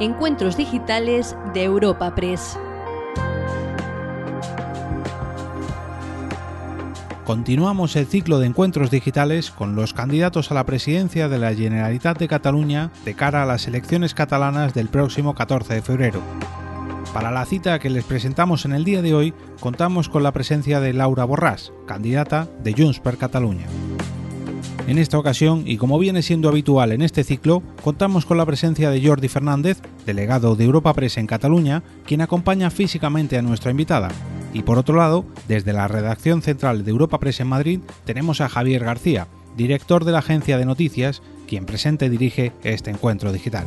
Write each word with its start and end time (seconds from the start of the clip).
Encuentros 0.00 0.56
Digitales 0.56 1.36
de 1.54 1.64
Europa 1.64 2.14
Press. 2.14 2.56
Continuamos 7.24 7.96
el 7.96 8.06
ciclo 8.06 8.38
de 8.38 8.46
encuentros 8.46 8.92
digitales 8.92 9.50
con 9.50 9.74
los 9.74 9.94
candidatos 9.94 10.52
a 10.52 10.54
la 10.54 10.64
presidencia 10.64 11.28
de 11.28 11.38
la 11.38 11.52
Generalitat 11.52 12.16
de 12.16 12.28
Cataluña 12.28 12.92
de 13.04 13.14
cara 13.14 13.42
a 13.42 13.46
las 13.46 13.66
elecciones 13.66 14.14
catalanas 14.14 14.72
del 14.72 14.86
próximo 14.86 15.34
14 15.34 15.74
de 15.74 15.82
febrero. 15.82 16.22
Para 17.12 17.32
la 17.32 17.44
cita 17.44 17.80
que 17.80 17.90
les 17.90 18.04
presentamos 18.04 18.66
en 18.66 18.74
el 18.74 18.84
día 18.84 19.02
de 19.02 19.14
hoy, 19.14 19.34
contamos 19.58 20.08
con 20.08 20.22
la 20.22 20.30
presencia 20.30 20.78
de 20.78 20.92
Laura 20.92 21.26
Borràs, 21.26 21.72
candidata 21.88 22.46
de 22.62 22.72
Junts 22.72 23.00
per 23.00 23.18
Catalunya. 23.18 23.66
En 24.88 24.96
esta 24.96 25.18
ocasión, 25.18 25.64
y 25.66 25.76
como 25.76 25.98
viene 25.98 26.22
siendo 26.22 26.48
habitual 26.48 26.92
en 26.92 27.02
este 27.02 27.22
ciclo, 27.22 27.62
contamos 27.84 28.24
con 28.24 28.38
la 28.38 28.46
presencia 28.46 28.88
de 28.88 29.06
Jordi 29.06 29.28
Fernández, 29.28 29.82
delegado 30.06 30.56
de 30.56 30.64
Europa 30.64 30.94
Press 30.94 31.18
en 31.18 31.26
Cataluña, 31.26 31.82
quien 32.06 32.22
acompaña 32.22 32.70
físicamente 32.70 33.36
a 33.36 33.42
nuestra 33.42 33.70
invitada. 33.70 34.08
Y 34.54 34.62
por 34.62 34.78
otro 34.78 34.96
lado, 34.96 35.26
desde 35.46 35.74
la 35.74 35.88
redacción 35.88 36.40
central 36.40 36.86
de 36.86 36.90
Europa 36.90 37.20
Press 37.20 37.40
en 37.40 37.48
Madrid, 37.48 37.80
tenemos 38.06 38.40
a 38.40 38.48
Javier 38.48 38.82
García, 38.82 39.28
director 39.58 40.06
de 40.06 40.12
la 40.12 40.20
agencia 40.20 40.56
de 40.56 40.64
noticias, 40.64 41.20
quien 41.46 41.66
presenta 41.66 42.06
y 42.06 42.08
dirige 42.08 42.52
este 42.64 42.88
encuentro 42.88 43.30
digital. 43.30 43.66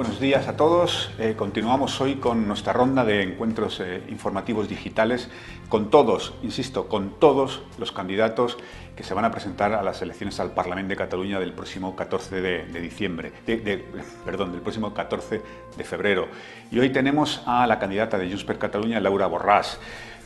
Buenos 0.00 0.18
días 0.18 0.48
a 0.48 0.56
todos. 0.56 1.10
Eh, 1.18 1.34
continuamos 1.36 2.00
hoy 2.00 2.14
con 2.14 2.48
nuestra 2.48 2.72
ronda 2.72 3.04
de 3.04 3.22
encuentros 3.22 3.80
eh, 3.80 4.02
informativos 4.08 4.66
digitales 4.66 5.28
con 5.68 5.90
todos, 5.90 6.32
insisto, 6.42 6.88
con 6.88 7.20
todos 7.20 7.60
los 7.76 7.92
candidatos 7.92 8.56
que 8.96 9.02
se 9.02 9.12
van 9.12 9.26
a 9.26 9.30
presentar 9.30 9.74
a 9.74 9.82
las 9.82 10.00
elecciones 10.00 10.40
al 10.40 10.52
Parlamento 10.52 10.88
de 10.88 10.96
Cataluña 10.96 11.38
del 11.38 11.52
próximo 11.52 11.94
14 11.94 12.40
de, 12.40 12.80
diciembre, 12.80 13.30
perdón, 14.24 14.52
del 14.52 14.62
próximo 14.62 14.94
14 14.94 15.42
de 15.76 15.84
febrero. 15.84 16.28
Y 16.70 16.78
hoy 16.78 16.88
tenemos 16.88 17.42
a 17.44 17.66
la 17.66 17.78
candidata 17.78 18.16
de 18.16 18.26
Junts 18.26 18.44
per 18.44 18.56
Cataluña, 18.56 19.00
Laura 19.00 19.28
Borràs. 19.28 19.76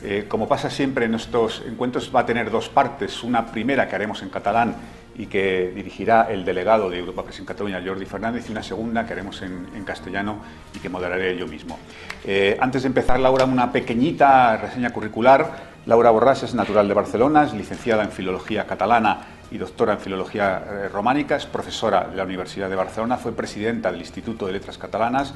Eh, 0.01 0.23
como 0.29 0.47
pasa 0.47 0.69
siempre 0.69 1.03
en 1.03 1.15
estos 1.15 1.61
encuentros, 1.67 2.15
va 2.15 2.21
a 2.21 2.25
tener 2.25 2.49
dos 2.49 2.69
partes. 2.69 3.23
Una 3.23 3.45
primera 3.45 3.89
que 3.89 3.95
haremos 3.95 4.21
en 4.21 4.29
catalán 4.29 4.77
y 5.17 5.27
que 5.27 5.71
dirigirá 5.73 6.27
el 6.29 6.43
delegado 6.43 6.89
de 6.89 6.99
Europa 6.99 7.23
Press 7.23 7.39
en 7.39 7.45
Cataluña, 7.45 7.81
Jordi 7.85 8.05
Fernández, 8.05 8.45
y 8.49 8.51
una 8.51 8.63
segunda 8.63 9.05
que 9.05 9.13
haremos 9.13 9.41
en, 9.41 9.83
castellano 9.85 10.39
y 10.73 10.79
que 10.79 10.89
moderaré 10.89 11.37
yo 11.37 11.47
mismo. 11.47 11.79
Eh, 12.23 12.57
antes 12.59 12.83
de 12.83 12.87
empezar, 12.87 13.19
Laura, 13.19 13.45
una 13.45 13.71
pequeñita 13.71 14.57
reseña 14.57 14.91
curricular. 14.91 15.75
Laura 15.85 16.11
Borràs 16.11 16.43
es 16.43 16.55
natural 16.55 16.87
de 16.87 16.95
Barcelona, 16.95 17.43
es 17.43 17.53
licenciada 17.53 18.03
en 18.03 18.11
Filología 18.11 18.65
Catalana 18.65 19.19
y 19.51 19.59
doctora 19.59 19.93
en 19.93 19.99
Filología 19.99 20.63
eh, 20.67 20.89
Románica, 20.89 21.35
es 21.35 21.45
profesora 21.45 22.07
de 22.09 22.15
la 22.15 22.23
Universidad 22.23 22.69
de 22.69 22.75
Barcelona, 22.75 23.17
fue 23.17 23.33
presidenta 23.33 23.91
del 23.91 24.01
Instituto 24.01 24.47
de 24.47 24.53
Letras 24.53 24.79
Catalanas 24.79 25.35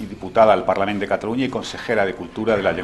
y 0.00 0.06
diputada 0.06 0.52
al 0.52 0.64
Parlamento 0.64 1.00
de 1.00 1.08
Cataluña 1.08 1.44
y 1.44 1.48
consejera 1.48 2.04
de 2.04 2.14
Cultura 2.14 2.56
de 2.56 2.62
la, 2.62 2.74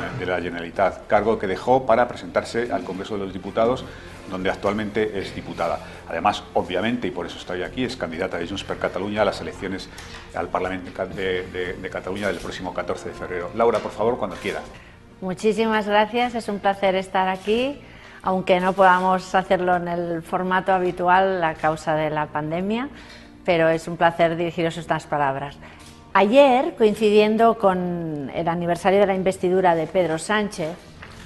Generalitat, 0.41 1.07
cargo 1.07 1.39
que 1.39 1.47
dejó 1.47 1.87
para 1.87 2.07
presentarse 2.07 2.71
al 2.71 2.85
Congreso 2.85 3.17
de 3.17 3.25
los 3.25 3.33
Diputados, 3.33 3.85
donde 4.31 4.51
actualmente 4.51 5.19
es 5.19 5.35
diputada. 5.35 5.79
Además, 6.09 6.45
obviamente, 6.55 7.09
y 7.09 7.11
por 7.11 7.27
eso 7.27 7.39
estoy 7.39 7.63
aquí, 7.63 7.85
es 7.85 7.97
candidata 7.97 8.39
de 8.39 8.47
Junts 8.47 8.65
per 8.65 8.79
Cataluña 8.79 9.23
a 9.23 9.25
las 9.25 9.41
elecciones 9.41 9.89
al 10.35 10.49
Parlamento 10.49 11.07
de, 11.07 11.77
de 11.81 11.91
Cataluña 11.91 12.27
del 12.29 12.39
próximo 12.39 12.75
14 12.75 13.09
de 13.09 13.15
febrero. 13.15 13.51
Laura, 13.55 13.79
por 13.79 13.93
favor, 13.93 14.19
cuando 14.19 14.37
quiera. 14.37 14.61
Muchísimas 15.21 15.87
gracias, 15.87 16.35
es 16.35 16.49
un 16.49 16.59
placer 16.59 16.95
estar 16.95 17.29
aquí, 17.29 17.81
aunque 18.23 18.61
no 18.61 18.75
podamos 18.75 19.35
hacerlo 19.35 19.77
en 19.77 19.89
el 19.89 20.23
formato 20.23 20.73
habitual 20.73 21.43
a 21.43 21.55
causa 21.55 21.95
de 21.95 22.11
la 22.11 22.27
pandemia, 22.27 22.91
pero 23.45 23.69
es 23.71 23.89
un 23.89 23.97
placer 23.97 24.37
dirigiros 24.37 24.77
estas 24.77 25.07
palabras. 25.07 25.57
Ayer, 26.19 26.75
coincidiendo 26.79 27.59
con 27.59 28.31
el 28.35 28.49
aniversario 28.49 29.01
de 29.01 29.07
la 29.07 29.15
investidura 29.15 29.75
de 29.75 29.87
Pedro 29.87 30.17
Sánchez, 30.17 30.75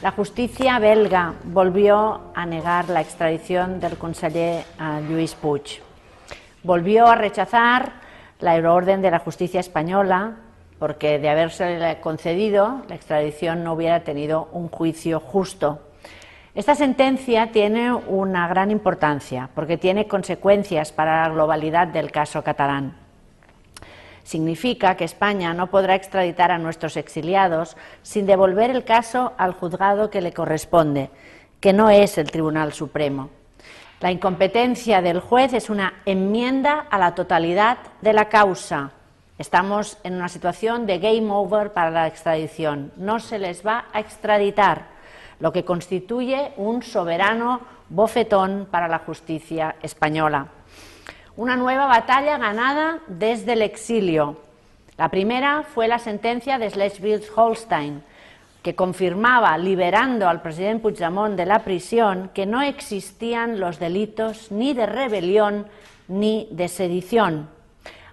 la 0.02 0.10
justicia 0.10 0.80
belga 0.80 1.34
volvió 1.44 2.32
a 2.34 2.44
negar 2.44 2.88
la 2.88 3.00
extradición 3.00 3.78
del 3.78 3.96
conseller 3.96 4.64
eh, 4.80 5.02
Lluís 5.08 5.36
Puig. 5.36 5.80
Volvió 6.64 7.06
a 7.06 7.14
rechazar 7.14 7.92
la 8.40 8.56
euroorden 8.56 9.00
de 9.00 9.12
la 9.12 9.20
justicia 9.20 9.60
española 9.60 10.38
porque 10.80 11.20
de 11.20 11.28
haberse 11.28 11.98
concedido 12.00 12.82
la 12.88 12.96
extradición 12.96 13.62
no 13.62 13.74
hubiera 13.74 14.00
tenido 14.00 14.48
un 14.50 14.66
juicio 14.66 15.20
justo. 15.20 15.78
Esta 16.52 16.74
sentencia 16.74 17.52
tiene 17.52 17.92
una 17.92 18.48
gran 18.48 18.72
importancia 18.72 19.50
porque 19.54 19.78
tiene 19.78 20.08
consecuencias 20.08 20.90
para 20.90 21.22
la 21.22 21.32
globalidad 21.32 21.86
del 21.86 22.10
caso 22.10 22.42
catalán 22.42 23.09
significa 24.22 24.96
que 24.96 25.04
España 25.04 25.54
no 25.54 25.68
podrá 25.68 25.94
extraditar 25.94 26.50
a 26.50 26.58
nuestros 26.58 26.96
exiliados 26.96 27.76
sin 28.02 28.26
devolver 28.26 28.70
el 28.70 28.84
caso 28.84 29.32
al 29.38 29.52
juzgado 29.52 30.10
que 30.10 30.20
le 30.20 30.32
corresponde, 30.32 31.10
que 31.60 31.72
no 31.72 31.90
es 31.90 32.18
el 32.18 32.30
Tribunal 32.30 32.72
Supremo. 32.72 33.30
La 34.00 34.10
incompetencia 34.10 35.02
del 35.02 35.20
juez 35.20 35.52
es 35.52 35.68
una 35.68 35.94
enmienda 36.06 36.86
a 36.90 36.98
la 36.98 37.14
totalidad 37.14 37.78
de 38.00 38.12
la 38.12 38.28
causa. 38.28 38.92
Estamos 39.38 39.98
en 40.04 40.14
una 40.14 40.28
situación 40.28 40.86
de 40.86 40.98
game 40.98 41.30
over 41.30 41.72
para 41.72 41.90
la 41.90 42.06
extradición. 42.06 42.92
No 42.96 43.20
se 43.20 43.38
les 43.38 43.66
va 43.66 43.86
a 43.92 44.00
extraditar, 44.00 44.86
lo 45.38 45.52
que 45.52 45.64
constituye 45.64 46.52
un 46.56 46.82
soberano 46.82 47.60
bofetón 47.88 48.68
para 48.70 48.88
la 48.88 48.98
justicia 49.00 49.76
española 49.82 50.48
una 51.36 51.56
nueva 51.56 51.86
batalla 51.86 52.38
ganada 52.38 52.98
desde 53.06 53.54
el 53.54 53.62
exilio. 53.62 54.36
La 54.96 55.08
primera 55.08 55.62
fue 55.62 55.88
la 55.88 55.98
sentencia 55.98 56.58
de 56.58 56.70
Schleswig-Holstein, 56.70 58.02
que 58.62 58.74
confirmaba, 58.74 59.56
liberando 59.56 60.28
al 60.28 60.42
presidente 60.42 60.82
Puigdemont 60.82 61.36
de 61.36 61.46
la 61.46 61.60
prisión, 61.60 62.30
que 62.34 62.44
no 62.44 62.60
existían 62.60 63.58
los 63.58 63.78
delitos 63.78 64.52
ni 64.52 64.74
de 64.74 64.86
rebelión 64.86 65.66
ni 66.08 66.48
de 66.50 66.68
sedición. 66.68 67.48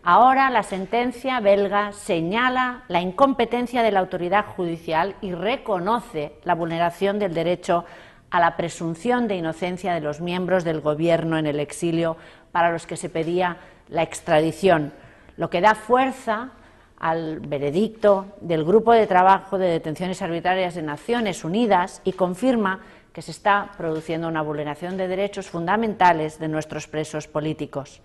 Ahora 0.04 0.50
la 0.50 0.64
sentencia 0.64 1.42
belga 1.42 1.92
señala 1.92 2.84
la 2.88 3.02
incompetencia 3.02 3.84
de 3.84 3.92
la 3.92 4.00
autoridad 4.00 4.46
judicial 4.46 5.16
y 5.20 5.34
reconoce 5.34 6.32
la 6.46 6.56
vulneración 6.56 7.20
del 7.20 7.34
derecho 7.34 7.84
a 8.30 8.40
la 8.40 8.58
presunción 8.58 9.28
de 9.28 9.36
inocencia 9.36 9.94
de 9.94 10.02
los 10.02 10.22
miembros 10.22 10.64
del 10.64 10.82
Gobierno 10.82 11.38
en 11.38 11.48
el 11.48 11.60
exilio 11.60 12.18
para 12.52 12.72
los 12.72 12.86
que 12.86 12.98
se 12.98 13.10
pedía 13.10 13.58
la 13.90 14.04
extradición, 14.04 14.92
lo 15.38 15.50
que 15.50 15.62
da 15.62 15.76
fuerza 15.76 16.52
al 17.00 17.40
veredicto 17.40 18.36
del 18.42 18.66
Grupo 18.66 18.92
de 18.92 19.08
Trabajo 19.08 19.58
de 19.58 19.68
Detenciones 19.68 20.22
Arbitrarias 20.22 20.76
de 20.76 20.82
Naciones 20.82 21.44
Unidas 21.44 22.02
y 22.04 22.14
confirma 22.14 22.82
que 23.14 23.22
se 23.22 23.32
está 23.32 23.72
produciendo 23.78 24.28
una 24.28 24.42
vulneración 24.42 24.98
de 24.98 25.08
derechos 25.08 25.48
fundamentales 25.48 26.40
de 26.40 26.48
nuestros 26.48 26.88
presos 26.88 27.28
políticos. 27.28 28.02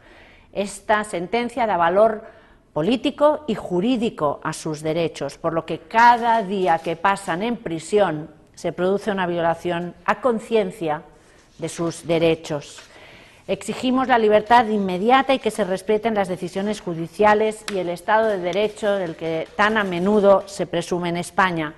Esta 0.52 1.04
sentencia 1.04 1.66
da 1.66 1.76
valor 1.76 2.24
político 2.72 3.44
y 3.46 3.54
jurídico 3.54 4.40
a 4.42 4.52
sus 4.52 4.80
derechos, 4.82 5.36
por 5.36 5.52
lo 5.52 5.66
que 5.66 5.80
cada 5.80 6.42
día 6.42 6.78
que 6.78 6.96
pasan 6.96 7.42
en 7.42 7.56
prisión 7.56 8.28
se 8.54 8.72
produce 8.72 9.10
una 9.10 9.26
violación 9.26 9.94
a 10.04 10.20
conciencia 10.20 11.02
de 11.58 11.68
sus 11.68 12.06
derechos. 12.06 12.80
Exigimos 13.48 14.06
la 14.06 14.18
libertad 14.18 14.66
inmediata 14.66 15.34
y 15.34 15.40
que 15.40 15.50
se 15.50 15.64
respeten 15.64 16.14
las 16.14 16.28
decisiones 16.28 16.80
judiciales 16.80 17.64
y 17.72 17.78
el 17.78 17.88
Estado 17.88 18.28
de 18.28 18.38
Derecho 18.38 18.92
del 18.92 19.16
que 19.16 19.48
tan 19.56 19.76
a 19.76 19.84
menudo 19.84 20.44
se 20.46 20.66
presume 20.66 21.08
en 21.08 21.16
España. 21.16 21.74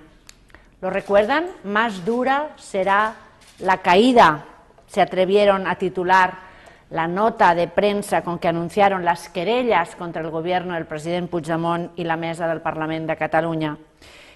¿Lo 0.81 0.91
recuerdan? 0.91 1.47
Más 1.63 2.05
dura 2.05 2.51
será 2.57 3.15
la 3.59 3.79
caída, 3.79 4.45
se 4.87 5.01
atrevieron 5.01 5.65
a 5.65 5.75
titular 5.75 6.45
la 6.91 7.07
nota 7.07 7.55
de 7.55 7.67
prensa 7.67 8.23
con 8.23 8.37
que 8.37 8.47
anunciaron 8.47 9.03
las 9.03 9.29
querellas 9.29 9.95
contra 9.95 10.21
el 10.21 10.29
gobierno 10.29 10.75
del 10.75 10.85
presidente 10.85 11.31
Puigdemont 11.31 11.97
y 11.97 12.03
la 12.03 12.15
mesa 12.15 12.47
del 12.47 12.61
Parlamento 12.61 13.11
de 13.11 13.17
Cataluña. 13.17 13.77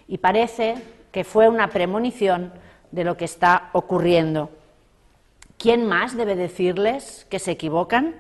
Y 0.08 0.18
parece 0.18 0.76
que 1.12 1.24
fue 1.24 1.48
una 1.48 1.70
premonición 1.70 2.52
de 2.92 3.04
lo 3.04 3.18
que 3.18 3.26
está 3.26 3.70
ocurriendo. 3.74 4.50
¿Quién 5.58 5.86
más 5.86 6.16
debe 6.16 6.36
decirles 6.36 7.28
que 7.30 7.40
se 7.40 7.52
equivocan? 7.52 8.16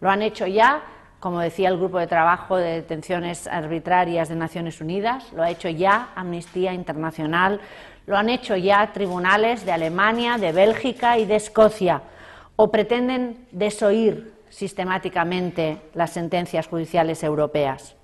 Lo 0.00 0.10
han 0.10 0.22
hecho 0.22 0.46
ya, 0.46 0.82
como 1.18 1.40
decía 1.40 1.68
el 1.68 1.78
Grupo 1.78 1.98
de 1.98 2.06
Trabajo 2.06 2.56
de 2.56 2.74
Detenciones 2.74 3.46
Arbitrarias 3.48 4.28
de 4.28 4.36
Naciones 4.36 4.80
Unidas, 4.80 5.32
lo 5.32 5.42
ha 5.42 5.50
hecho 5.50 5.68
ya 5.68 6.10
Amnistía 6.14 6.72
Internacional, 6.72 7.60
lo 8.06 8.16
han 8.16 8.28
hecho 8.28 8.56
ya 8.56 8.92
tribunales 8.92 9.66
de 9.66 9.72
Alemania, 9.72 10.38
de 10.38 10.52
Bélgica 10.52 11.18
y 11.18 11.26
de 11.26 11.36
Escocia, 11.36 12.02
o 12.56 12.70
pretenden 12.70 13.46
desoír 13.50 14.32
sistemáticamente 14.48 15.78
las 15.94 16.10
sentencias 16.10 16.68
judiciales 16.68 17.22
europeas. 17.22 17.97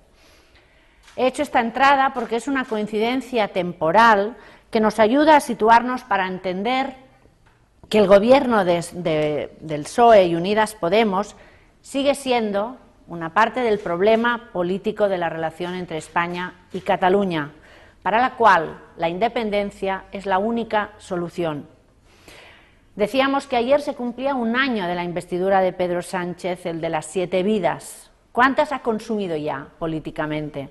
He 1.16 1.26
hecho 1.26 1.43
esta 1.43 1.61
entrada 1.61 2.12
porque 2.12 2.37
es 2.37 2.49
una 2.49 2.64
coincidencia 2.64 3.49
temporal 3.49 4.37
que 4.70 4.81
nos 4.81 4.99
ayuda 4.99 5.37
a 5.37 5.40
situarnos 5.40 6.02
para 6.02 6.26
entender 6.26 6.96
que 7.88 7.99
el 7.99 8.08
gobierno 8.08 8.64
del 8.64 9.82
PSOE 9.82 10.26
y 10.26 10.34
Unidas 10.34 10.75
Podemos 10.75 11.37
sigue 11.82 12.16
siendo 12.16 12.76
una 13.06 13.32
parte 13.32 13.61
del 13.61 13.78
problema 13.78 14.50
político 14.52 15.08
de 15.08 15.19
la 15.19 15.28
relación 15.28 15.75
entre 15.75 15.99
España 15.99 16.55
y 16.72 16.81
Cataluña, 16.81 17.52
para 18.02 18.20
la 18.20 18.31
cual 18.31 18.81
la 18.96 19.08
independencia 19.08 20.06
es 20.10 20.26
la 20.26 20.38
única 20.38 20.93
solución. 20.99 21.69
Decíamos 22.96 23.46
que 23.46 23.56
ayer 23.56 23.81
se 23.81 23.94
cumplía 23.94 24.34
un 24.34 24.56
año 24.56 24.87
de 24.87 24.94
la 24.94 25.05
investidura 25.05 25.60
de 25.60 25.72
Pedro 25.72 26.02
Sánchez, 26.02 26.67
el 26.67 26.81
de 26.81 26.88
las 26.88 27.06
siete 27.06 27.43
vidas. 27.43 28.10
¿Cuántas 28.32 28.72
ha 28.72 28.81
consumido 28.81 29.37
ya 29.37 29.69
políticamente? 29.78 30.70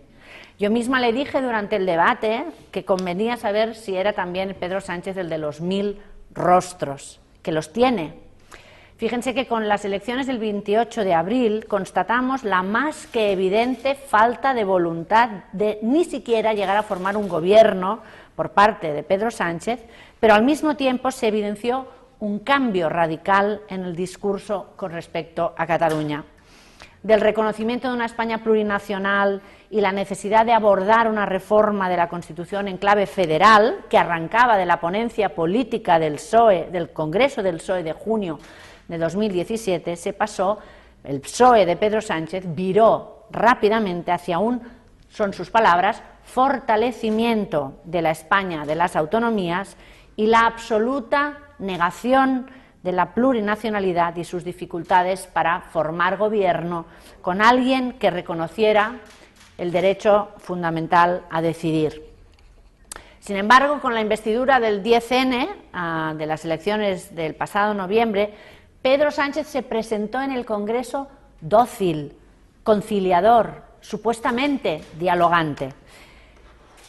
Yo 0.59 0.69
misma 0.69 0.99
le 0.99 1.13
dije 1.13 1.41
durante 1.41 1.75
el 1.75 1.85
debate 1.85 2.45
que 2.71 2.85
convenía 2.85 3.37
saber 3.37 3.75
si 3.75 3.95
era 3.95 4.13
también 4.13 4.55
Pedro 4.59 4.81
Sánchez 4.81 5.17
el 5.17 5.29
de 5.29 5.37
los 5.37 5.61
mil 5.61 5.99
rostros, 6.33 7.19
que 7.41 7.51
los 7.51 7.73
tiene. 7.73 8.23
Fíjense 8.97 9.33
que 9.33 9.47
con 9.47 9.67
las 9.67 9.83
elecciones 9.83 10.27
del 10.27 10.39
28 10.39 11.03
de 11.03 11.13
abril 11.13 11.65
constatamos 11.67 12.43
la 12.43 12.63
más 12.63 13.07
que 13.07 13.31
evidente 13.31 13.95
falta 13.95 14.53
de 14.53 14.63
voluntad 14.63 15.29
de 15.51 15.79
ni 15.81 16.05
siquiera 16.05 16.53
llegar 16.53 16.77
a 16.77 16.83
formar 16.83 17.17
un 17.17 17.27
gobierno 17.27 18.01
por 18.35 18.51
parte 18.51 18.93
de 18.93 19.03
Pedro 19.03 19.31
Sánchez, 19.31 19.83
pero 20.19 20.35
al 20.35 20.43
mismo 20.43 20.75
tiempo 20.75 21.11
se 21.11 21.27
evidenció 21.27 21.87
un 22.19 22.39
cambio 22.39 22.87
radical 22.87 23.61
en 23.67 23.83
el 23.83 23.95
discurso 23.95 24.73
con 24.77 24.91
respecto 24.91 25.53
a 25.57 25.67
Cataluña. 25.67 26.23
Del 27.01 27.19
reconocimiento 27.19 27.89
de 27.89 27.95
una 27.95 28.05
España 28.05 28.43
plurinacional 28.43 29.41
y 29.73 29.81
la 29.81 29.91
necesidad 29.91 30.45
de 30.45 30.53
abordar 30.53 31.07
una 31.07 31.25
reforma 31.25 31.89
de 31.89 31.97
la 31.97 32.07
Constitución 32.07 32.67
en 32.67 32.77
clave 32.77 33.07
federal, 33.07 33.85
que 33.89 33.97
arrancaba 33.97 34.55
de 34.55 34.67
la 34.67 34.79
ponencia 34.79 35.33
política 35.33 35.97
del 35.97 36.13
PSOE, 36.13 36.69
del 36.71 36.91
Congreso 36.91 37.41
del 37.41 37.57
PSOE 37.57 37.81
de 37.81 37.93
junio 37.93 38.37
de 38.87 38.99
2017, 38.99 39.95
se 39.95 40.13
pasó, 40.13 40.59
el 41.03 41.21
PSOE 41.21 41.65
de 41.65 41.75
Pedro 41.75 42.01
Sánchez 42.01 42.43
viró 42.53 43.25
rápidamente 43.31 44.11
hacia 44.11 44.37
un, 44.37 44.61
son 45.09 45.33
sus 45.33 45.49
palabras, 45.49 46.03
fortalecimiento 46.21 47.79
de 47.83 48.03
la 48.03 48.11
España 48.11 48.67
de 48.67 48.75
las 48.75 48.95
autonomías 48.95 49.75
y 50.15 50.27
la 50.27 50.45
absoluta 50.45 51.39
negación 51.57 52.45
de 52.83 52.91
la 52.91 53.15
plurinacionalidad 53.15 54.15
y 54.17 54.23
sus 54.23 54.43
dificultades 54.43 55.25
para 55.25 55.61
formar 55.61 56.17
gobierno 56.17 56.85
con 57.23 57.41
alguien 57.41 57.93
que 57.93 58.11
reconociera 58.11 58.99
el 59.63 59.71
derecho 59.71 60.29
fundamental 60.37 61.23
a 61.31 61.41
decidir. 61.41 62.03
Sin 63.19 63.37
embargo, 63.37 63.79
con 63.79 63.93
la 63.93 64.01
investidura 64.01 64.59
del 64.59 64.83
10N 64.83 65.47
ah, 65.71 66.13
de 66.17 66.25
las 66.25 66.43
elecciones 66.43 67.15
del 67.15 67.35
pasado 67.35 67.73
noviembre, 67.73 68.33
Pedro 68.81 69.09
Sánchez 69.11 69.47
se 69.47 69.63
presentó 69.63 70.21
en 70.21 70.31
el 70.31 70.45
Congreso 70.45 71.07
dócil, 71.39 72.13
conciliador, 72.63 73.63
supuestamente 73.79 74.81
dialogante. 74.99 75.69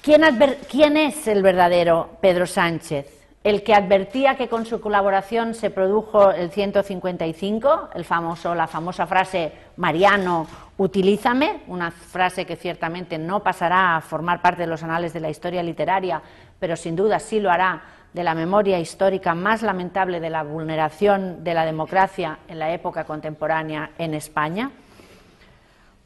¿Quién, 0.02 0.96
es 0.96 1.26
el 1.28 1.42
verdadero 1.42 2.18
Pedro 2.20 2.46
Sánchez? 2.46 3.23
El 3.44 3.62
que 3.62 3.74
advertía 3.74 4.36
que 4.36 4.48
con 4.48 4.64
su 4.64 4.80
colaboración 4.80 5.54
se 5.54 5.68
produjo 5.68 6.30
el 6.30 6.50
155, 6.50 7.90
el 7.94 8.06
famoso, 8.06 8.54
la 8.54 8.66
famosa 8.66 9.06
frase 9.06 9.52
Mariano, 9.76 10.46
utilízame, 10.78 11.60
una 11.66 11.90
frase 11.90 12.46
que 12.46 12.56
ciertamente 12.56 13.18
no 13.18 13.42
pasará 13.42 13.96
a 13.96 14.00
formar 14.00 14.40
parte 14.40 14.62
de 14.62 14.68
los 14.68 14.82
anales 14.82 15.12
de 15.12 15.20
la 15.20 15.28
historia 15.28 15.62
literaria, 15.62 16.22
pero 16.58 16.74
sin 16.74 16.96
duda 16.96 17.18
sí 17.18 17.38
lo 17.38 17.50
hará 17.50 17.82
de 18.14 18.24
la 18.24 18.34
memoria 18.34 18.78
histórica 18.78 19.34
más 19.34 19.60
lamentable 19.60 20.20
de 20.20 20.30
la 20.30 20.42
vulneración 20.42 21.44
de 21.44 21.52
la 21.52 21.66
democracia 21.66 22.38
en 22.48 22.58
la 22.58 22.72
época 22.72 23.04
contemporánea 23.04 23.90
en 23.98 24.14
España. 24.14 24.70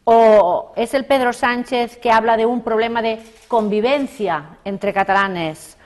¿O 0.03 0.73
es 0.75 0.93
el 0.95 1.05
Pedro 1.05 1.33
Sánchez 1.33 1.99
que 1.99 2.11
habla 2.11 2.37
de 2.37 2.47
un 2.47 2.63
problema 2.63 3.01
de 3.01 3.23
convivencia 3.47 4.57
entre 4.65 4.93
catalanes 4.93 5.78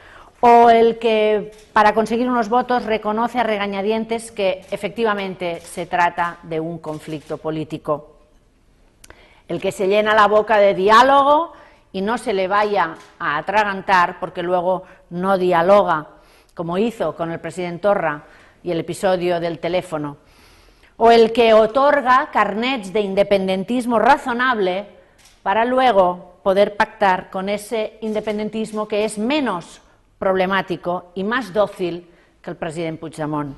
o 0.45 0.71
el 0.71 0.99
que 0.99 1.53
para 1.73 1.95
conseguir 1.95 2.29
unos 2.29 2.49
votos 2.49 2.85
reconoce 2.85 3.39
a 3.39 3.45
regañadientes 3.45 4.33
que 4.33 4.67
efectivamente 4.73 5.61
se 5.61 5.87
trata 5.87 6.39
de 6.43 6.59
un 6.59 6.79
conflicto 6.79 7.39
político. 7.39 8.17
El 9.47 9.61
que 9.61 9.71
se 9.71 9.87
llena 9.87 10.17
la 10.17 10.27
boca 10.27 10.59
de 10.59 10.75
diálogo 10.75 11.53
y 11.93 12.01
no 12.01 12.19
se 12.19 12.33
le 12.33 12.49
vaya 12.49 12.97
a 13.21 13.39
atragantar 13.39 14.19
porque 14.19 14.43
luego 14.43 14.83
no 15.11 15.39
dialoga, 15.39 16.09
como 16.55 16.77
hizo 16.77 17.15
con 17.15 17.31
el 17.31 17.39
presidente 17.39 17.83
Torra 17.83 18.25
y 18.65 18.73
el 18.73 18.81
episodio 18.81 19.39
del 19.39 19.61
teléfono. 19.61 20.17
O 20.97 21.13
el 21.13 21.33
que 21.33 21.55
otorga 21.55 22.31
carnets 22.33 22.93
de 22.93 23.01
independentismo 23.01 24.01
razonable 24.01 24.89
para 25.45 25.65
luego 25.65 26.41
poder 26.43 26.77
pactar 26.77 27.31
con 27.31 27.49
ese 27.49 27.99
independentismo 28.01 28.89
que 28.89 29.05
es 29.05 29.19
menos 29.19 29.83
problemático 30.23 31.11
y 31.17 31.25
más 31.25 31.53
dócil 31.53 32.09
que 32.41 32.51
el 32.51 32.57
presidente 32.57 33.01
Puigdemont. 33.01 33.57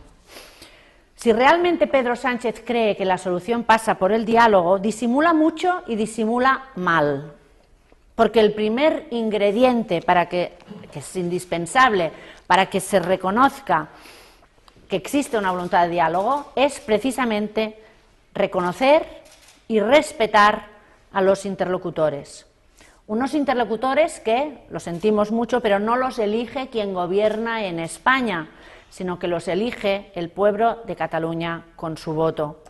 Si 1.14 1.30
realmente 1.30 1.86
Pedro 1.86 2.16
Sánchez 2.16 2.62
cree 2.64 2.96
que 2.96 3.04
la 3.04 3.18
solución 3.18 3.64
pasa 3.64 3.96
por 3.96 4.12
el 4.12 4.24
diálogo, 4.24 4.78
disimula 4.78 5.34
mucho 5.34 5.82
y 5.86 5.94
disimula 5.94 6.70
mal. 6.76 7.34
Porque 8.14 8.40
el 8.40 8.54
primer 8.54 9.08
ingrediente 9.10 10.00
para 10.00 10.26
que, 10.26 10.56
que 10.90 11.00
es 11.00 11.16
indispensable 11.16 12.10
para 12.46 12.64
que 12.70 12.80
se 12.80 12.98
reconozca 12.98 13.88
que 14.88 14.96
existe 14.96 15.36
una 15.36 15.50
voluntad 15.50 15.82
de 15.82 15.90
diálogo 15.90 16.50
es 16.56 16.80
precisamente 16.80 17.78
reconocer 18.32 19.04
y 19.68 19.80
respetar 19.80 20.68
a 21.12 21.20
los 21.20 21.44
interlocutores. 21.44 22.46
Unos 23.06 23.34
interlocutores 23.34 24.18
que, 24.20 24.64
lo 24.70 24.80
sentimos 24.80 25.30
mucho, 25.30 25.60
pero 25.60 25.78
no 25.78 25.96
los 25.96 26.18
elige 26.18 26.68
quien 26.68 26.94
gobierna 26.94 27.66
en 27.66 27.78
España, 27.78 28.48
sino 28.88 29.18
que 29.18 29.28
los 29.28 29.46
elige 29.46 30.10
el 30.14 30.30
pueblo 30.30 30.78
de 30.86 30.96
Cataluña 30.96 31.66
con 31.76 31.98
su 31.98 32.14
voto. 32.14 32.62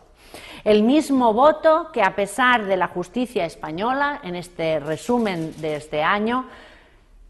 El 0.65 0.83
mismo 0.83 1.31
voto 1.31 1.89
que, 1.93 2.01
a 2.01 2.17
pesar 2.17 2.65
de 2.65 2.75
la 2.75 2.89
justicia 2.89 3.45
española, 3.45 4.19
en 4.23 4.35
este 4.35 4.81
resumen 4.81 5.53
de 5.61 5.77
este 5.77 6.03
año, 6.03 6.47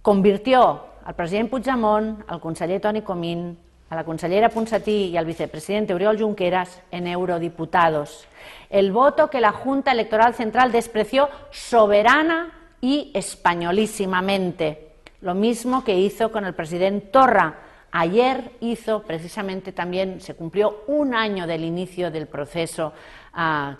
convirtió 0.01 0.85
al 1.05 1.13
presidente 1.13 1.51
Puigdemont, 1.51 2.23
al 2.27 2.39
conseller 2.39 2.81
Toni 2.81 3.03
Comín, 3.03 3.59
a 3.91 3.95
la 3.95 4.03
consellera 4.03 4.49
Ponsatí 4.49 5.09
y 5.09 5.17
al 5.17 5.25
vicepresidente 5.25 5.93
Oriol 5.93 6.19
Junqueras 6.19 6.81
en 6.89 7.05
eurodiputados. 7.05 8.27
El 8.71 8.91
voto 8.91 9.29
que 9.29 9.41
la 9.41 9.51
Junta 9.51 9.91
Electoral 9.91 10.33
Central 10.33 10.71
despreció 10.71 11.29
soberana 11.51 12.64
y 12.85 13.09
españolísimamente. 13.15 14.91
Lo 15.21 15.33
mismo 15.33 15.83
que 15.83 15.97
hizo 15.97 16.31
con 16.31 16.45
el 16.45 16.53
presidente 16.53 17.07
Torra. 17.07 17.55
Ayer 17.91 18.51
hizo 18.59 19.01
precisamente 19.01 19.71
también, 19.71 20.21
se 20.21 20.35
cumplió 20.35 20.83
un 20.85 21.15
año 21.15 21.47
del 21.47 21.63
inicio 21.63 22.11
del 22.11 22.27
proceso 22.27 22.93
ah, 23.33 23.75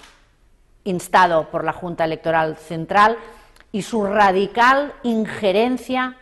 instado 0.85 1.51
por 1.51 1.63
la 1.63 1.71
Junta 1.71 2.03
Electoral 2.05 2.57
Central 2.57 3.15
y 3.71 3.83
su 3.83 4.03
radical 4.07 4.93
injerencia 5.03 6.17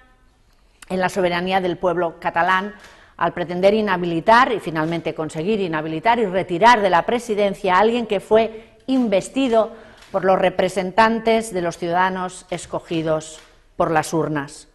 en 0.90 1.00
la 1.00 1.08
soberanía 1.08 1.62
del 1.62 1.78
pueblo 1.78 2.20
catalán 2.20 2.76
al 3.16 3.32
pretender 3.32 3.74
inhabilitar 3.74 4.52
y 4.52 4.60
finalmente 4.60 5.16
conseguir 5.16 5.62
inhabilitar 5.62 6.20
y 6.20 6.26
retirar 6.26 6.82
de 6.82 6.90
la 6.90 7.06
presidencia 7.06 7.76
a 7.76 7.80
alguien 7.80 8.08
que 8.08 8.20
fue 8.20 8.76
investido 8.88 9.72
por 10.14 10.26
los 10.26 10.38
representantes 10.38 11.52
de 11.52 11.64
los 11.64 11.80
ciudadanos 11.80 12.46
escogidos 12.52 13.40
por 13.76 13.90
las 13.90 14.14
urnas. 14.14 14.68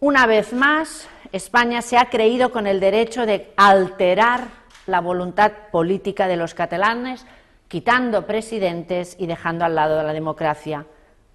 Una 0.00 0.26
vez 0.26 0.52
más, 0.52 1.08
España 1.32 1.80
se 1.80 1.96
ha 1.96 2.10
creído 2.10 2.52
con 2.52 2.66
el 2.66 2.78
derecho 2.78 3.24
de 3.24 3.54
alterar 3.56 4.48
la 4.86 5.00
voluntad 5.00 5.50
política 5.72 6.28
de 6.28 6.36
los 6.36 6.52
catalanes, 6.52 7.24
quitando 7.68 8.26
presidentes 8.26 9.16
y 9.18 9.26
dejando 9.26 9.64
al 9.64 9.76
lado 9.76 9.96
de 9.96 10.04
la 10.04 10.12
democracia. 10.12 10.84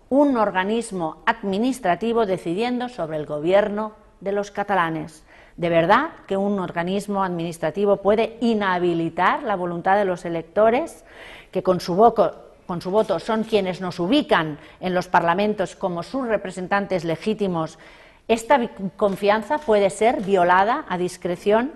Un 0.09 0.37
organismo 0.37 1.23
administrativo 1.25 2.27
decidiendo 2.27 2.89
sobre 2.89 3.17
el 3.17 3.25
gobierno 3.25 3.93
de 4.19 4.33
los 4.33 4.51
catalanes. 4.51 5.23
¿De 5.57 5.69
verdad 5.69 6.11
que 6.27 6.37
un 6.37 6.59
organismo 6.59 7.23
administrativo 7.23 7.97
puede 7.97 8.37
inhabilitar 8.39 9.41
la 9.41 9.55
voluntad 9.55 9.97
de 9.97 10.05
los 10.05 10.25
electores 10.25 11.03
que 11.51 11.63
con 11.63 11.79
su, 11.79 11.95
voto 11.95 12.50
con 12.65 12.81
su 12.81 12.91
voto 12.91 13.19
son 13.19 13.43
quienes 13.43 13.81
nos 13.81 13.99
ubican 13.99 14.57
en 14.79 14.93
los 14.93 15.07
parlamentos 15.07 15.75
como 15.75 16.03
sus 16.03 16.27
representantes 16.27 17.03
legítimos, 17.03 17.79
¿esta 18.27 18.69
confianza 18.95 19.57
puede 19.57 19.89
ser 19.89 20.21
violada 20.21 20.85
a 20.87 20.97
discreción? 20.97 21.73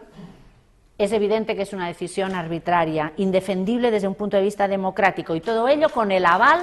Es 0.98 1.12
evidente 1.12 1.56
que 1.56 1.63
es 1.63 1.74
una 1.74 1.88
decisión 1.88 2.36
arbitraria, 2.36 3.13
indefendible 3.18 3.92
desde 3.92 4.08
un 4.08 4.15
punto 4.15 4.38
de 4.38 4.44
vista 4.44 4.68
democrático, 4.68 5.36
y 5.36 5.42
todo 5.42 5.68
ello 5.68 5.89
con 5.89 6.12
el 6.12 6.25
aval 6.25 6.62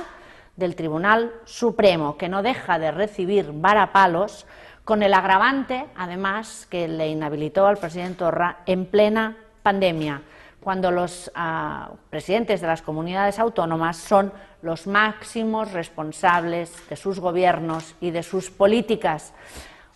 del 0.56 0.74
Tribunal 0.74 1.32
Supremo, 1.44 2.16
que 2.16 2.28
no 2.28 2.42
deja 2.42 2.78
de 2.78 2.90
recibir 2.90 3.50
varapalos, 3.52 4.46
con 4.84 5.02
el 5.02 5.14
agravante, 5.14 5.84
además, 5.96 6.66
que 6.68 6.88
le 6.88 7.08
inhabilitó 7.08 7.66
al 7.66 7.76
presidente 7.76 8.18
Torra 8.18 8.58
en 8.66 8.86
plena 8.86 9.36
pandemia 9.62 10.22
cuando 10.62 10.90
los 10.90 11.30
ah, 11.34 11.90
presidentes 12.08 12.60
de 12.60 12.66
las 12.66 12.82
comunidades 12.82 13.38
autónomas 13.38 13.96
son 13.96 14.32
los 14.62 14.86
máximos 14.86 15.72
responsables 15.72 16.88
de 16.88 16.96
sus 16.96 17.18
gobiernos 17.18 17.96
y 18.00 18.12
de 18.12 18.22
sus 18.22 18.50
políticas. 18.50 19.34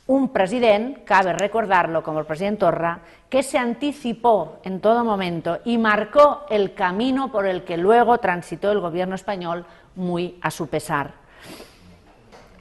Un 0.09 0.29
presidente, 0.31 1.05
cabe 1.05 1.33
recordarlo 1.33 2.03
como 2.03 2.21
el 2.21 2.27
presidente 2.27 2.61
Torra, 2.61 3.01
que 3.29 3.43
se 3.43 3.59
anticipó 3.59 4.59
en 4.63 4.81
todo 4.81 5.05
momento 5.05 5.59
y 5.65 5.79
marcó 5.79 6.47
el 6.49 6.75
camino 6.75 7.31
por 7.31 7.47
el 7.47 7.65
que 7.65 7.77
luego 7.77 8.19
transitó 8.19 8.71
el 8.71 8.81
gobierno 8.81 9.15
español 9.15 9.65
muy 9.95 10.39
a 10.43 10.51
su 10.51 10.69
pesar. 10.69 11.13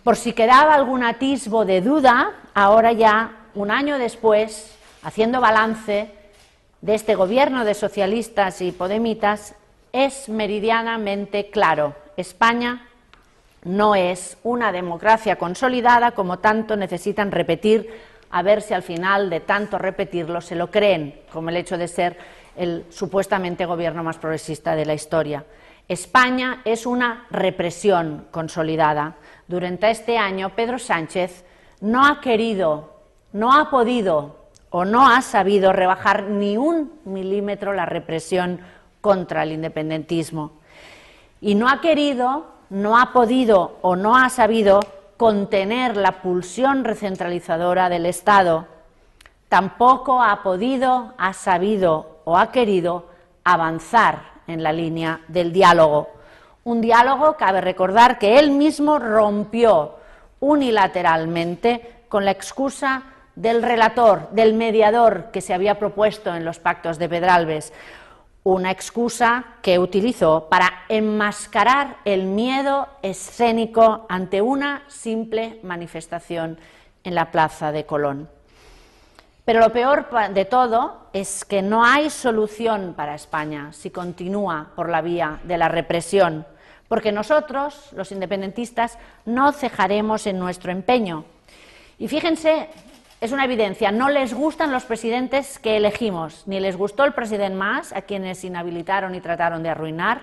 Por 0.04 0.16
si 0.16 0.34
quedaba 0.34 0.74
algún 0.74 1.04
atisbo 1.04 1.66
de 1.66 1.82
duda, 1.82 2.32
ahora 2.54 2.92
ya, 2.92 3.48
un 3.56 3.72
año 3.72 3.98
después, 3.98 4.78
haciendo 5.04 5.42
balance, 5.42 6.14
de 6.82 6.96
este 6.96 7.16
gobierno 7.16 7.66
de 7.66 7.74
socialistas 7.74 8.62
y 8.62 8.72
podemitas 8.72 9.56
es 9.92 10.30
meridianamente 10.30 11.50
claro. 11.50 11.96
España 12.18 12.88
no 13.64 13.96
es 13.96 14.38
una 14.44 14.72
democracia 14.72 15.38
consolidada 15.38 16.12
como 16.12 16.40
tanto 16.40 16.76
necesitan 16.76 17.32
repetir, 17.32 17.90
a 18.30 18.42
ver 18.42 18.62
si 18.62 18.74
al 18.74 18.84
final 18.84 19.30
de 19.30 19.40
tanto 19.40 19.78
repetirlo 19.78 20.42
se 20.42 20.56
lo 20.56 20.70
creen, 20.70 21.22
como 21.32 21.50
el 21.50 21.58
hecho 21.58 21.78
de 21.78 21.88
ser 21.88 22.18
el 22.56 22.86
supuestamente 22.90 23.66
gobierno 23.66 24.04
más 24.04 24.18
progresista 24.18 24.76
de 24.76 24.86
la 24.86 24.94
historia. 24.94 25.46
España 25.88 26.62
es 26.66 26.86
una 26.86 27.26
represión 27.30 28.28
consolidada. 28.32 29.16
Durante 29.48 29.90
este 29.92 30.18
año, 30.18 30.56
Pedro 30.56 30.80
Sánchez 30.80 31.44
no 31.82 32.06
ha 32.06 32.22
querido, 32.22 33.02
no 33.34 33.54
ha 33.54 33.70
podido 33.70 34.45
o 34.78 34.84
no 34.84 35.08
ha 35.08 35.22
sabido 35.22 35.72
rebajar 35.72 36.24
ni 36.24 36.58
un 36.58 37.00
milímetro 37.06 37.72
la 37.72 37.86
represión 37.86 38.60
contra 39.00 39.44
el 39.44 39.54
independentismo. 39.54 40.52
Y 41.40 41.56
no 41.56 41.70
ha 41.70 41.80
querido, 41.80 42.48
no 42.70 42.98
ha 42.98 43.14
podido 43.14 43.78
o 43.82 43.96
no 43.96 44.18
ha 44.18 44.28
sabido 44.28 44.82
contener 45.16 45.96
la 45.96 46.22
pulsión 46.22 46.84
recentralizadora 46.84 47.88
del 47.88 48.06
Estado. 48.06 48.68
Tampoco 49.48 50.22
ha 50.22 50.44
podido, 50.44 51.14
ha 51.18 51.32
sabido 51.32 52.20
o 52.26 52.38
ha 52.38 52.52
querido 52.52 53.06
avanzar 53.46 54.24
en 54.46 54.62
la 54.62 54.74
línea 54.74 55.22
del 55.30 55.54
diálogo. 55.54 56.10
Un 56.66 56.82
diálogo, 56.82 57.38
cabe 57.38 57.62
recordar, 57.62 58.20
que 58.20 58.40
él 58.40 58.52
mismo 58.52 59.00
rompió 59.00 59.96
unilateralmente 60.42 62.04
con 62.10 62.26
la 62.26 62.32
excusa 62.32 63.15
del 63.36 63.62
relator, 63.62 64.30
del 64.32 64.54
mediador 64.54 65.32
que 65.32 65.42
se 65.42 65.54
había 65.54 65.78
propuesto 65.78 66.34
en 66.34 66.46
los 66.46 66.60
pactos 66.60 66.98
de 66.98 67.10
Pedralbes, 67.10 67.74
una 68.44 68.70
excusa 68.70 69.46
que 69.62 69.80
utilizó 69.80 70.48
para 70.50 70.84
enmascarar 70.88 71.98
el 72.06 72.26
miedo 72.26 72.88
escénico 73.02 74.06
ante 74.08 74.42
una 74.42 74.84
simple 74.88 75.60
manifestación 75.64 76.60
en 77.04 77.16
la 77.16 77.32
plaza 77.32 77.72
de 77.72 77.86
Colón. 77.86 78.30
Pero 79.46 79.60
lo 79.60 79.72
peor 79.72 80.08
de 80.32 80.46
todo 80.46 81.08
es 81.12 81.44
que 81.44 81.62
no 81.62 81.84
hay 81.84 82.10
solución 82.10 82.94
para 82.96 83.16
España 83.16 83.74
si 83.74 83.90
continúa 83.90 84.72
por 84.76 84.90
la 84.90 85.02
vía 85.02 85.40
de 85.44 85.58
la 85.58 85.68
represión, 85.68 86.46
porque 86.88 87.12
nosotros, 87.12 87.90
los 87.94 88.12
independentistas, 88.12 88.98
no 89.26 89.52
cejaremos 89.52 90.28
en 90.28 90.38
nuestro 90.40 90.72
empeño. 90.72 91.26
Y 91.98 92.08
fíjense 92.08 92.70
es 93.22 93.32
una 93.32 93.46
evidencia, 93.46 93.92
no 93.92 94.10
les 94.10 94.34
gustan 94.34 94.72
los 94.72 94.86
presidentes 94.86 95.58
que 95.60 95.78
elegimos, 95.78 96.44
ni 96.48 96.60
les 96.60 96.76
gustó 96.76 97.06
el 97.06 97.14
presidente 97.14 97.56
Mas, 97.56 97.94
a 97.94 98.02
quienes 98.02 98.44
inhabilitaron 98.44 99.16
y 99.16 99.22
trataron 99.22 99.64
de 99.64 99.70
arruinar, 99.70 100.22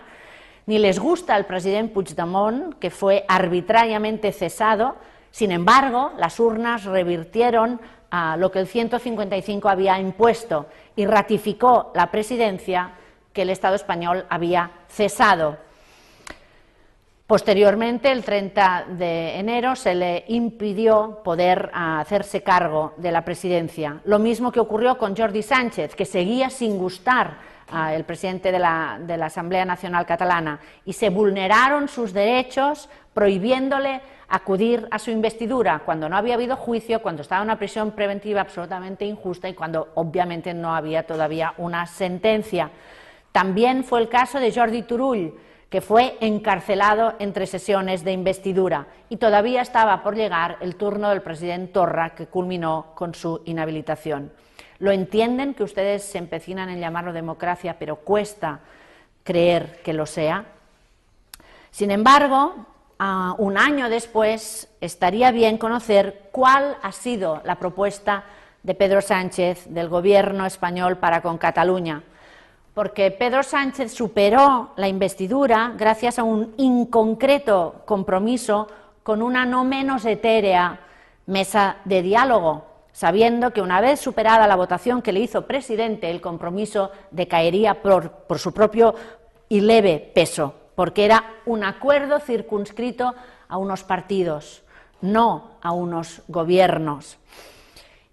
ni 0.67 0.79
les 0.79 0.99
gusta 0.99 1.37
el 1.37 1.47
presidente 1.47 1.93
Puigdemont, 1.93 2.75
que 2.79 2.91
fue 2.91 3.25
arbitrariamente 3.29 4.31
cesado. 4.31 4.97
Sin 5.31 5.51
embargo, 5.51 6.13
las 6.19 6.39
urnas 6.39 6.85
revirtieron 6.85 7.81
a 8.11 8.37
lo 8.37 8.53
que 8.53 8.61
el 8.61 8.69
155 8.69 9.69
había 9.69 9.99
impuesto 9.99 10.67
y 10.95 11.07
ratificó 11.07 11.91
la 11.95 12.11
presidencia 12.11 12.93
que 13.33 13.43
el 13.43 13.51
Estado 13.51 13.75
español 13.75 14.27
había 14.29 14.71
cesado. 14.89 15.57
Posteriormente, 17.33 18.13
el 18.13 18.25
30 18.25 18.89
de 18.91 19.39
enero, 19.39 19.75
se 19.75 19.95
le 19.95 20.27
impidió 20.29 21.21
poder 21.25 21.71
ah, 21.73 21.99
hacerse 21.99 22.43
cargo 22.43 22.93
de 22.99 23.11
la 23.11 23.25
presidencia. 23.25 24.03
Lo 24.05 24.19
mismo 24.19 24.53
que 24.53 24.61
ocurrió 24.61 24.99
con 24.99 25.17
Jordi 25.17 25.41
Sánchez, 25.41 25.95
que 25.95 26.05
seguía 26.05 26.51
sin 26.51 26.77
gustar 26.77 27.39
al 27.71 28.05
presidente 28.05 28.53
de 28.53 28.59
la, 28.59 28.99
de 29.01 29.17
la 29.17 29.27
Asamblea 29.27 29.65
Nacional 29.65 30.05
Catalana 30.05 30.61
y 30.85 30.93
se 30.93 31.09
vulneraron 31.09 31.89
sus 31.89 32.13
derechos 32.13 32.91
prohibiéndole 33.15 34.03
acudir 34.29 34.87
a 34.91 34.99
su 34.99 35.11
investidura 35.11 35.81
cuando 35.87 36.11
no 36.11 36.19
había 36.19 36.35
habido 36.35 36.57
juicio, 36.57 37.01
cuando 37.01 37.23
estaba 37.23 37.41
en 37.41 37.49
una 37.49 37.59
prisión 37.59 37.93
preventiva 37.93 38.43
absolutamente 38.43 39.07
injusta 39.07 39.49
y 39.49 39.55
cuando 39.55 39.89
obviamente 39.95 40.53
no 40.53 40.75
había 40.75 41.07
todavía 41.07 41.55
una 41.57 41.87
sentencia. 41.87 42.71
También 43.33 43.85
fue 43.85 44.01
el 44.01 44.11
caso 44.11 44.39
de 44.39 44.53
Jordi 44.53 44.83
Turull 44.83 45.33
que 45.73 45.81
fue 45.81 46.19
encarcelado 46.21 47.15
entre 47.19 47.47
sesiones 47.47 48.05
de 48.05 48.13
investidura 48.13 48.89
y 49.09 49.17
todavía 49.17 49.63
estaba 49.63 50.03
por 50.03 50.15
llegar 50.15 50.59
el 50.61 50.77
turno 50.77 51.09
del 51.09 51.23
presidente 51.23 51.73
Torra, 51.73 52.11
que 52.11 52.27
culminó 52.27 52.89
con 52.95 53.15
su 53.15 53.41
inhabilitación. 53.47 54.31
Lo 54.81 54.91
entienden 54.91 55.55
que 55.55 55.63
ustedes 55.63 56.03
se 56.03 56.19
empecinan 56.19 56.69
en 56.69 56.79
llamarlo 56.79 57.15
democracia, 57.15 57.77
pero 57.79 57.97
cuesta 57.97 58.61
creer 59.25 59.81
que 59.83 59.95
lo 59.95 60.05
sea. 60.05 60.45
Sin 61.71 61.91
embargo, 61.91 62.55
un 63.39 63.57
año 63.57 63.89
después 63.89 64.69
estaría 64.83 65.31
bien 65.31 65.57
conocer 65.57 66.29
cuál 66.33 66.77
ha 66.83 66.93
sido 66.93 67.41
la 67.47 67.55
propuesta 67.55 68.25
de 68.63 68.75
Pedro 68.75 69.01
Sánchez 69.01 69.65
del 69.71 69.89
Gobierno 69.89 70.45
español 70.45 70.99
para 70.99 71.23
con 71.23 71.39
Cataluña 71.39 72.03
porque 72.75 73.11
Pedro 73.11 73.43
Sánchez 73.43 73.93
superó 73.93 74.71
la 74.77 74.89
investidura 74.89 75.75
gracias 75.77 76.19
a 76.19 76.23
un 76.23 76.55
inconcreto 76.57 77.83
compromiso 77.85 78.69
con 79.03 79.21
una 79.21 79.45
no 79.45 79.65
menos 79.65 80.05
etérea 80.05 80.81
mesa 81.27 81.77
de 81.85 82.03
diálogo, 82.03 82.67
sabiendo 82.93 83.53
que 83.53 83.61
una 83.61 83.81
vez 83.81 84.01
superada 84.01 84.47
la 84.47 84.57
votación 84.57 85.03
que 85.03 85.13
le 85.13 85.21
hizo 85.21 85.47
presidente, 85.47 86.11
el 86.11 86.21
compromiso 86.21 86.91
decaería 87.11 87.83
por, 87.83 88.11
por 88.11 88.39
su 88.39 88.53
propio 88.53 88.95
y 89.49 89.61
leve 89.61 90.13
peso, 90.15 90.55
porque 90.75 91.05
era 91.05 91.25
un 91.45 91.65
acuerdo 91.65 92.21
circunscrito 92.21 93.15
a 93.49 93.59
unos 93.59 93.85
partidos, 93.85 94.63
no 95.03 95.53
a 95.61 95.73
unos 95.73 96.23
gobiernos 96.29 97.19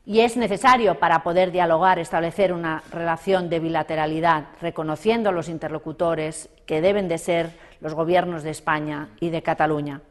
y 0.09 0.21
es 0.21 0.37
necesario 0.37 0.95
para 0.95 1.21
poder 1.21 1.51
dialogar 1.51 1.99
establecer 1.99 2.51
una 2.51 2.81
relación 2.89 3.47
de 3.47 3.59
bilateralidad, 3.59 4.45
reconociendo 4.59 5.29
a 5.29 5.31
los 5.31 5.47
interlocutores 5.47 6.49
que 6.65 6.81
deben 6.81 7.07
de 7.07 7.19
ser 7.19 7.51
los 7.79 7.93
gobiernos 7.93 8.41
de 8.41 8.49
España 8.49 9.09
y 9.19 9.29
de 9.29 9.43
Cataluña. 9.43 10.01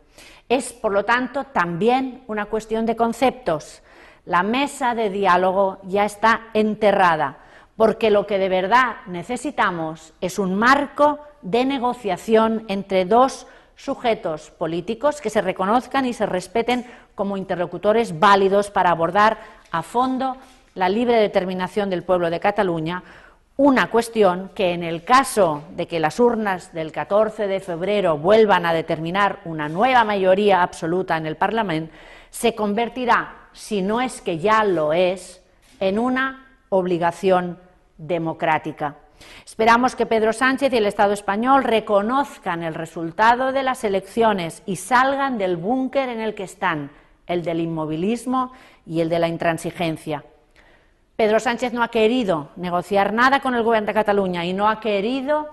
Es, 0.49 0.73
por 0.73 0.93
lo 0.93 1.05
tanto, 1.05 1.43
también 1.43 2.23
una 2.29 2.45
cuestión 2.45 2.87
de 2.87 2.95
conceptos. 2.95 3.83
La 4.25 4.45
mesa 4.45 4.95
de 4.95 5.11
diálogo 5.11 5.81
ya 5.83 6.05
está 6.05 6.43
enterrada, 6.55 7.39
porque 7.77 8.13
lo 8.13 8.25
que 8.25 8.39
de 8.39 8.49
verdad 8.49 8.99
necesitamos 9.07 10.15
es 10.21 10.39
un 10.39 10.55
marco 10.55 11.19
de 11.43 11.65
negociación 11.65 12.65
entre 12.69 13.05
dos 13.05 13.49
sujetos 13.75 14.51
políticos 14.51 15.21
que 15.21 15.31
se 15.31 15.41
reconozcan 15.41 16.05
y 16.05 16.13
se 16.13 16.27
respeten 16.27 16.85
como 17.15 17.37
interlocutores 17.37 18.19
válidos 18.19 18.71
para 18.71 18.91
abordar 18.91 19.39
a 19.71 19.83
fondo 19.83 20.37
la 20.75 20.89
libre 20.89 21.17
determinación 21.17 21.91
del 21.91 22.03
pueblo 22.03 22.31
de 22.31 22.41
Cataluña, 22.41 23.03
una 23.57 23.91
cuestión 23.91 24.53
que 24.55 24.73
en 24.73 24.85
el 24.85 25.03
caso 25.03 25.65
de 25.75 25.89
que 25.89 25.99
las 25.99 26.21
urnas 26.21 26.73
del 26.73 26.93
14 26.93 27.49
de 27.49 27.59
febrero 27.59 28.17
vuelvan 28.17 28.65
a 28.65 28.73
determinar 28.73 29.41
una 29.45 29.69
nueva 29.69 30.05
mayoría 30.05 30.63
absoluta 30.63 31.17
en 31.17 31.27
el 31.27 31.37
Parlamento, 31.37 31.93
se 32.31 32.55
convertirá, 32.55 33.49
si 33.53 33.83
no 33.83 34.01
es 34.01 34.21
que 34.21 34.39
ya 34.39 34.63
lo 34.63 34.93
es, 34.93 35.43
en 35.81 35.99
una 35.99 36.47
obligación 36.69 37.59
democrática. 37.97 38.95
Esperamos 39.45 39.97
que 39.97 40.07
Pedro 40.07 40.33
Sánchez 40.33 40.73
y 40.73 40.77
el 40.77 40.87
Estado 40.87 41.13
español 41.13 41.65
reconozcan 41.65 42.63
el 42.63 42.75
resultado 42.75 43.53
de 43.53 43.65
las 43.65 43.83
elecciones 43.83 44.63
y 44.67 44.77
salgan 44.77 45.39
del 45.39 45.57
búnker 45.57 46.09
en 46.09 46.21
el 46.21 46.37
que 46.37 46.45
están, 46.45 46.93
el 47.27 47.43
del 47.43 47.61
inmovilismo 47.61 48.53
y 48.89 49.01
el 49.01 49.09
de 49.09 49.19
la 49.19 49.29
intransigencia. 49.29 50.25
Pedro 51.15 51.39
Sánchez 51.41 51.73
no 51.73 51.83
ha 51.83 51.89
querido 51.89 52.49
negociar 52.57 53.13
nada 53.13 53.41
con 53.41 53.55
el 53.55 53.63
Gobierno 53.63 53.89
de 53.89 53.95
Cataluña 53.95 54.45
y 54.45 54.53
no 54.53 54.69
ha 54.69 54.81
querido 54.81 55.49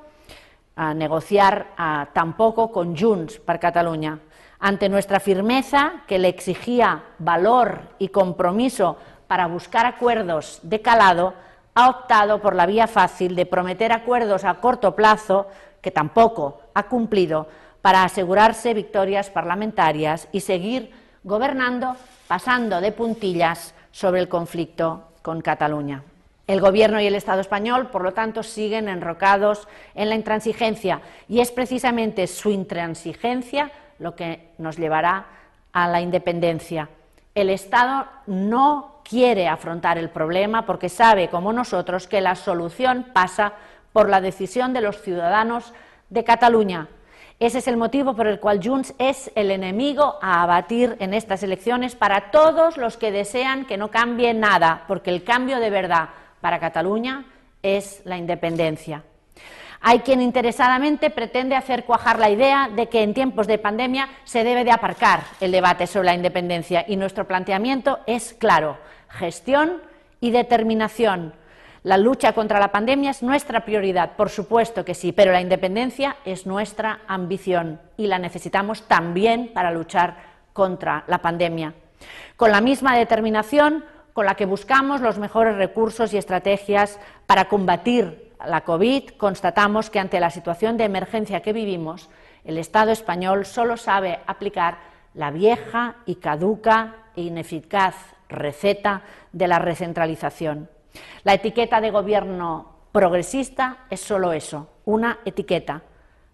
ah, 0.76 0.94
negociar 0.94 1.68
ah, 1.78 2.08
tampoco 2.14 2.72
con 2.72 2.98
Junts 2.98 3.40
para 3.40 3.60
Cataluña. 3.60 4.20
Ante 4.60 4.90
nuestra 4.90 5.20
firmeza, 5.20 6.04
que 6.08 6.18
le 6.18 6.30
exigía 6.30 7.04
valor 7.20 7.82
y 8.00 8.08
compromiso 8.08 8.98
para 9.28 9.48
buscar 9.48 9.86
acuerdos 9.86 10.60
de 10.64 10.82
calado, 10.82 11.34
ha 11.74 11.90
optado 11.90 12.42
por 12.42 12.56
la 12.56 12.66
vía 12.66 12.88
fácil 12.88 13.36
de 13.36 13.46
prometer 13.46 13.92
acuerdos 13.92 14.46
a 14.46 14.54
corto 14.56 14.96
plazo, 14.96 15.48
que 15.82 15.92
tampoco 15.92 16.62
ha 16.74 16.84
cumplido, 16.84 17.48
para 17.82 18.04
asegurarse 18.04 18.74
victorias 18.74 19.30
parlamentarias 19.30 20.28
y 20.32 20.40
seguir 20.40 20.92
gobernando 21.24 21.96
pasando 22.28 22.82
de 22.82 22.92
puntillas 22.92 23.74
sobre 23.92 24.20
el 24.20 24.30
conflicto 24.30 25.04
con 25.22 25.42
Cataluña. 25.42 26.04
El 26.48 26.62
Gobierno 26.62 27.02
y 27.02 27.08
el 27.08 27.16
Estado 27.16 27.42
español, 27.42 27.90
por 27.90 28.04
lo 28.04 28.14
tanto, 28.14 28.44
siguen 28.44 28.88
enrocados 28.88 29.68
en 29.96 30.10
la 30.10 30.16
intransigencia 30.16 31.02
y 31.28 31.40
es 31.40 31.52
precisamente 31.52 32.28
su 32.28 32.52
intransigencia 32.52 33.72
lo 33.98 34.16
que 34.16 34.52
nos 34.60 34.78
llevará 34.78 35.26
a 35.74 35.88
la 35.88 36.02
independencia. 36.02 36.90
El 37.34 37.50
Estado 37.50 38.06
no 38.28 39.02
quiere 39.04 39.48
afrontar 39.48 39.98
el 39.98 40.10
problema 40.10 40.66
porque 40.66 40.90
sabe, 40.90 41.30
como 41.30 41.52
nosotros, 41.52 42.08
que 42.08 42.22
la 42.22 42.36
solución 42.36 43.08
pasa 43.12 43.54
por 43.92 44.10
la 44.10 44.22
decisión 44.22 44.74
de 44.74 44.82
los 44.82 45.02
ciudadanos 45.02 45.74
de 46.10 46.24
Cataluña. 46.24 46.88
Ese 47.38 47.58
es 47.58 47.68
el 47.68 47.76
motivo 47.76 48.16
por 48.16 48.28
el 48.28 48.40
cual 48.40 48.62
Junts 48.64 48.94
es 48.98 49.30
el 49.36 49.52
enemigo 49.52 50.18
a 50.22 50.42
abatir 50.42 50.96
en 51.00 51.14
estas 51.14 51.44
elecciones 51.44 51.94
para 51.94 52.32
todos 52.32 52.78
los 52.78 52.96
que 52.96 53.12
desean 53.12 53.66
que 53.66 53.76
no 53.76 53.92
cambie 53.92 54.34
nada, 54.34 54.86
porque 54.88 55.10
el 55.10 55.26
cambio 55.26 55.60
de 55.60 55.70
verdad 55.70 56.10
para 56.40 56.60
Cataluña 56.60 57.26
es 57.62 58.02
la 58.06 58.18
independencia. 58.18 59.04
Hay 59.82 60.00
quien 60.00 60.22
interesadamente 60.22 61.10
pretende 61.10 61.58
hacer 61.58 61.84
cuajar 61.84 62.20
la 62.20 62.30
idea 62.30 62.70
de 62.74 62.88
que 62.88 63.04
en 63.04 63.14
tiempos 63.14 63.48
de 63.48 63.58
pandemia 63.58 64.08
se 64.24 64.46
debe 64.46 64.64
de 64.64 64.72
aparcar 64.72 65.24
el 65.42 65.52
debate 65.52 65.88
sobre 65.88 66.06
la 66.06 66.16
independencia 66.16 66.86
y 66.88 66.96
nuestro 66.96 67.28
planteamiento 67.28 68.00
es 68.08 68.34
claro, 68.34 68.78
gestión 69.10 69.82
y 70.22 70.32
determinación. 70.32 71.34
La 71.86 72.00
lucha 72.00 72.34
contra 72.34 72.60
la 72.60 72.72
pandemia 72.72 73.12
es 73.12 73.22
nuestra 73.22 73.64
prioridad, 73.64 74.14
por 74.16 74.32
supuesto 74.32 74.84
que 74.84 74.96
sí, 74.96 75.12
pero 75.12 75.32
la 75.32 75.40
independencia 75.40 76.16
es 76.26 76.48
nuestra 76.48 77.02
ambición 77.08 77.80
y 77.96 78.08
la 78.08 78.18
necesitamos 78.18 78.88
también 78.88 79.52
para 79.54 79.70
luchar 79.70 80.18
contra 80.52 81.04
la 81.06 81.20
pandemia. 81.20 81.76
Con 82.38 82.50
la 82.50 82.60
misma 82.60 82.98
determinación 82.98 83.86
con 84.14 84.26
la 84.26 84.34
que 84.34 84.48
buscamos 84.48 85.00
los 85.02 85.20
mejores 85.20 85.58
recursos 85.58 86.12
y 86.12 86.18
estrategias 86.18 87.00
para 87.28 87.50
combatir 87.50 88.32
la 88.44 88.62
COVID, 88.62 89.10
constatamos 89.10 89.92
que 89.92 90.00
ante 90.00 90.20
la 90.20 90.32
situación 90.32 90.78
de 90.78 90.86
emergencia 90.86 91.44
que 91.44 91.54
vivimos, 91.54 92.10
el 92.46 92.58
Estado 92.58 92.90
español 92.90 93.46
solo 93.46 93.78
sabe 93.78 94.22
aplicar 94.26 94.80
la 95.14 95.30
vieja 95.30 95.98
y 96.08 96.16
caduca 96.16 96.96
e 97.16 97.22
ineficaz 97.22 97.94
receta 98.28 99.04
de 99.34 99.48
la 99.48 99.60
recentralización. 99.60 100.70
La 101.24 101.34
etiqueta 101.34 101.82
de 101.82 101.92
gobierno 101.92 102.74
progresista 102.92 103.86
es 103.90 104.02
solo 104.02 104.34
eso, 104.34 104.70
una 104.86 105.20
etiqueta 105.26 105.82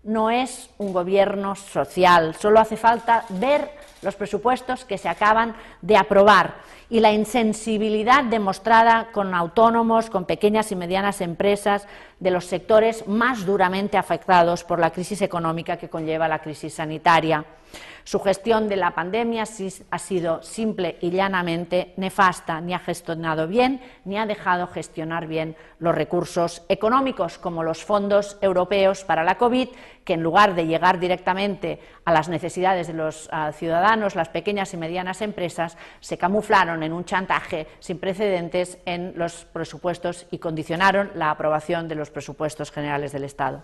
no 0.03 0.31
es 0.31 0.69
un 0.77 0.93
gobierno 0.93 1.55
social. 1.55 2.35
Solo 2.35 2.59
hace 2.59 2.75
falta 2.75 3.25
ver 3.29 3.69
los 4.01 4.15
presupuestos 4.15 4.83
que 4.83 4.97
se 4.97 5.09
acaban 5.09 5.55
de 5.81 5.95
aprobar 5.95 6.55
y 6.89 6.99
la 6.99 7.11
insensibilidad 7.11 8.23
demostrada 8.23 9.09
con 9.11 9.33
autónomos, 9.33 10.09
con 10.09 10.25
pequeñas 10.25 10.71
y 10.71 10.75
medianas 10.75 11.21
empresas 11.21 11.87
de 12.19 12.31
los 12.31 12.45
sectores 12.45 13.07
más 13.07 13.45
duramente 13.45 13.97
afectados 13.97 14.63
por 14.63 14.79
la 14.79 14.89
crisis 14.89 15.21
económica 15.21 15.77
que 15.77 15.89
conlleva 15.89 16.27
la 16.27 16.39
crisis 16.39 16.73
sanitaria. 16.73 17.45
Su 18.11 18.19
gestión 18.19 18.67
de 18.67 18.75
la 18.75 18.91
pandemia 18.91 19.43
ha 19.89 19.97
sido 19.97 20.43
simple 20.43 20.97
y 20.99 21.11
llanamente 21.11 21.93
nefasta, 21.95 22.59
ni 22.59 22.73
ha 22.73 22.79
gestionado 22.79 23.47
bien, 23.47 23.79
ni 24.03 24.17
ha 24.17 24.25
dejado 24.25 24.67
gestionar 24.67 25.27
bien 25.27 25.55
los 25.79 25.95
recursos 25.95 26.65
económicos, 26.67 27.37
como 27.37 27.63
los 27.63 27.85
fondos 27.85 28.37
europeos 28.41 29.05
para 29.05 29.23
la 29.23 29.37
COVID, 29.37 29.69
que 30.03 30.15
en 30.15 30.23
lugar 30.23 30.55
de 30.55 30.67
llegar 30.67 30.99
directamente 30.99 31.79
a 32.03 32.11
las 32.11 32.27
necesidades 32.27 32.87
de 32.87 32.95
los 32.95 33.29
ah, 33.31 33.53
ciudadanos, 33.53 34.17
las 34.17 34.27
pequeñas 34.27 34.73
y 34.73 34.77
medianas 34.77 35.21
empresas, 35.21 35.77
se 36.01 36.17
camuflaron 36.17 36.83
en 36.83 36.91
un 36.91 37.05
chantaje 37.05 37.65
sin 37.79 37.97
precedentes 37.97 38.77
en 38.83 39.13
los 39.15 39.45
presupuestos 39.45 40.27
y 40.31 40.39
condicionaron 40.39 41.11
la 41.15 41.31
aprobación 41.31 41.87
de 41.87 41.95
los 41.95 42.11
presupuestos 42.11 42.73
generales 42.73 43.13
del 43.13 43.23
Estado. 43.23 43.63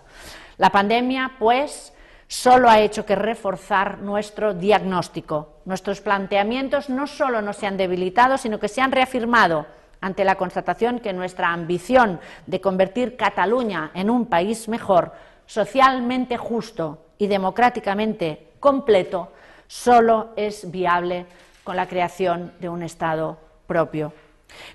La 0.56 0.70
pandemia, 0.70 1.32
pues, 1.38 1.92
solo 2.28 2.68
ha 2.68 2.80
hecho 2.80 3.06
que 3.06 3.16
reforzar 3.16 3.98
nuestro 3.98 4.54
diagnóstico. 4.54 5.54
Nuestros 5.64 6.00
planteamientos 6.02 6.90
no 6.90 7.06
solo 7.06 7.42
no 7.42 7.54
se 7.54 7.66
han 7.66 7.78
debilitado, 7.78 8.36
sino 8.36 8.60
que 8.60 8.68
se 8.68 8.82
han 8.82 8.92
reafirmado 8.92 9.66
ante 10.00 10.24
la 10.24 10.36
constatación 10.36 11.00
que 11.00 11.12
nuestra 11.12 11.52
ambición 11.52 12.20
de 12.46 12.60
convertir 12.60 13.16
Cataluña 13.16 13.90
en 13.94 14.10
un 14.10 14.26
país 14.26 14.68
mejor, 14.68 15.12
socialmente 15.46 16.36
justo 16.36 17.06
y 17.16 17.26
democráticamente 17.26 18.52
completo, 18.60 19.32
solo 19.66 20.30
es 20.36 20.70
viable 20.70 21.26
con 21.64 21.76
la 21.76 21.88
creación 21.88 22.52
de 22.60 22.68
un 22.68 22.82
Estado 22.82 23.38
propio. 23.66 24.12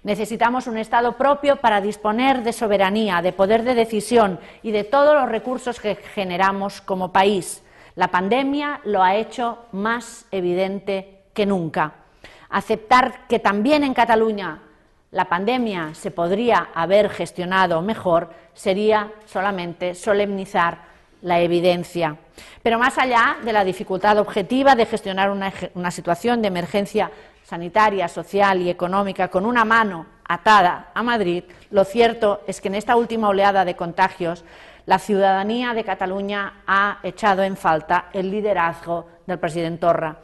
Necesitamos 0.03 0.67
un 0.67 0.77
Estado 0.77 1.17
propio 1.17 1.57
para 1.57 1.81
disponer 1.81 2.43
de 2.43 2.53
soberanía, 2.53 3.21
de 3.21 3.33
poder 3.33 3.63
de 3.63 3.75
decisión 3.75 4.39
y 4.61 4.71
de 4.71 4.83
todos 4.83 5.13
los 5.15 5.29
recursos 5.29 5.79
que 5.79 5.95
generamos 5.95 6.81
como 6.81 7.11
país. 7.11 7.63
La 7.95 8.09
pandemia 8.09 8.81
lo 8.85 9.03
ha 9.03 9.15
hecho 9.15 9.59
más 9.71 10.25
evidente 10.31 11.23
que 11.33 11.45
nunca. 11.45 11.93
Aceptar 12.49 13.27
que 13.27 13.39
también 13.39 13.83
en 13.83 13.93
Cataluña 13.93 14.59
la 15.11 15.25
pandemia 15.25 15.93
se 15.93 16.09
podría 16.09 16.69
haber 16.73 17.09
gestionado 17.09 17.81
mejor 17.83 18.31
sería 18.53 19.11
solamente 19.25 19.93
solemnizar 19.93 20.79
la 21.21 21.39
evidencia. 21.39 22.17
Pero 22.61 22.79
más 22.79 22.97
allá 22.97 23.37
de 23.43 23.53
la 23.53 23.63
dificultad 23.63 24.17
objetiva 24.17 24.75
de 24.75 24.85
gestionar 24.85 25.29
una, 25.29 25.91
situación 25.91 26.41
de 26.41 26.47
emergencia 26.47 27.11
sanitaria, 27.43 28.07
social 28.07 28.61
y 28.61 28.69
económica 28.69 29.27
con 29.27 29.45
una 29.45 29.65
mano 29.65 30.07
atada 30.27 30.91
a 30.93 31.03
Madrid, 31.03 31.43
lo 31.69 31.83
cierto 31.83 32.41
es 32.47 32.61
que 32.61 32.69
en 32.69 32.75
esta 32.75 32.95
última 32.95 33.29
oleada 33.29 33.65
de 33.65 33.75
contagios 33.75 34.43
la 34.85 34.99
ciudadanía 34.99 35.73
de 35.73 35.83
Cataluña 35.83 36.61
ha 36.67 36.99
echado 37.03 37.43
en 37.43 37.55
falta 37.55 38.05
el 38.13 38.31
liderazgo 38.31 39.07
del 39.25 39.39
presidente 39.39 39.81
Torra, 39.81 40.17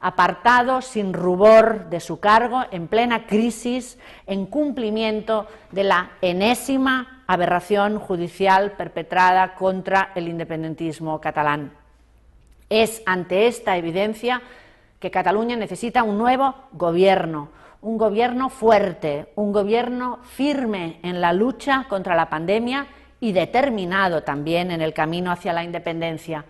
apartado 0.00 0.82
sin 0.82 1.12
rubor 1.12 1.88
de 1.90 2.00
su 2.00 2.20
cargo 2.20 2.64
en 2.70 2.88
plena 2.88 3.26
crisis 3.26 3.98
en 4.26 4.46
cumplimiento 4.46 5.46
de 5.72 5.84
la 5.84 6.10
enésima 6.20 7.24
aberración 7.26 7.98
judicial 7.98 8.72
perpetrada 8.72 9.54
contra 9.54 10.12
el 10.14 10.28
independentismo 10.28 11.20
catalán. 11.20 11.72
Es 12.68 13.02
ante 13.06 13.46
esta 13.46 13.76
evidencia 13.76 14.42
que 14.98 15.10
Cataluña 15.10 15.56
necesita 15.56 16.02
un 16.02 16.18
nuevo 16.18 16.54
gobierno, 16.72 17.50
un 17.82 17.98
gobierno 17.98 18.48
fuerte, 18.48 19.32
un 19.34 19.52
gobierno 19.52 20.18
firme 20.22 20.98
en 21.02 21.20
la 21.20 21.32
lucha 21.32 21.86
contra 21.88 22.14
la 22.14 22.30
pandemia 22.30 22.86
y 23.20 23.32
determinado 23.32 24.22
también 24.22 24.70
en 24.70 24.80
el 24.80 24.92
camino 24.92 25.30
hacia 25.30 25.52
la 25.52 25.64
independencia, 25.64 26.44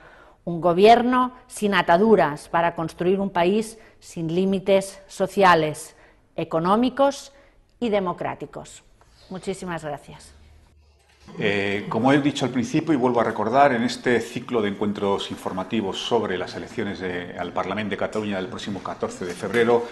un 0.44 0.60
gobierno 0.60 1.32
sin 1.46 1.74
ataduras 1.74 2.48
para 2.48 2.74
construir 2.74 3.20
un 3.20 3.30
país 3.30 3.78
sin 3.98 4.34
límites 4.34 5.02
sociales, 5.08 5.96
económicos 6.36 7.32
y 7.80 7.88
democráticos. 7.88 8.84
Muchísimas 9.28 9.84
gracias. 9.84 10.35
Eh, 11.38 11.86
como 11.88 12.12
he 12.12 12.20
dicho 12.20 12.44
al 12.44 12.50
principio 12.50 12.94
y 12.94 12.96
vuelvo 12.96 13.20
a 13.20 13.24
recordar, 13.24 13.72
en 13.72 13.82
este 13.82 14.20
ciclo 14.20 14.62
de 14.62 14.68
encuentros 14.68 15.30
informativos 15.30 15.98
sobre 15.98 16.38
las 16.38 16.54
elecciones 16.54 17.02
al 17.38 17.52
Parlamento 17.52 17.90
de 17.90 17.96
Cataluña 17.98 18.36
del 18.36 18.48
próximo 18.48 18.82
14 18.82 19.26
de 19.26 19.34
febrero, 19.34 19.84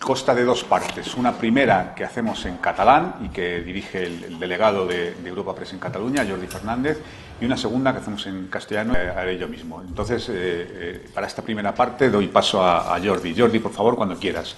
consta 0.00 0.34
de 0.34 0.44
dos 0.44 0.64
partes. 0.64 1.14
Una 1.16 1.32
primera 1.36 1.94
que 1.94 2.04
hacemos 2.04 2.44
en 2.46 2.56
catalán 2.56 3.16
y 3.24 3.28
que 3.28 3.60
dirige 3.60 4.04
el, 4.04 4.38
delegado 4.38 4.86
de, 4.86 5.14
Europa 5.24 5.54
Press 5.54 5.72
en 5.72 5.78
Cataluña, 5.78 6.26
Jordi 6.28 6.46
Fernández, 6.46 6.98
y 7.40 7.44
una 7.44 7.56
segunda 7.56 7.92
que 7.92 7.98
hacemos 7.98 8.26
en 8.26 8.46
castellano, 8.48 8.94
eh, 8.94 9.10
haré 9.10 9.38
yo 9.38 9.48
mismo. 9.48 9.82
Entonces, 9.82 10.26
eh, 10.30 11.04
para 11.14 11.26
esta 11.26 11.42
primera 11.42 11.74
parte 11.74 12.10
doy 12.10 12.28
paso 12.28 12.62
a, 12.62 12.94
a 12.94 13.00
Jordi. 13.00 13.34
Jordi, 13.36 13.58
por 13.58 13.72
favor, 13.72 13.96
cuando 13.96 14.16
quieras. 14.16 14.56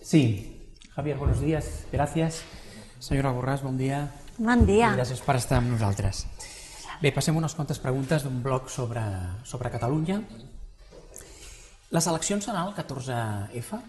Sí, 0.00 0.70
Javier, 0.94 1.16
buenos 1.16 1.40
días. 1.40 1.86
Gracias. 1.92 2.44
Senyora 3.02 3.32
Borràs, 3.34 3.62
bon 3.66 3.74
dia. 3.74 4.04
Bon 4.38 4.60
dia. 4.62 4.92
I 4.94 5.00
gràcies 5.00 5.22
per 5.26 5.34
estar 5.40 5.58
amb 5.58 5.72
nosaltres. 5.72 6.22
Bé, 7.02 7.10
passem 7.10 7.34
unes 7.34 7.56
quantes 7.58 7.80
preguntes 7.82 8.22
d'un 8.22 8.36
bloc 8.44 8.68
sobre, 8.70 9.02
sobre 9.42 9.72
Catalunya. 9.74 10.20
Les 11.92 12.06
eleccions 12.12 12.46
seran 12.46 12.68
el 12.70 12.76
14F? 12.76 13.80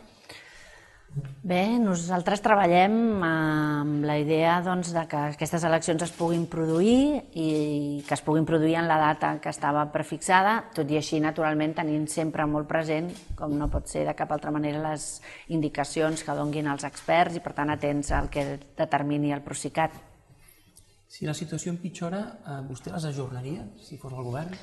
Bé, 1.43 1.77
nosaltres 1.77 2.41
treballem 2.41 2.93
amb 3.27 4.05
la 4.07 4.15
idea 4.17 4.55
doncs, 4.65 4.89
de 4.95 5.01
que 5.11 5.19
aquestes 5.33 5.65
eleccions 5.67 6.01
es 6.05 6.13
puguin 6.15 6.47
produir 6.49 7.19
i 7.37 7.49
que 8.07 8.15
es 8.15 8.23
puguin 8.25 8.47
produir 8.49 8.77
en 8.79 8.87
la 8.89 8.97
data 8.97 9.35
que 9.43 9.51
estava 9.51 9.83
prefixada, 9.93 10.55
tot 10.73 10.89
i 10.89 10.97
així, 10.97 11.19
naturalment, 11.21 11.75
tenint 11.77 12.07
sempre 12.09 12.47
molt 12.49 12.65
present, 12.71 13.11
com 13.37 13.53
no 13.59 13.67
pot 13.69 13.91
ser 13.91 14.07
de 14.07 14.15
cap 14.17 14.31
altra 14.33 14.53
manera, 14.55 14.81
les 14.87 15.19
indicacions 15.53 16.23
que 16.25 16.37
donguin 16.39 16.71
els 16.71 16.87
experts 16.87 17.37
i, 17.37 17.43
per 17.43 17.53
tant, 17.59 17.69
atents 17.75 18.09
al 18.15 18.31
que 18.33 18.47
determini 18.79 19.35
el 19.35 19.45
Procicat. 19.45 19.99
Si 21.05 21.27
la 21.29 21.37
situació 21.37 21.75
empitjora, 21.75 22.23
eh, 22.41 22.57
vostè 22.65 22.95
les 22.95 23.05
ajornaria, 23.11 23.67
si 23.83 23.99
fos 24.01 24.15
el 24.15 24.25
govern? 24.25 24.57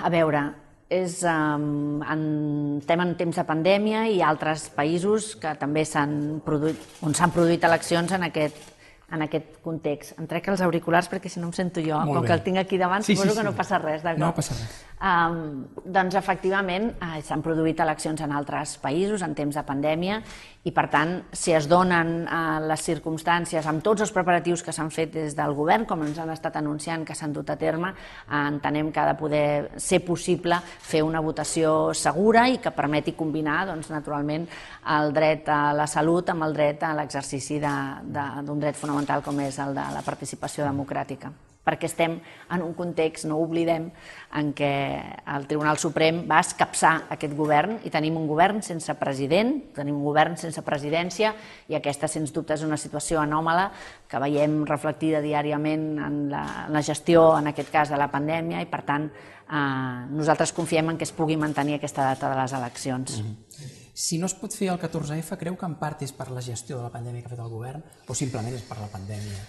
A 0.00 0.08
veure, 0.08 0.46
és, 0.88 1.18
um, 1.28 2.00
en, 2.02 2.22
estem 2.80 3.00
en 3.04 3.14
temps 3.20 3.36
de 3.36 3.44
pandèmia 3.44 4.06
i 4.08 4.22
altres 4.24 4.70
països 4.74 5.34
que 5.36 5.52
també 5.60 5.84
s'han 5.84 6.40
produït, 6.44 6.80
on 7.04 7.12
s'han 7.14 7.30
produït 7.34 7.64
eleccions 7.68 8.12
en 8.16 8.24
aquest, 8.30 8.56
en 9.12 9.22
aquest 9.24 9.58
context. 9.64 10.14
Em 10.20 10.26
trec 10.28 10.48
els 10.52 10.60
auriculars 10.64 11.08
perquè 11.08 11.28
si 11.32 11.40
no 11.40 11.48
em 11.48 11.52
sento 11.56 11.80
jo. 11.84 11.96
Molt 12.00 12.14
Com 12.18 12.22
bé. 12.24 12.28
que 12.28 12.34
el 12.38 12.42
tinc 12.44 12.58
aquí 12.64 12.78
davant, 12.80 13.04
Sí, 13.04 13.14
suposo 13.16 13.34
sí, 13.34 13.36
que 13.36 13.44
sí. 13.44 13.48
no 13.50 13.54
passa 13.56 13.78
res. 13.78 14.04
No 14.18 14.32
passa 14.36 14.56
res. 14.56 14.82
Um, 14.98 15.66
doncs 15.84 16.16
efectivament 16.18 16.90
eh, 17.04 17.20
s'han 17.22 17.40
produït 17.44 17.78
eleccions 17.80 18.20
en 18.24 18.32
altres 18.34 18.78
països 18.82 19.22
en 19.22 19.34
temps 19.38 19.54
de 19.54 19.62
pandèmia 19.62 20.22
i 20.66 20.72
per 20.74 20.88
tant 20.90 21.12
si 21.32 21.52
es 21.54 21.68
donen 21.70 22.24
eh, 22.26 22.38
les 22.66 22.82
circumstàncies 22.82 23.66
amb 23.70 23.82
tots 23.84 24.02
els 24.04 24.12
preparatius 24.14 24.64
que 24.66 24.74
s'han 24.74 24.90
fet 24.90 25.12
des 25.14 25.36
del 25.38 25.54
govern 25.54 25.86
com 25.86 26.02
ens 26.02 26.18
han 26.18 26.32
estat 26.34 26.58
anunciant 26.58 27.06
que 27.06 27.14
s'han 27.14 27.32
dut 27.32 27.50
a 27.50 27.58
terme 27.60 27.92
eh, 27.94 28.40
entenem 28.40 28.90
que 28.92 29.00
ha 29.00 29.08
de 29.12 29.16
poder 29.18 29.48
ser 29.76 30.02
possible 30.04 30.58
fer 30.64 31.04
una 31.06 31.22
votació 31.24 31.94
segura 31.94 32.48
i 32.50 32.58
que 32.62 32.74
permeti 32.74 33.14
combinar 33.18 33.64
doncs, 33.70 33.92
naturalment 33.94 34.48
el 34.98 35.12
dret 35.14 35.48
a 35.48 35.72
la 35.76 35.86
salut 35.86 36.34
amb 36.34 36.48
el 36.48 36.56
dret 36.56 36.82
a 36.82 36.94
l'exercici 36.98 37.60
d'un 37.60 38.58
dret 38.58 38.76
fonamental 38.76 39.22
com 39.22 39.38
és 39.40 39.58
el 39.62 39.76
de 39.78 39.92
la 39.94 40.02
participació 40.04 40.66
democràtica 40.66 41.32
perquè 41.68 41.90
estem 41.90 42.16
en 42.54 42.64
un 42.64 42.72
context, 42.72 43.28
no 43.28 43.36
oblidem, 43.44 43.90
en 44.40 44.52
què 44.56 44.72
el 45.36 45.46
Tribunal 45.48 45.76
Suprem 45.80 46.22
va 46.28 46.40
escapçar 46.40 46.94
aquest 47.12 47.36
govern 47.36 47.78
i 47.84 47.92
tenim 47.92 48.16
un 48.16 48.26
govern 48.28 48.62
sense 48.64 48.94
president, 49.00 49.54
tenim 49.76 50.00
un 50.00 50.04
govern 50.08 50.36
sense 50.40 50.64
presidència 50.64 51.34
i 51.68 51.76
aquesta, 51.76 52.08
sens 52.08 52.32
dubte, 52.32 52.56
és 52.56 52.64
una 52.64 52.80
situació 52.80 53.20
anòmala 53.20 53.68
que 54.08 54.20
veiem 54.24 54.62
reflectida 54.68 55.20
diàriament 55.24 55.90
en 56.04 56.20
la, 56.32 56.44
en 56.66 56.76
la 56.76 56.84
gestió, 56.84 57.30
en 57.36 57.52
aquest 57.52 57.72
cas, 57.74 57.92
de 57.92 58.00
la 58.00 58.08
pandèmia 58.12 58.62
i, 58.64 58.70
per 58.70 58.82
tant, 58.88 59.10
eh, 59.48 60.06
nosaltres 60.12 60.54
confiem 60.56 60.94
en 60.94 61.00
que 61.00 61.08
es 61.08 61.12
pugui 61.12 61.36
mantenir 61.36 61.78
aquesta 61.78 62.06
data 62.12 62.32
de 62.32 62.40
les 62.40 62.56
eleccions. 62.56 63.18
Si 63.98 64.18
no 64.18 64.28
es 64.30 64.36
pot 64.38 64.54
fer 64.54 64.70
el 64.70 64.78
14F, 64.78 65.36
creu 65.40 65.56
que 65.58 65.66
en 65.66 65.74
part 65.80 66.04
és 66.06 66.14
per 66.14 66.28
la 66.30 66.44
gestió 66.44 66.78
de 66.78 66.86
la 66.86 66.92
pandèmia 66.94 67.24
que 67.24 67.32
ha 67.32 67.34
fet 67.34 67.42
el 67.42 67.50
govern 67.50 67.82
o 68.06 68.14
simplement 68.14 68.54
és 68.54 68.62
per 68.68 68.78
la 68.78 68.90
pandèmia, 68.92 69.42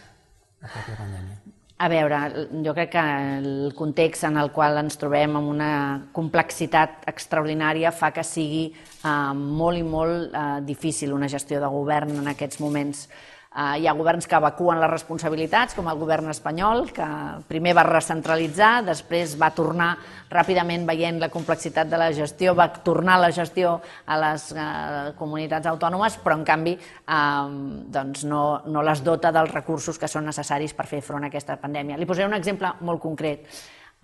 la 0.64 0.74
pròpia 0.74 0.98
pandèmia? 0.98 1.59
A 1.80 1.88
veure, 1.88 2.18
jo 2.60 2.74
crec 2.76 2.90
que 2.92 3.02
el 3.40 3.72
context 3.72 4.26
en 4.28 4.36
el 4.42 4.50
qual 4.52 4.76
ens 4.82 5.00
trobem 5.00 5.38
amb 5.40 5.48
una 5.48 5.72
complexitat 6.12 7.06
extraordinària 7.08 7.94
fa 7.96 8.10
que 8.12 8.26
sigui 8.28 8.66
eh, 8.68 9.12
molt 9.34 9.80
i 9.80 9.86
molt 9.88 10.36
eh, 10.36 10.48
difícil 10.68 11.16
una 11.16 11.30
gestió 11.32 11.62
de 11.64 11.70
govern 11.72 12.18
en 12.20 12.28
aquests 12.34 12.60
moments. 12.60 13.06
Eh, 13.50 13.80
hi 13.82 13.88
ha 13.90 13.96
governs 13.98 14.28
que 14.30 14.38
evacuen 14.38 14.78
les 14.78 14.92
responsabilitats, 14.92 15.74
com 15.74 15.88
el 15.90 15.98
govern 15.98 16.30
espanyol, 16.30 16.84
que 16.94 17.06
primer 17.50 17.72
va 17.74 17.86
recentralitzar, 17.88 18.84
després 18.86 19.34
va 19.42 19.50
tornar 19.58 19.88
ràpidament 20.30 20.86
veient 20.86 21.18
la 21.18 21.32
complexitat 21.34 21.90
de 21.90 21.98
la 21.98 22.12
gestió, 22.14 22.54
va 22.54 22.68
tornar 22.86 23.18
la 23.18 23.32
gestió 23.34 23.80
a 24.06 24.20
les 24.22 24.46
eh, 24.54 25.16
comunitats 25.18 25.66
autònomes, 25.72 26.20
però 26.22 26.38
en 26.38 26.46
canvi 26.46 26.76
eh, 26.78 27.50
doncs 27.98 28.28
no, 28.30 28.44
no 28.70 28.86
les 28.86 29.02
dota 29.02 29.34
dels 29.34 29.56
recursos 29.58 29.98
que 29.98 30.12
són 30.12 30.30
necessaris 30.30 30.78
per 30.78 30.86
fer 30.86 31.02
front 31.02 31.26
a 31.26 31.34
aquesta 31.34 31.58
pandèmia. 31.58 31.98
Li 31.98 32.06
posaré 32.06 32.30
un 32.30 32.38
exemple 32.38 32.76
molt 32.86 33.02
concret. 33.02 33.50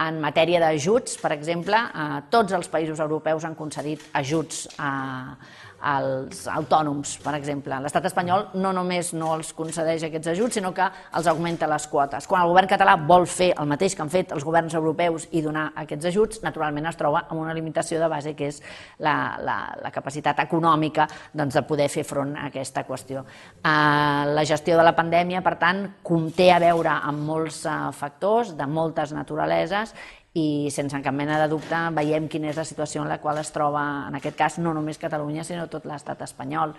En 0.01 0.17
matèria 0.19 0.59
d'ajuts, 0.59 1.13
per 1.21 1.29
exemple, 1.37 1.77
eh, 1.77 2.17
tots 2.33 2.57
els 2.57 2.67
països 2.73 2.97
europeus 2.99 3.45
han 3.45 3.53
concedit 3.55 4.09
ajuts 4.25 4.65
a, 4.75 4.89
als 5.85 6.45
autònoms, 6.49 7.15
per 7.21 7.35
exemple. 7.37 7.77
L'estat 7.83 8.07
espanyol 8.09 8.47
no 8.57 8.71
només 8.73 9.11
no 9.13 9.35
els 9.35 9.51
concedeix 9.53 10.07
aquests 10.07 10.31
ajuts, 10.33 10.57
sinó 10.57 10.71
que 10.73 10.87
els 10.87 11.29
augmenta 11.29 11.69
les 11.69 11.85
quotes. 11.91 12.25
Quan 12.27 12.41
el 12.41 12.49
govern 12.49 12.71
català 12.71 12.95
vol 12.97 13.27
fer 13.29 13.51
el 13.53 13.69
mateix 13.69 13.93
que 13.95 14.01
han 14.01 14.09
fet 14.09 14.33
els 14.33 14.45
governs 14.47 14.73
europeus 14.73 15.27
i 15.37 15.43
donar 15.45 15.67
aquests 15.83 16.09
ajuts, 16.09 16.41
naturalment 16.45 16.89
es 16.89 16.97
troba 16.97 17.25
amb 17.29 17.43
una 17.43 17.53
limitació 17.53 18.01
de 18.01 18.09
base 18.09 18.33
que 18.33 18.49
és 18.49 18.61
la, 19.05 19.37
la, 19.45 19.59
la 19.83 19.93
capacitat 19.93 20.41
econòmica 20.47 21.07
doncs, 21.33 21.53
de 21.53 21.65
poder 21.69 21.89
fer 21.93 22.05
front 22.07 22.33
a 22.35 22.49
aquesta 22.49 22.85
qüestió. 22.89 23.21
Uh, 23.61 24.33
la 24.33 24.45
gestió 24.47 24.79
de 24.79 24.89
la 24.89 24.95
pandèmia, 24.97 25.45
per 25.45 25.57
tant, 25.61 25.85
conté 26.03 26.49
a 26.51 26.59
veure 26.63 26.97
amb 26.97 27.25
molts 27.29 27.61
uh, 27.69 27.91
factors, 27.93 28.55
de 28.57 28.65
moltes 28.65 29.13
naturaleses, 29.13 29.93
i 30.35 30.67
sense 30.71 30.99
cap 30.99 31.15
mena 31.15 31.37
de 31.39 31.47
dubte 31.47 31.77
veiem 31.95 32.25
quina 32.27 32.49
és 32.51 32.57
la 32.59 32.65
situació 32.67 33.05
en 33.05 33.07
la 33.07 33.21
qual 33.23 33.37
es 33.39 33.53
troba, 33.55 33.83
en 34.09 34.17
aquest 34.19 34.35
cas, 34.35 34.57
no 34.59 34.73
només 34.75 34.99
Catalunya, 34.99 35.45
sinó 35.47 35.69
tot 35.71 35.85
l'estat 35.87 36.25
espanyol. 36.25 36.73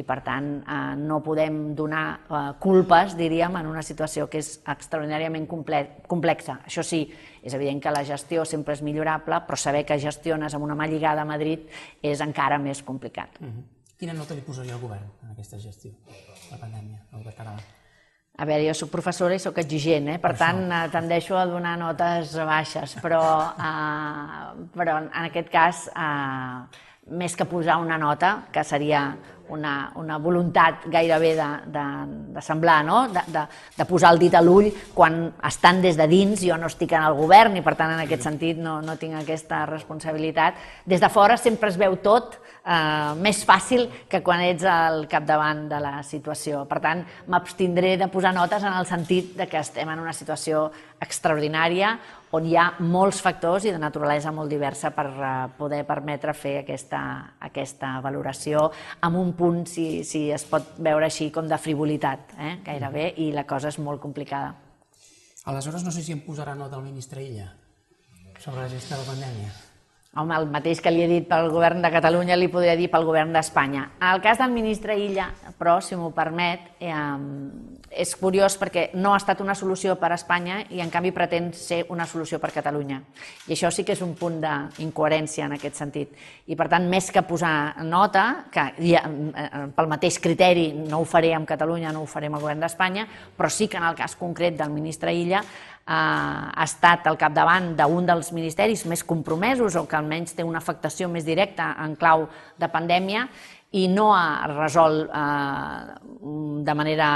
I, 0.00 0.04
per 0.08 0.22
tant, 0.24 0.48
eh, 0.62 0.78
no 0.96 1.18
podem 1.24 1.74
donar 1.76 2.04
eh, 2.22 2.40
culpes, 2.62 3.16
diríem, 3.18 3.58
en 3.60 3.68
una 3.68 3.82
situació 3.84 4.30
que 4.32 4.40
és 4.40 4.54
extraordinàriament 4.64 5.44
comple 5.50 5.82
complexa. 6.08 6.62
Això 6.64 6.84
sí, 6.86 7.02
és 7.42 7.52
evident 7.52 7.82
que 7.84 7.92
la 7.92 8.04
gestió 8.08 8.46
sempre 8.48 8.78
és 8.78 8.82
millorable, 8.86 9.42
però 9.44 9.60
saber 9.60 9.84
que 9.84 10.00
gestiones 10.00 10.56
amb 10.56 10.64
una 10.64 10.78
mà 10.78 10.88
lligada 10.88 11.26
a 11.26 11.28
Madrid 11.28 11.68
és 12.00 12.24
encara 12.24 12.58
més 12.58 12.82
complicat. 12.82 13.36
Uh 13.40 13.46
-huh. 13.46 13.68
Quina 13.98 14.14
nota 14.14 14.34
li 14.34 14.40
posaria 14.40 14.74
al 14.74 14.80
govern 14.80 15.04
en 15.22 15.30
aquesta 15.30 15.58
gestió, 15.58 15.92
la 16.50 16.56
pandèmia, 16.58 17.04
el 17.12 17.18
govern 17.18 17.36
català? 17.36 17.81
A 18.40 18.46
veure, 18.48 18.64
jo 18.64 18.72
sóc 18.72 18.88
professora 18.88 19.36
i 19.36 19.40
sóc 19.42 19.58
exigent, 19.60 20.06
eh? 20.14 20.20
per 20.20 20.32
tant 20.40 20.62
eh, 20.64 20.86
tendeixo 20.92 21.36
a 21.36 21.44
donar 21.44 21.74
notes 21.76 22.32
baixes, 22.48 22.94
però, 23.04 23.20
eh, 23.60 24.70
però 24.72 24.94
en 25.02 25.26
aquest 25.26 25.50
cas, 25.52 25.82
eh, 25.92 26.88
més 27.12 27.36
que 27.36 27.44
posar 27.44 27.76
una 27.82 27.98
nota, 28.00 28.46
que 28.54 28.64
seria 28.64 29.02
una, 29.52 29.92
una 30.00 30.16
voluntat 30.16 30.86
gairebé 30.88 31.34
de, 31.36 31.48
de, 31.74 31.84
de 32.32 32.42
semblar, 32.46 32.78
no? 32.86 33.02
de, 33.12 33.20
de, 33.34 33.44
de 33.76 33.86
posar 33.90 34.14
el 34.14 34.22
dit 34.22 34.34
a 34.34 34.40
l'ull 34.40 34.70
quan 34.96 35.26
estan 35.44 35.82
des 35.84 36.00
de 36.00 36.08
dins, 36.08 36.40
jo 36.40 36.56
no 36.56 36.70
estic 36.72 36.96
en 36.96 37.04
el 37.04 37.18
govern 37.18 37.58
i 37.60 37.64
per 37.66 37.76
tant 37.76 37.92
en 37.92 38.00
aquest 38.06 38.24
sentit 38.24 38.56
no, 38.56 38.78
no 38.80 38.96
tinc 38.96 39.20
aquesta 39.20 39.66
responsabilitat. 39.68 40.56
Des 40.88 41.04
de 41.04 41.12
fora 41.12 41.36
sempre 41.36 41.68
es 41.68 41.76
veu 41.76 42.00
tot 42.00 42.38
eh, 42.64 43.12
més 43.18 43.42
fàcil 43.46 43.88
que 44.08 44.22
quan 44.24 44.42
ets 44.44 44.64
al 44.68 45.06
capdavant 45.10 45.66
de 45.70 45.80
la 45.82 45.94
situació. 46.06 46.64
Per 46.70 46.80
tant, 46.82 47.04
m'abstindré 47.32 47.96
de 48.00 48.08
posar 48.12 48.34
notes 48.34 48.64
en 48.64 48.72
el 48.72 48.88
sentit 48.88 49.36
de 49.38 49.46
que 49.50 49.60
estem 49.60 49.88
en 49.90 50.02
una 50.02 50.14
situació 50.16 50.70
extraordinària 51.02 51.96
on 52.32 52.46
hi 52.48 52.54
ha 52.56 52.68
molts 52.80 53.20
factors 53.20 53.66
i 53.66 53.72
de 53.74 53.80
naturalesa 53.80 54.32
molt 54.32 54.48
diversa 54.52 54.92
per 54.96 55.06
eh, 55.12 55.32
poder 55.58 55.82
permetre 55.88 56.34
fer 56.36 56.58
aquesta, 56.62 57.02
aquesta 57.40 57.98
valoració 58.04 58.68
amb 59.00 59.20
un 59.20 59.34
punt, 59.36 59.64
si, 59.68 60.04
si 60.08 60.28
es 60.32 60.46
pot 60.48 60.76
veure 60.78 61.08
així, 61.08 61.30
com 61.34 61.48
de 61.48 61.58
frivolitat, 61.60 62.36
eh? 62.38 62.54
gairebé, 62.64 63.12
i 63.24 63.32
la 63.36 63.44
cosa 63.48 63.72
és 63.72 63.80
molt 63.82 64.00
complicada. 64.00 64.54
Aleshores, 65.50 65.82
no 65.82 65.90
sé 65.90 66.04
si 66.06 66.14
em 66.14 66.22
posarà 66.22 66.54
nota 66.54 66.78
el 66.78 66.86
ministre 66.86 67.24
Illa 67.24 67.50
sobre 68.38 68.62
la 68.62 68.70
gestió 68.70 68.96
de 68.96 69.02
la 69.02 69.10
pandèmia. 69.10 69.71
Home, 70.12 70.34
el 70.36 70.50
mateix 70.52 70.82
que 70.84 70.90
li 70.92 71.00
he 71.00 71.08
dit 71.08 71.24
pel 71.24 71.46
govern 71.48 71.80
de 71.80 71.88
Catalunya 71.88 72.36
li 72.36 72.50
podria 72.52 72.74
dir 72.76 72.90
pel 72.92 73.06
govern 73.08 73.32
d'Espanya. 73.32 73.86
En 73.96 74.10
el 74.10 74.20
cas 74.20 74.42
del 74.42 74.52
ministre 74.52 74.98
Illa, 75.00 75.30
però, 75.56 75.78
si 75.80 75.96
m'ho 75.96 76.10
permet, 76.12 76.66
eh, 76.84 76.92
és 77.92 78.14
curiós 78.16 78.56
perquè 78.60 78.88
no 78.96 79.12
ha 79.12 79.18
estat 79.20 79.40
una 79.44 79.54
solució 79.58 79.94
per 80.00 80.12
a 80.12 80.16
Espanya 80.16 80.62
i 80.72 80.80
en 80.82 80.90
canvi 80.90 81.12
pretén 81.12 81.50
ser 81.56 81.82
una 81.92 82.06
solució 82.08 82.38
per 82.40 82.50
a 82.50 82.54
Catalunya. 82.54 83.00
I 83.46 83.54
això 83.54 83.70
sí 83.70 83.84
que 83.84 83.92
és 83.96 84.02
un 84.04 84.14
punt 84.18 84.38
d'incoherència 84.42 85.46
en 85.46 85.56
aquest 85.58 85.78
sentit. 85.80 86.14
I 86.46 86.56
per 86.56 86.68
tant, 86.72 86.88
més 86.88 87.10
que 87.12 87.24
posar 87.26 87.82
nota, 87.84 88.46
que 88.52 88.66
ja, 88.80 89.04
eh, 89.04 89.66
pel 89.76 89.90
mateix 89.90 90.18
criteri 90.22 90.70
no 90.72 91.02
ho 91.02 91.08
faré 91.08 91.34
amb 91.36 91.48
Catalunya, 91.48 91.92
no 91.92 92.02
ho 92.02 92.10
faré 92.10 92.30
amb 92.30 92.40
el 92.40 92.46
govern 92.46 92.64
d'Espanya, 92.64 93.06
però 93.36 93.50
sí 93.50 93.68
que 93.68 93.76
en 93.76 93.88
el 93.88 93.98
cas 93.98 94.16
concret 94.16 94.56
del 94.56 94.70
ministre 94.70 95.14
Illa 95.14 95.42
eh, 95.42 95.92
ha 95.92 96.64
estat 96.64 97.06
al 97.06 97.18
capdavant 97.18 97.74
d'un 97.76 98.06
dels 98.06 98.32
ministeris 98.32 98.86
més 98.86 99.04
compromesos 99.04 99.76
o 99.76 99.86
que 99.86 99.98
almenys 99.98 100.36
té 100.36 100.44
una 100.44 100.62
afectació 100.62 101.08
més 101.08 101.26
directa 101.28 101.74
en 101.84 101.96
clau 101.96 102.28
de 102.58 102.68
pandèmia 102.72 103.28
i 103.72 103.86
no 103.88 104.10
ha 104.14 104.46
resolt 104.50 105.08
eh, 105.08 105.94
de 106.62 106.74
manera 106.76 107.08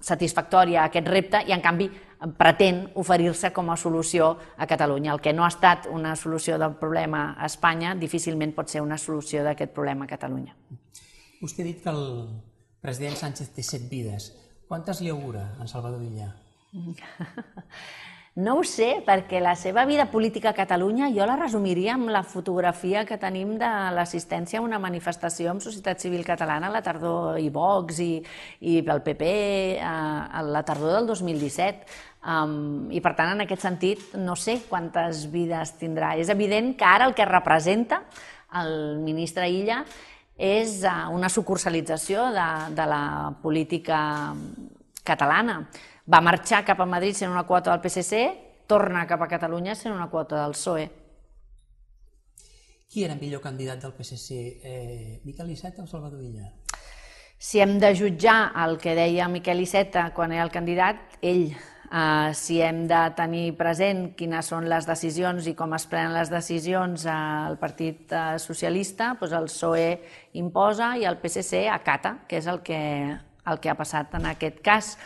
satisfactòria 0.00 0.84
aquest 0.84 1.08
repte 1.08 1.40
i 1.48 1.54
en 1.56 1.62
canvi 1.64 1.88
pretén 2.38 2.82
oferir-se 2.96 3.52
com 3.52 3.70
a 3.70 3.76
solució 3.76 4.30
a 4.56 4.66
Catalunya. 4.66 5.12
El 5.12 5.20
que 5.20 5.32
no 5.32 5.44
ha 5.44 5.52
estat 5.52 5.86
una 5.92 6.14
solució 6.16 6.58
del 6.58 6.76
problema 6.80 7.34
a 7.36 7.46
Espanya 7.46 7.94
difícilment 7.94 8.54
pot 8.56 8.72
ser 8.72 8.82
una 8.84 8.98
solució 8.98 9.44
d'aquest 9.44 9.72
problema 9.76 10.04
a 10.04 10.12
Catalunya. 10.14 10.56
Vostè 11.40 11.62
ha 11.62 11.68
dit 11.68 11.82
que 11.82 11.92
el 11.92 12.04
president 12.80 13.16
Sánchez 13.16 13.52
té 13.52 13.62
set 13.62 13.88
vides. 13.90 14.32
Quantes 14.68 15.00
li 15.00 15.12
augura 15.12 15.50
en 15.60 15.68
Salvador 15.68 16.02
Illa? 16.02 16.32
No 18.36 18.58
ho 18.60 18.64
sé, 18.68 18.98
perquè 19.00 19.38
la 19.40 19.54
seva 19.56 19.86
vida 19.88 20.04
política 20.12 20.50
a 20.50 20.56
Catalunya 20.56 21.06
jo 21.14 21.24
la 21.24 21.38
resumiria 21.40 21.94
amb 21.94 22.10
la 22.12 22.20
fotografia 22.20 23.06
que 23.08 23.16
tenim 23.16 23.54
de 23.56 23.70
l'assistència 23.96 24.60
a 24.60 24.64
una 24.64 24.76
manifestació 24.76 25.48
amb 25.48 25.64
societat 25.64 26.04
civil 26.04 26.20
catalana 26.20 26.68
a 26.68 26.74
la 26.74 26.82
tardor 26.84 27.38
i 27.40 27.48
Vox 27.48 28.02
i, 28.04 28.10
i 28.60 28.74
el 28.82 29.00
PP 29.06 29.30
a, 29.80 29.94
a 30.28 30.44
la 30.44 30.62
tardor 30.68 30.98
del 30.98 31.08
2017. 31.14 31.88
Um, 32.28 32.92
I 32.92 33.00
per 33.00 33.14
tant, 33.16 33.32
en 33.32 33.46
aquest 33.46 33.64
sentit, 33.64 34.04
no 34.20 34.36
sé 34.36 34.58
quantes 34.68 35.24
vides 35.32 35.78
tindrà. 35.80 36.12
És 36.20 36.28
evident 36.28 36.74
que 36.76 36.84
ara 36.84 37.08
el 37.08 37.16
que 37.16 37.24
representa 37.24 38.02
el 38.60 39.00
ministre 39.00 39.48
Illa 39.48 39.80
és 40.36 40.82
uh, 40.84 41.08
una 41.08 41.32
sucursalització 41.32 42.28
de, 42.36 42.48
de 42.76 42.90
la 42.92 43.04
política 43.40 43.98
catalana 45.06 45.62
va 46.06 46.22
marxar 46.22 46.64
cap 46.64 46.80
a 46.80 46.86
Madrid 46.86 47.14
sent 47.18 47.32
una 47.32 47.46
quota 47.46 47.72
del 47.72 47.82
PSC, 47.82 48.22
torna 48.66 49.06
cap 49.06 49.22
a 49.22 49.28
Catalunya 49.28 49.74
sent 49.74 49.94
una 49.94 50.08
quota 50.10 50.42
del 50.42 50.54
PSOE. 50.54 50.86
Qui 52.86 53.02
era 53.04 53.16
millor 53.18 53.42
candidat 53.42 53.82
del 53.82 53.92
PSC, 53.92 54.36
eh, 54.62 55.20
Miquel 55.24 55.50
Iceta 55.50 55.82
o 55.82 55.86
Salvador 55.86 56.22
Illa? 56.22 56.52
Si 57.38 57.60
hem 57.60 57.78
de 57.78 57.90
jutjar 57.94 58.52
el 58.64 58.78
que 58.78 58.94
deia 58.96 59.26
Miquel 59.28 59.60
Iceta 59.60 60.12
quan 60.14 60.32
era 60.32 60.44
el 60.46 60.54
candidat, 60.54 61.18
ell. 61.20 61.50
Uh, 61.86 62.32
si 62.34 62.56
hem 62.66 62.80
de 62.90 62.98
tenir 63.14 63.52
present 63.54 64.08
quines 64.18 64.48
són 64.50 64.64
les 64.66 64.88
decisions 64.88 65.46
i 65.46 65.52
com 65.54 65.70
es 65.76 65.84
prenen 65.86 66.16
les 66.16 66.32
decisions 66.32 67.04
al 67.06 67.60
Partit 67.60 68.10
uh, 68.10 68.40
Socialista, 68.42 69.12
doncs 69.20 69.36
el 69.38 69.46
PSOE 69.46 69.84
imposa 70.40 70.96
i 70.98 71.06
el 71.06 71.20
PSC 71.22 71.68
acata, 71.70 72.16
que 72.26 72.40
és 72.40 72.48
el 72.50 72.58
que, 72.66 72.80
el 73.46 73.62
que 73.62 73.70
ha 73.70 73.78
passat 73.78 74.18
en 74.18 74.26
aquest 74.32 74.58
cas. 74.66 74.96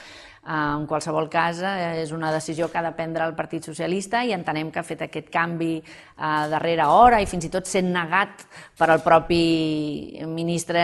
Eh, 0.40 0.52
en 0.52 0.86
qualsevol 0.88 1.28
cas, 1.28 1.58
eh, 1.60 2.00
és 2.00 2.12
una 2.16 2.30
decisió 2.32 2.70
que 2.70 2.78
ha 2.78 2.82
de 2.82 2.94
prendre 2.96 3.26
el 3.28 3.34
Partit 3.36 3.66
Socialista 3.68 4.22
i 4.24 4.32
entenem 4.32 4.70
que 4.72 4.80
ha 4.80 4.86
fet 4.86 5.02
aquest 5.04 5.28
canvi 5.28 5.82
a 6.16 6.46
eh, 6.46 6.48
darrera 6.48 6.88
hora 6.96 7.18
i 7.20 7.28
fins 7.28 7.44
i 7.44 7.50
tot 7.52 7.68
sent 7.68 7.90
negat 7.92 8.46
per 8.78 8.88
al 8.88 9.02
propi 9.04 10.16
ministre 10.24 10.80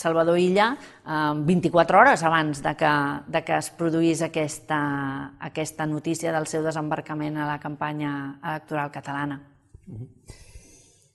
Salvador 0.00 0.38
Illa 0.40 0.70
24 1.04 1.98
hores 2.00 2.24
abans 2.24 2.62
de 2.64 2.74
que, 2.76 2.94
de 3.28 3.44
que 3.44 3.58
es 3.58 3.68
produís 3.70 4.22
aquesta, 4.24 4.80
aquesta 5.40 5.84
notícia 5.86 6.32
del 6.32 6.48
seu 6.48 6.64
desembarcament 6.64 7.36
a 7.36 7.46
la 7.52 7.60
campanya 7.60 8.40
electoral 8.42 8.90
catalana. 8.90 9.42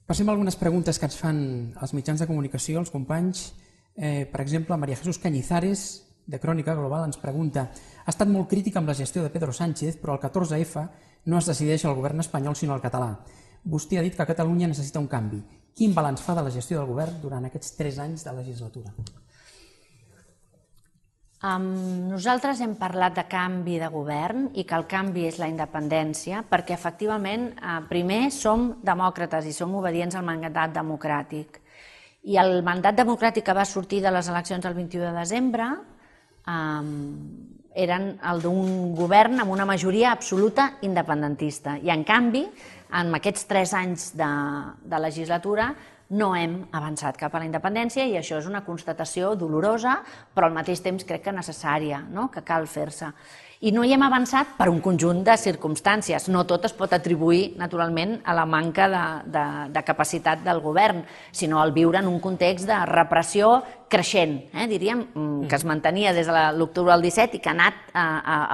Passem 0.06 0.30
a 0.30 0.34
algunes 0.34 0.56
preguntes 0.56 1.00
que 1.00 1.10
ens 1.10 1.18
fan 1.18 1.38
els 1.82 1.94
mitjans 1.98 2.22
de 2.22 2.30
comunicació, 2.30 2.78
els 2.80 2.94
companys. 2.94 3.54
Eh, 3.96 4.26
per 4.30 4.42
exemple, 4.42 4.78
Maria 4.78 4.98
Jesús 4.98 5.18
Cañizares 5.22 6.04
de 6.26 6.40
Crònica 6.40 6.76
Global 6.76 7.08
ens 7.08 7.20
pregunta 7.20 7.68
ha 8.04 8.12
estat 8.12 8.30
molt 8.32 8.50
crític 8.52 8.78
amb 8.80 8.88
la 8.88 8.96
gestió 8.98 9.24
de 9.24 9.32
Pedro 9.32 9.54
Sánchez, 9.54 9.98
però 10.00 10.16
el 10.16 10.22
14F 10.24 10.88
no 11.26 11.40
es 11.40 11.50
decideix 11.50 11.86
el 11.86 11.96
govern 11.96 12.24
espanyol 12.24 12.56
sinó 12.56 12.76
el 12.76 12.84
català. 12.84 13.12
Vostè 13.64 14.00
ha 14.00 14.04
dit 14.04 14.16
que 14.16 14.28
Catalunya 14.28 14.68
necessita 14.68 15.00
un 15.00 15.08
canvi. 15.08 15.42
Quin 15.74 15.94
balanç 15.96 16.22
fa 16.22 16.36
de 16.36 16.44
la 16.46 16.52
gestió 16.52 16.80
del 16.80 16.90
govern 16.90 17.22
durant 17.22 17.46
aquests 17.48 17.78
tres 17.78 18.00
anys 18.00 18.26
de 18.28 18.34
legislatura? 18.36 18.92
Um, 21.44 21.64
nosaltres 22.08 22.62
hem 22.64 22.78
parlat 22.80 23.18
de 23.18 23.26
canvi 23.28 23.76
de 23.82 23.90
govern 23.92 24.46
i 24.56 24.64
que 24.64 24.78
el 24.80 24.86
canvi 24.88 25.26
és 25.28 25.40
la 25.42 25.50
independència 25.52 26.46
perquè 26.48 26.72
efectivament 26.78 27.50
uh, 27.58 27.82
primer 27.90 28.30
som 28.32 28.70
demòcrates 28.80 29.50
i 29.50 29.56
som 29.56 29.74
obedients 29.76 30.16
al 30.16 30.24
mandat 30.24 30.72
democràtic. 30.76 31.60
I 32.24 32.38
el 32.40 32.62
mandat 32.64 32.96
democràtic 32.96 33.44
que 33.44 33.58
va 33.58 33.68
sortir 33.68 34.00
de 34.06 34.14
les 34.16 34.30
eleccions 34.32 34.64
el 34.64 34.78
21 34.78 35.10
de 35.10 35.18
desembre 35.18 35.68
um, 36.48 36.94
eren 37.74 38.14
el 38.30 38.44
d'un 38.44 38.94
govern 38.98 39.42
amb 39.42 39.54
una 39.54 39.66
majoria 39.66 40.12
absoluta 40.12 40.74
independentista. 40.86 41.78
I, 41.82 41.90
en 41.94 42.04
canvi, 42.06 42.46
en 42.94 43.16
aquests 43.18 43.48
tres 43.50 43.74
anys 43.74 44.12
de, 44.18 44.30
de 44.86 45.02
legislatura 45.02 45.72
no 46.14 46.34
hem 46.38 46.60
avançat 46.76 47.18
cap 47.18 47.34
a 47.34 47.42
la 47.42 47.48
independència 47.48 48.06
i 48.06 48.18
això 48.20 48.38
és 48.38 48.50
una 48.50 48.62
constatació 48.66 49.34
dolorosa, 49.40 49.98
però 50.36 50.50
al 50.50 50.54
mateix 50.54 50.84
temps 50.86 51.06
crec 51.08 51.26
que 51.26 51.34
necessària, 51.34 52.04
no? 52.14 52.28
que 52.30 52.44
cal 52.46 52.68
fer-se. 52.70 53.10
I 53.64 53.72
no 53.72 53.86
hi 53.88 53.94
hem 53.96 54.02
avançat 54.04 54.58
per 54.58 54.66
un 54.68 54.82
conjunt 54.84 55.22
de 55.24 55.38
circumstàncies. 55.40 56.26
No 56.28 56.42
tot 56.44 56.66
es 56.68 56.74
pot 56.76 56.92
atribuir, 56.92 57.54
naturalment, 57.56 58.18
a 58.28 58.34
la 58.36 58.44
manca 58.44 58.90
de, 58.92 59.04
de, 59.32 59.44
de 59.72 59.84
capacitat 59.88 60.44
del 60.44 60.60
govern, 60.60 61.00
sinó 61.32 61.62
al 61.62 61.72
viure 61.72 62.02
en 62.02 62.10
un 62.12 62.20
context 62.20 62.68
de 62.68 62.82
repressió 62.90 63.54
creixent, 63.94 64.50
eh, 64.54 64.66
diríem, 64.68 65.06
mm, 65.14 65.48
que 65.48 65.56
es 65.56 65.64
mantenia 65.66 66.14
des 66.14 66.26
de 66.26 66.44
l'octubre 66.58 66.92
del 66.92 67.04
17 67.04 67.38
i 67.38 67.40
que 67.40 67.50
ha 67.50 67.54
anat 67.54 67.74
eh, 67.94 68.00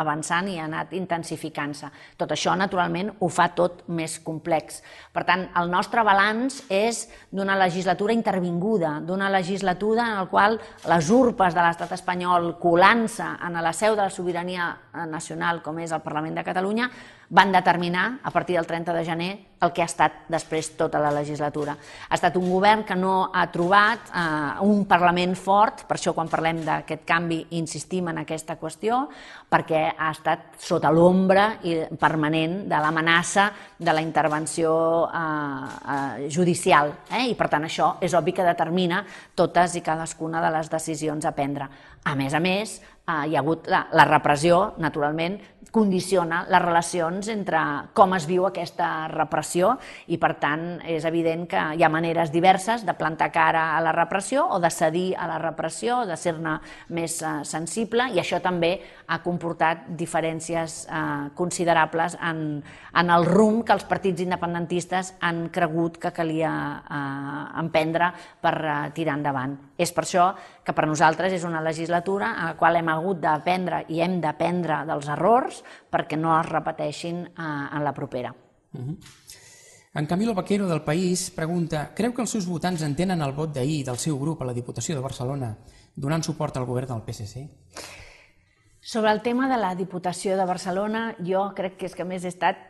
avançant 0.02 0.48
i 0.52 0.58
ha 0.60 0.66
anat 0.66 0.92
intensificant-se. 0.94 1.88
Tot 2.18 2.34
això, 2.36 2.56
naturalment, 2.58 3.14
ho 3.20 3.30
fa 3.30 3.48
tot 3.56 3.86
més 3.88 4.20
complex. 4.20 4.84
Per 5.14 5.24
tant, 5.24 5.48
el 5.56 5.72
nostre 5.72 6.04
balanç 6.04 6.64
és 6.70 7.08
d'una 7.32 7.56
legislatura 7.56 8.14
intervinguda, 8.14 9.00
d'una 9.00 9.30
legislatura 9.30 10.10
en 10.10 10.18
la 10.18 10.28
qual 10.28 10.60
les 10.86 11.10
urpes 11.10 11.56
de 11.56 11.62
l'estat 11.62 11.92
espanyol 11.96 12.58
colant-se 12.60 13.24
en 13.48 13.54
la 13.64 13.74
seu 13.74 13.96
de 13.96 14.04
la 14.04 14.10
sobirania 14.10 14.76
nacional, 15.06 15.62
com 15.64 15.80
és 15.80 15.94
el 15.96 16.04
Parlament 16.04 16.36
de 16.36 16.44
Catalunya, 16.44 16.90
van 17.30 17.52
determinar, 17.54 18.20
a 18.24 18.32
partir 18.32 18.56
del 18.58 18.66
30 18.66 18.94
de 18.94 19.06
gener, 19.06 19.32
el 19.62 19.74
que 19.76 19.84
ha 19.84 19.90
estat 19.90 20.24
després 20.32 20.72
tota 20.80 21.02
la 21.04 21.12
legislatura. 21.12 21.76
Ha 21.76 22.16
estat 22.16 22.38
un 22.40 22.48
govern 22.50 22.86
que 22.88 22.96
no 22.96 23.30
ha 23.34 23.44
trobat 23.52 24.10
eh, 24.10 24.64
un 24.66 24.86
Parlament 24.90 25.36
fort, 25.38 25.84
per 25.86 25.98
això 25.98 26.14
quan 26.16 26.32
parlem 26.32 26.64
d'aquest 26.66 27.04
canvi 27.06 27.42
insistim 27.60 28.08
en 28.10 28.22
aquesta 28.24 28.56
qüestió, 28.58 29.04
perquè 29.50 29.84
ha 29.92 30.10
estat 30.14 30.58
sota 30.64 30.90
l'ombra 30.94 31.60
permanent 32.00 32.64
de 32.72 32.80
l'amenaça 32.82 33.50
de 33.78 33.94
la 33.94 34.02
intervenció 34.02 34.74
eh, 35.12 35.20
eh, 35.20 36.30
judicial. 36.32 36.96
Eh? 37.12 37.28
I 37.30 37.38
per 37.38 37.50
tant 37.52 37.68
això 37.68 37.98
és 38.02 38.16
obvi 38.18 38.34
que 38.34 38.48
determina 38.48 39.04
totes 39.36 39.76
i 39.76 39.86
cadascuna 39.86 40.42
de 40.42 40.54
les 40.56 40.72
decisions 40.72 41.26
a 41.26 41.36
prendre. 41.36 41.70
A 42.04 42.16
més 42.16 42.34
a 42.34 42.40
més, 42.40 42.80
eh, 43.10 43.30
hi 43.30 43.38
ha 43.38 43.44
hagut 43.44 43.68
la, 43.72 43.88
la 43.92 44.06
repressió, 44.10 44.62
naturalment, 44.78 45.40
condiciona 45.72 46.44
les 46.50 46.62
relacions 46.62 47.28
entre 47.30 47.60
com 47.94 48.16
es 48.18 48.26
viu 48.30 48.48
aquesta 48.48 49.08
repressió 49.12 49.76
i, 50.08 50.18
per 50.18 50.34
tant, 50.42 50.64
és 50.90 51.06
evident 51.06 51.46
que 51.50 51.62
hi 51.78 51.86
ha 51.86 51.92
maneres 51.94 52.34
diverses 52.34 52.86
de 52.88 52.96
plantar 52.98 53.30
cara 53.34 53.66
a 53.78 53.82
la 53.86 53.94
repressió 53.96 54.48
o 54.50 54.60
de 54.60 54.72
cedir 54.74 55.14
a 55.18 55.28
la 55.30 55.38
repressió, 55.42 56.04
de 56.10 56.18
ser-ne 56.18 56.58
més 56.96 57.20
eh, 57.22 57.36
sensible 57.46 58.10
i 58.16 58.22
això 58.22 58.42
també 58.42 58.78
ha 59.10 59.18
comportat 59.26 59.88
diferències 59.98 60.84
eh, 60.86 61.30
considerables 61.36 62.16
en, 62.22 62.62
en 63.02 63.10
el 63.10 63.26
rumb 63.26 63.64
que 63.66 63.74
els 63.74 63.86
partits 63.90 64.22
independentistes 64.22 65.16
han 65.26 65.48
cregut 65.54 65.98
que 66.02 66.14
calia 66.14 66.52
eh, 66.80 67.44
emprendre 67.64 68.12
per 68.42 68.54
eh, 68.62 68.76
tirar 68.94 69.18
endavant. 69.18 69.58
És 69.78 69.94
per 69.96 70.06
això 70.06 70.30
que 70.64 70.76
per 70.78 70.86
nosaltres 70.86 71.34
és 71.34 71.48
una 71.48 71.64
legislatura 71.66 72.36
en 72.36 72.52
la 72.52 72.58
qual 72.60 72.78
hem 72.78 72.94
hagut 72.94 73.24
d'aprendre 73.24 73.84
i 73.90 74.04
hem 74.06 74.20
d'aprendre 74.22 74.84
dels 74.90 75.10
errors 75.10 75.64
perquè 75.90 76.20
no 76.20 76.36
es 76.38 76.50
repeteixin 76.50 77.26
eh, 77.26 77.50
en 77.74 77.84
la 77.84 77.94
propera. 77.98 78.34
Uh 78.74 78.80
-huh. 78.80 78.98
En 79.92 80.06
Camilo 80.06 80.36
Vaquero 80.36 80.68
del 80.68 80.84
País 80.84 81.32
pregunta 81.32 81.90
Creu 81.96 82.14
que 82.14 82.22
els 82.22 82.30
seus 82.30 82.46
votants 82.46 82.84
entenen 82.86 83.22
el 83.22 83.34
vot 83.34 83.52
d'ahir 83.52 83.84
del 83.84 83.98
seu 83.98 84.20
grup 84.20 84.42
a 84.42 84.46
la 84.46 84.54
Diputació 84.54 84.96
de 84.96 85.02
Barcelona 85.02 85.58
donant 85.96 86.24
suport 86.24 86.56
al 86.58 86.66
govern 86.66 86.88
del 86.88 87.02
PSC? 87.02 87.48
Sobre 88.82 89.12
el 89.12 89.22
tema 89.22 89.50
de 89.50 89.58
la 89.60 89.76
Diputació 89.76 90.38
de 90.40 90.46
Barcelona, 90.48 91.14
jo 91.20 91.50
crec 91.56 91.76
que 91.76 91.88
és 91.90 91.96
que 91.96 92.06
més 92.08 92.24
he 92.24 92.32
estat 92.32 92.62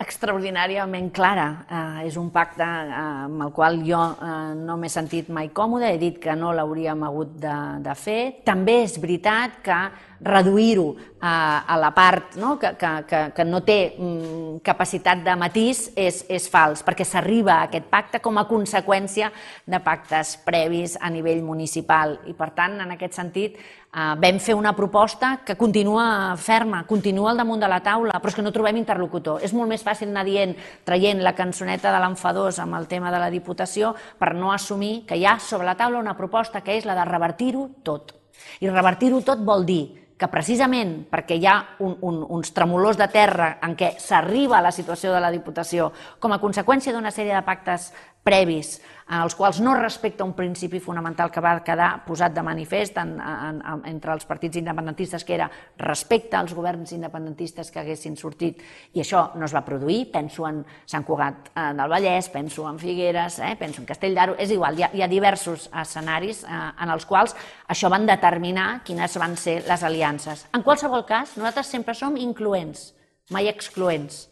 extraordinàriament 0.00 1.10
clara. 1.12 1.46
Eh, 1.68 2.06
és 2.08 2.16
un 2.16 2.30
pacte 2.32 2.64
eh, 2.64 2.94
amb 3.26 3.44
el 3.44 3.52
qual 3.52 3.76
jo 3.84 4.00
eh, 4.00 4.30
no 4.56 4.78
m'he 4.80 4.88
sentit 4.88 5.28
mai 5.28 5.50
còmode, 5.52 5.90
he 5.92 6.00
dit 6.00 6.16
que 6.22 6.34
no 6.40 6.54
l'hauríem 6.56 7.04
hagut 7.04 7.36
de, 7.42 7.56
de 7.84 7.96
fer. 8.00 8.20
També 8.48 8.80
és 8.86 8.96
veritat 9.02 9.60
que 9.62 9.78
reduir-ho 10.22 10.94
a, 11.20 11.64
a 11.66 11.76
la 11.78 11.90
part 11.94 12.36
no? 12.36 12.58
Que, 12.58 12.74
que, 12.78 12.90
que, 13.06 13.20
que 13.34 13.44
no 13.44 13.60
té 13.66 13.94
mm, 13.94 14.62
capacitat 14.66 15.22
de 15.22 15.34
matís 15.38 15.84
és, 15.98 16.22
és 16.30 16.48
fals, 16.50 16.82
perquè 16.86 17.06
s'arriba 17.06 17.60
a 17.60 17.68
aquest 17.68 17.86
pacte 17.90 18.22
com 18.22 18.38
a 18.38 18.46
conseqüència 18.50 19.30
de 19.66 19.80
pactes 19.82 20.34
previs 20.46 20.96
a 21.00 21.10
nivell 21.10 21.42
municipal. 21.46 22.18
I, 22.26 22.34
per 22.38 22.50
tant, 22.56 22.74
en 22.82 22.94
aquest 22.94 23.18
sentit, 23.18 23.58
eh, 23.58 24.08
vam 24.18 24.40
fer 24.42 24.56
una 24.58 24.74
proposta 24.74 25.36
que 25.46 25.56
continua 25.56 26.34
ferma, 26.36 26.82
continua 26.90 27.30
al 27.30 27.42
damunt 27.42 27.62
de 27.62 27.70
la 27.70 27.82
taula, 27.84 28.18
però 28.18 28.32
és 28.34 28.38
que 28.38 28.46
no 28.46 28.54
trobem 28.54 28.82
interlocutor. 28.82 29.42
És 29.46 29.54
molt 29.54 29.70
més 29.70 29.86
fàcil 29.86 30.10
anar 30.10 30.26
dient, 30.26 30.56
traient 30.84 31.22
la 31.22 31.36
cançoneta 31.38 31.94
de 31.94 32.02
l'enfadós 32.02 32.58
amb 32.58 32.78
el 32.80 32.90
tema 32.90 33.14
de 33.14 33.22
la 33.22 33.30
Diputació 33.30 33.94
per 34.18 34.34
no 34.34 34.52
assumir 34.52 35.04
que 35.06 35.16
hi 35.16 35.26
ha 35.26 35.38
sobre 35.38 35.70
la 35.70 35.78
taula 35.78 36.02
una 36.02 36.18
proposta 36.18 36.62
que 36.62 36.76
és 36.78 36.86
la 36.88 36.98
de 36.98 37.06
revertir-ho 37.06 37.68
tot. 37.82 38.16
I 38.60 38.70
revertir-ho 38.70 39.20
tot 39.22 39.38
vol 39.44 39.62
dir 39.66 40.01
que 40.18 40.28
precisament 40.30 41.02
perquè 41.10 41.36
hi 41.38 41.46
ha 41.48 41.56
un, 41.82 41.96
un, 42.06 42.22
uns 42.36 42.52
tremolors 42.54 42.98
de 43.00 43.08
terra 43.12 43.56
en 43.62 43.76
què 43.78 43.94
s'arriba 43.98 44.58
a 44.58 44.64
la 44.64 44.72
situació 44.74 45.12
de 45.14 45.20
la 45.22 45.32
Diputació 45.34 45.90
com 46.22 46.32
a 46.32 46.40
conseqüència 46.42 46.94
d'una 46.94 47.10
sèrie 47.14 47.34
de 47.34 47.44
pactes 47.46 47.90
previs 48.22 48.78
en 49.12 49.20
els 49.20 49.34
quals 49.36 49.58
no 49.60 49.74
respecta 49.76 50.24
un 50.24 50.32
principi 50.32 50.78
fonamental 50.80 51.30
que 51.30 51.42
va 51.44 51.58
quedar 51.64 51.90
posat 52.06 52.32
de 52.32 52.42
manifest 52.46 52.96
en, 52.96 53.10
en, 53.20 53.58
en, 53.60 53.82
entre 53.90 54.14
els 54.14 54.24
partits 54.24 54.56
independentistes, 54.56 55.24
que 55.28 55.34
era 55.36 55.50
respecte 55.82 56.38
als 56.38 56.54
governs 56.56 56.94
independentistes 56.96 57.68
que 57.70 57.82
haguessin 57.82 58.16
sortit, 58.16 58.62
i 58.96 59.02
això 59.02 59.26
no 59.36 59.44
es 59.44 59.52
va 59.52 59.64
produir. 59.66 60.06
Penso 60.14 60.46
en 60.48 60.62
Sant 60.88 61.04
Cugat 61.04 61.50
eh, 61.52 61.68
del 61.76 61.92
Vallès, 61.92 62.30
penso 62.32 62.64
en 62.70 62.78
Figueres, 62.80 63.36
eh, 63.44 63.52
penso 63.60 63.82
en 63.82 63.88
Castell 63.90 64.16
d'Aro, 64.16 64.36
és 64.40 64.54
igual, 64.54 64.78
hi 64.78 64.86
ha, 64.86 64.90
hi 64.94 65.04
ha 65.04 65.10
diversos 65.10 65.68
escenaris 65.82 66.44
eh, 66.46 66.60
en 66.72 66.94
els 66.94 67.04
quals 67.08 67.36
això 67.68 67.90
van 67.92 68.08
determinar 68.08 68.80
quines 68.86 69.18
van 69.20 69.36
ser 69.36 69.58
les 69.66 69.84
aliances. 69.84 70.46
En 70.56 70.64
qualsevol 70.64 71.04
cas, 71.04 71.36
nosaltres 71.36 71.68
sempre 71.74 71.92
som 71.98 72.16
incloents, 72.16 72.94
mai 73.28 73.50
excloents. 73.52 74.28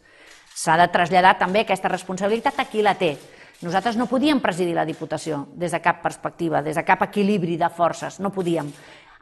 S'ha 0.57 0.73
de 0.81 0.89
traslladar 0.91 1.37
també 1.37 1.61
aquesta 1.61 1.91
responsabilitat 1.91 2.57
a 2.59 2.65
qui 2.65 2.81
la 2.81 2.97
té. 2.97 3.13
Nosaltres 3.61 3.97
no 3.97 4.09
podíem 4.09 4.39
presidir 4.41 4.73
la 4.73 4.87
Diputació 4.89 5.43
des 5.53 5.73
de 5.75 5.79
cap 5.81 6.01
perspectiva, 6.01 6.63
des 6.65 6.75
de 6.75 6.83
cap 6.85 7.03
equilibri 7.05 7.59
de 7.61 7.69
forces, 7.69 8.17
no 8.19 8.31
podíem. 8.33 8.71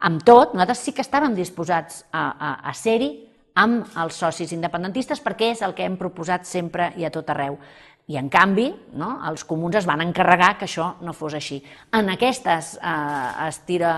Amb 0.00 0.22
tot, 0.24 0.54
nosaltres 0.54 0.80
sí 0.80 0.94
que 0.96 1.04
estàvem 1.04 1.34
disposats 1.36 2.06
a, 2.08 2.22
a, 2.32 2.52
a 2.70 2.72
ser-hi 2.72 3.10
amb 3.60 3.84
els 4.00 4.16
socis 4.16 4.54
independentistes 4.56 5.20
perquè 5.20 5.50
és 5.52 5.60
el 5.66 5.74
que 5.76 5.84
hem 5.84 5.98
proposat 6.00 6.48
sempre 6.48 6.92
i 6.96 7.04
a 7.04 7.12
tot 7.12 7.28
arreu. 7.28 7.58
I, 8.10 8.16
en 8.18 8.26
canvi, 8.32 8.66
no, 8.98 9.10
els 9.28 9.44
comuns 9.46 9.76
es 9.78 9.86
van 9.86 10.02
encarregar 10.02 10.56
que 10.58 10.66
això 10.66 10.88
no 11.06 11.12
fos 11.14 11.36
així. 11.38 11.60
En 11.94 12.10
aquestes 12.10 12.72
eh, 12.74 13.46
estira 13.46 13.92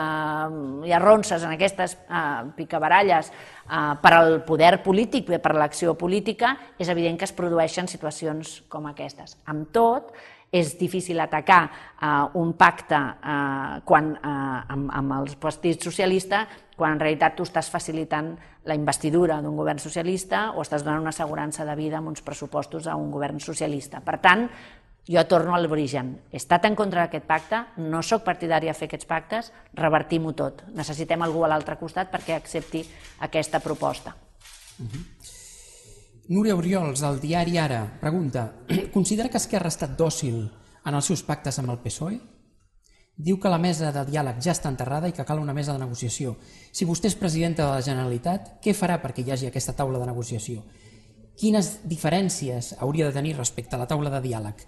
i 0.85 0.93
arronses, 0.93 1.47
en 1.47 1.55
aquestes 1.55 1.97
eh, 1.97 2.27
picabaralles 2.59 3.31
eh, 3.33 3.79
per 4.03 4.13
al 4.19 4.37
poder 4.45 4.75
polític, 4.85 5.33
per 5.41 5.55
l'acció 5.57 5.97
política, 5.97 6.53
és 6.77 6.93
evident 6.93 7.17
que 7.17 7.25
es 7.31 7.33
produeixen 7.33 7.89
situacions 7.89 8.59
com 8.69 8.91
aquestes. 8.91 9.39
Amb 9.49 9.73
tot, 9.73 10.13
és 10.53 10.75
difícil 10.77 11.17
atacar 11.25 11.63
eh, 11.65 12.11
un 12.37 12.53
pacte 12.61 13.01
eh, 13.01 13.81
quan, 13.89 14.13
eh, 14.13 14.75
amb, 14.77 14.93
amb 14.93 15.17
els 15.23 15.41
partits 15.41 15.89
socialistes 15.89 16.61
quan 16.83 16.97
en 16.97 17.01
realitat 17.01 17.37
tu 17.39 17.45
estàs 17.47 17.69
facilitant 17.71 18.33
la 18.67 18.75
investidura 18.75 19.37
d'un 19.39 19.55
govern 19.55 19.79
socialista 19.79 20.49
o 20.51 20.65
estàs 20.65 20.83
donant 20.83 21.05
una 21.05 21.13
assegurança 21.15 21.63
de 21.63 21.77
vida 21.79 22.01
amb 22.01 22.11
uns 22.11 22.25
pressupostos 22.27 22.89
a 22.91 22.97
un 22.99 23.13
govern 23.15 23.39
socialista. 23.39 24.01
Per 24.03 24.17
tant, 24.19 24.49
jo 25.07 25.23
torno 25.31 25.55
a 25.55 25.61
l'origen. 25.63 26.11
He 26.33 26.41
estat 26.41 26.67
en 26.67 26.75
contra 26.75 27.05
d'aquest 27.05 27.29
pacte, 27.29 27.61
no 27.87 28.03
sóc 28.03 28.25
partidària 28.27 28.75
a 28.75 28.75
fer 28.75 28.89
aquests 28.91 29.07
pactes, 29.07 29.53
revertim-ho 29.79 30.35
tot. 30.35 30.65
Necessitem 30.75 31.23
algú 31.23 31.47
a 31.47 31.53
l'altre 31.55 31.79
costat 31.79 32.11
perquè 32.11 32.35
accepti 32.35 32.83
aquesta 33.21 33.63
proposta. 33.63 34.17
Uh 34.81 34.87
-huh. 34.87 35.05
Núria 36.35 36.57
Oriols, 36.57 37.01
del 37.01 37.21
diari 37.21 37.59
Ara, 37.59 37.99
pregunta 38.01 38.53
Considera 38.93 39.29
que 39.29 39.37
Esquerra 39.37 39.67
ha 39.67 39.69
estat 39.69 39.97
dòcil 39.99 40.51
en 40.85 40.95
els 40.95 41.05
seus 41.05 41.23
pactes 41.23 41.59
amb 41.59 41.71
el 41.71 41.79
PSOE? 41.79 42.32
Diu 43.17 43.37
que 43.39 43.51
la 43.53 43.61
mesa 43.61 43.91
de 43.93 44.05
diàleg 44.09 44.39
ja 44.41 44.55
està 44.55 44.71
enterrada 44.73 45.09
i 45.09 45.13
que 45.13 45.25
cal 45.29 45.41
una 45.41 45.53
mesa 45.53 45.75
de 45.75 45.83
negociació. 45.83 46.37
Si 46.73 46.89
vostè 46.89 47.11
és 47.11 47.19
presidenta 47.19 47.67
de 47.67 47.75
la 47.77 47.85
Generalitat, 47.85 48.55
què 48.65 48.73
farà 48.75 48.97
perquè 49.03 49.23
hi 49.23 49.35
hagi 49.35 49.51
aquesta 49.51 49.75
taula 49.77 50.01
de 50.01 50.09
negociació? 50.09 50.65
Quines 51.39 51.83
diferències 51.89 52.73
hauria 52.81 53.07
de 53.09 53.17
tenir 53.17 53.37
respecte 53.37 53.77
a 53.77 53.81
la 53.81 53.89
taula 53.91 54.11
de 54.15 54.23
diàleg? 54.25 54.65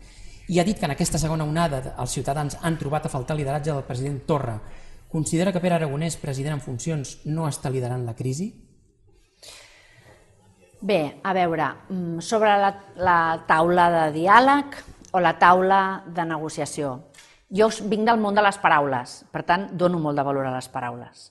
I 0.49 0.61
ha 0.61 0.65
dit 0.65 0.79
que 0.79 0.85
en 0.85 0.93
aquesta 0.93 1.19
segona 1.19 1.47
onada 1.49 1.95
els 1.97 2.13
ciutadans 2.13 2.59
han 2.61 2.77
trobat 2.77 3.07
a 3.07 3.13
faltar 3.13 3.37
lideratge 3.37 3.73
del 3.73 3.87
president 3.89 4.21
Torra. 4.29 4.59
Considera 5.09 5.53
que 5.53 5.63
Pere 5.63 5.79
Aragonès, 5.79 6.19
president 6.21 6.59
en 6.59 6.61
funcions, 6.65 7.21
no 7.25 7.49
està 7.49 7.73
liderant 7.73 8.05
la 8.05 8.17
crisi? 8.19 8.51
Bé, 10.85 11.21
a 11.23 11.33
veure, 11.33 11.71
mm, 11.89 12.21
sobre 12.21 12.59
la, 12.61 12.75
la 12.97 13.19
taula 13.49 13.89
de 13.89 14.05
diàleg 14.19 14.77
o 15.13 15.21
la 15.21 15.39
taula 15.39 16.03
de 16.05 16.27
negociació. 16.29 16.99
Jo 17.55 17.69
vinc 17.87 18.03
del 18.09 18.19
món 18.19 18.35
de 18.35 18.43
les 18.43 18.59
paraules, 18.59 19.21
per 19.31 19.45
tant, 19.47 19.69
dono 19.79 20.01
molt 20.03 20.19
de 20.19 20.25
valor 20.27 20.49
a 20.49 20.55
les 20.57 20.67
paraules. 20.73 21.29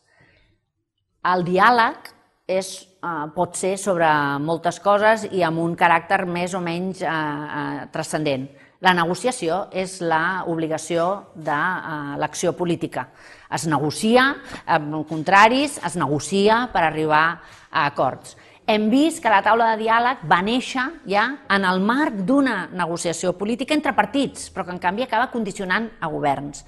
El 1.27 1.43
diàleg 1.43 2.11
és, 2.47 2.69
eh, 3.03 3.27
pot 3.35 3.55
ser 3.55 3.77
sobre 3.77 4.07
moltes 4.39 4.79
coses 4.79 5.27
i 5.31 5.43
amb 5.43 5.59
un 5.59 5.75
caràcter 5.75 6.25
més 6.25 6.53
o 6.53 6.61
menys 6.61 7.01
eh, 7.01 7.07
eh, 7.07 7.87
transcendent. 7.91 8.47
La 8.83 8.93
negociació 8.93 9.67
és 9.71 10.01
l'obligació 10.01 11.25
de 11.35 11.51
eh, 11.51 12.15
l'acció 12.19 12.53
política. 12.53 13.09
Es 13.51 13.67
negocia 13.67 14.35
amb 14.65 15.07
contraris, 15.07 15.79
es 15.83 15.95
negocia 15.95 16.69
per 16.73 16.83
arribar 16.83 17.25
a 17.69 17.85
acords 17.85 18.37
hem 18.65 18.89
vist 18.89 19.21
que 19.21 19.31
la 19.31 19.41
taula 19.43 19.73
de 19.73 19.83
diàleg 19.83 20.23
va 20.29 20.41
néixer 20.45 20.85
ja 21.09 21.25
en 21.51 21.65
el 21.67 21.81
marc 21.83 22.21
d'una 22.23 22.69
negociació 22.71 23.33
política 23.37 23.75
entre 23.75 23.95
partits, 23.95 24.49
però 24.53 24.65
que 24.65 24.75
en 24.75 24.83
canvi 24.83 25.03
acaba 25.03 25.31
condicionant 25.31 25.89
a 25.99 26.07
governs. 26.07 26.63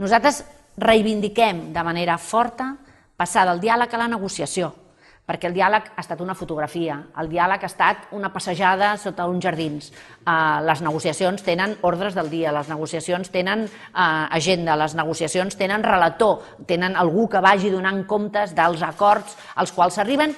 Nosaltres 0.00 0.44
reivindiquem 0.80 1.72
de 1.74 1.82
manera 1.84 2.16
forta 2.18 2.74
passar 3.16 3.44
del 3.46 3.60
diàleg 3.60 3.92
a 3.92 4.00
la 4.00 4.08
negociació, 4.08 4.72
perquè 5.24 5.48
el 5.48 5.54
diàleg 5.56 5.92
ha 5.94 6.00
estat 6.02 6.20
una 6.20 6.34
fotografia, 6.34 6.96
el 7.20 7.28
diàleg 7.28 7.62
ha 7.62 7.70
estat 7.70 8.08
una 8.16 8.32
passejada 8.32 8.94
sota 9.00 9.28
uns 9.28 9.44
jardins. 9.44 9.92
Uh, 10.24 10.64
les 10.64 10.80
negociacions 10.84 11.44
tenen 11.44 11.76
ordres 11.82 12.16
del 12.16 12.32
dia, 12.32 12.52
les 12.56 12.72
negociacions 12.72 13.30
tenen 13.30 13.68
uh, 13.68 14.26
agenda, 14.32 14.76
les 14.80 14.96
negociacions 14.96 15.60
tenen 15.60 15.84
relator, 15.84 16.40
tenen 16.66 16.96
algú 16.96 17.28
que 17.28 17.44
vagi 17.44 17.70
donant 17.70 18.02
comptes 18.08 18.56
dels 18.56 18.82
acords 18.82 19.36
als 19.54 19.72
quals 19.76 20.00
s'arriben 20.00 20.34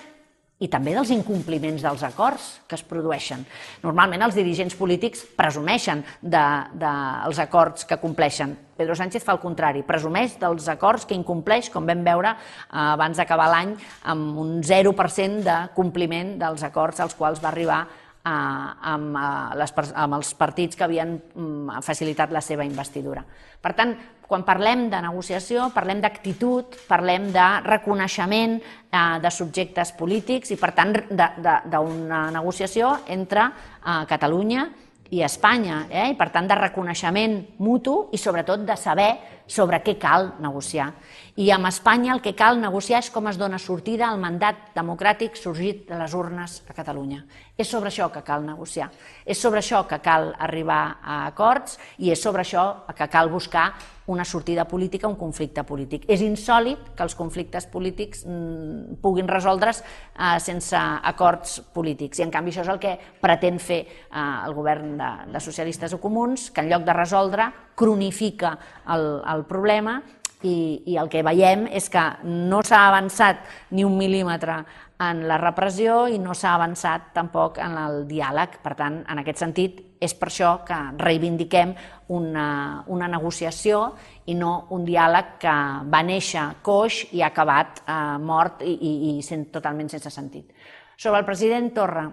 i 0.58 0.68
també 0.72 0.94
dels 0.96 1.10
incompliments 1.12 1.82
dels 1.84 2.02
acords 2.06 2.46
que 2.68 2.78
es 2.78 2.84
produeixen. 2.86 3.42
Normalment 3.82 4.24
els 4.24 4.36
dirigents 4.38 4.76
polítics 4.78 5.26
presumeixen 5.36 6.00
dels 6.22 6.72
de, 6.80 6.86
de 7.34 7.42
acords 7.44 7.84
que 7.84 7.98
compleixen. 8.00 8.56
Pedro 8.76 8.96
Sánchez 8.96 9.24
fa 9.24 9.34
el 9.36 9.40
contrari, 9.40 9.84
presumeix 9.88 10.38
dels 10.40 10.68
acords 10.68 11.04
que 11.08 11.16
incompleix, 11.16 11.68
com 11.72 11.86
vam 11.88 12.02
veure 12.04 12.32
eh, 12.32 12.38
abans 12.72 13.20
d'acabar 13.20 13.50
l'any, 13.52 13.76
amb 14.04 14.40
un 14.40 14.58
0% 14.64 15.44
de 15.44 15.60
compliment 15.76 16.36
dels 16.40 16.64
acords 16.64 17.00
als 17.04 17.16
quals 17.16 17.40
va 17.44 17.52
arribar 17.52 17.84
amb, 18.26 19.16
les, 19.58 19.74
amb 19.94 20.18
els 20.18 20.32
partits 20.38 20.76
que 20.76 20.84
havien 20.86 21.14
mm, 21.16 21.82
facilitat 21.86 22.32
la 22.34 22.42
seva 22.44 22.66
investidura. 22.66 23.22
Per 23.62 23.72
tant, 23.78 23.94
quan 24.26 24.42
parlem 24.46 24.88
de 24.90 25.00
negociació, 25.04 25.68
parlem 25.74 26.00
d'actitud, 26.02 26.74
parlem 26.88 27.30
de 27.34 27.46
reconeixement 27.66 28.58
eh, 28.58 29.18
de 29.22 29.30
subjectes 29.30 29.94
polítics 29.98 30.50
i, 30.50 30.58
per 30.58 30.72
tant, 30.74 30.94
d'una 31.10 32.26
negociació 32.34 32.96
entre 33.14 33.46
eh, 33.46 34.02
Catalunya 34.10 34.66
i 35.14 35.22
Espanya, 35.22 35.84
eh? 35.86 36.10
i 36.10 36.18
per 36.18 36.32
tant 36.34 36.48
de 36.50 36.58
reconeixement 36.58 37.38
mutu 37.62 38.08
i 38.12 38.18
sobretot 38.18 38.66
de 38.66 38.76
saber 38.78 39.10
sobre 39.46 39.80
què 39.82 39.96
cal 39.98 40.34
negociar. 40.42 40.92
I 41.36 41.50
amb 41.52 41.68
Espanya 41.68 42.14
el 42.14 42.22
que 42.24 42.34
cal 42.34 42.60
negociar 42.60 43.02
és 43.02 43.10
com 43.12 43.28
es 43.28 43.38
dona 43.38 43.58
sortida 43.60 44.08
al 44.08 44.20
mandat 44.20 44.72
democràtic 44.76 45.36
sorgit 45.36 45.84
de 45.88 45.98
les 46.00 46.14
urnes 46.16 46.62
a 46.66 46.76
Catalunya. 46.76 47.24
És 47.56 47.68
sobre 47.68 47.92
això 47.92 48.08
que 48.12 48.24
cal 48.24 48.44
negociar, 48.46 48.90
és 49.24 49.38
sobre 49.40 49.60
això 49.60 49.84
que 49.88 50.00
cal 50.04 50.32
arribar 50.38 50.98
a 51.02 51.26
acords 51.26 51.78
i 51.98 52.10
és 52.12 52.22
sobre 52.22 52.42
això 52.44 52.86
que 52.96 53.08
cal 53.12 53.30
buscar 53.30 53.72
una 54.06 54.24
sortida 54.24 54.64
política, 54.64 55.08
un 55.08 55.16
conflicte 55.18 55.64
polític. 55.66 56.04
És 56.08 56.22
insòlid 56.22 56.92
que 56.96 57.02
els 57.02 57.16
conflictes 57.18 57.66
polítics 57.66 58.22
mm, 58.24 59.00
puguin 59.02 59.28
resoldre's 59.28 59.82
eh, 59.82 60.38
sense 60.40 60.78
acords 60.78 61.58
polítics. 61.74 62.20
I 62.20 62.26
en 62.26 62.34
canvi 62.34 62.54
això 62.54 62.62
és 62.62 62.72
el 62.72 62.80
que 62.82 62.94
pretén 63.20 63.58
fer 63.58 63.80
eh, 63.82 64.26
el 64.46 64.54
govern 64.54 64.94
de, 65.00 65.12
de 65.34 65.42
socialistes 65.42 65.96
o 65.96 66.00
comuns, 66.02 66.50
que 66.50 66.62
en 66.62 66.70
lloc 66.70 66.86
de 66.86 66.96
resoldre 66.96 67.50
cronifica 67.76 68.54
el, 68.94 69.08
el 69.26 69.35
problema 69.44 70.00
i, 70.42 70.82
i 70.86 70.96
el 70.96 71.08
que 71.12 71.24
veiem 71.26 71.66
és 71.68 71.90
que 71.92 72.02
no 72.24 72.62
s'ha 72.64 72.86
avançat 72.88 73.44
ni 73.76 73.84
un 73.84 73.96
mil·límetre 73.98 74.62
en 75.04 75.26
la 75.28 75.36
repressió 75.36 76.06
i 76.08 76.18
no 76.18 76.34
s'ha 76.34 76.54
avançat 76.56 77.10
tampoc 77.16 77.58
en 77.60 77.76
el 77.76 78.04
diàleg. 78.08 78.60
Per 78.62 78.72
tant, 78.78 79.02
en 79.04 79.20
aquest 79.20 79.42
sentit, 79.42 79.82
és 80.00 80.14
per 80.16 80.28
això 80.30 80.52
que 80.66 80.76
reivindiquem 81.00 81.74
una, 82.16 82.82
una 82.92 83.08
negociació 83.08 83.82
i 84.26 84.36
no 84.36 84.66
un 84.76 84.84
diàleg 84.88 85.36
que 85.42 85.56
va 85.92 86.02
néixer 86.04 86.46
coix 86.64 87.04
i 87.12 87.22
ha 87.22 87.32
acabat 87.32 87.82
eh, 87.84 87.98
mort 88.20 88.64
i, 88.64 88.72
i, 88.72 88.94
i 89.16 89.26
sent, 89.26 89.50
totalment 89.52 89.92
sense 89.92 90.12
sentit. 90.12 90.52
Sobre 90.96 91.20
el 91.20 91.28
president 91.28 91.72
Torra 91.76 92.06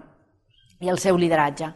i 0.83 0.91
el 0.91 0.99
seu 0.99 1.17
lideratge. 1.19 1.71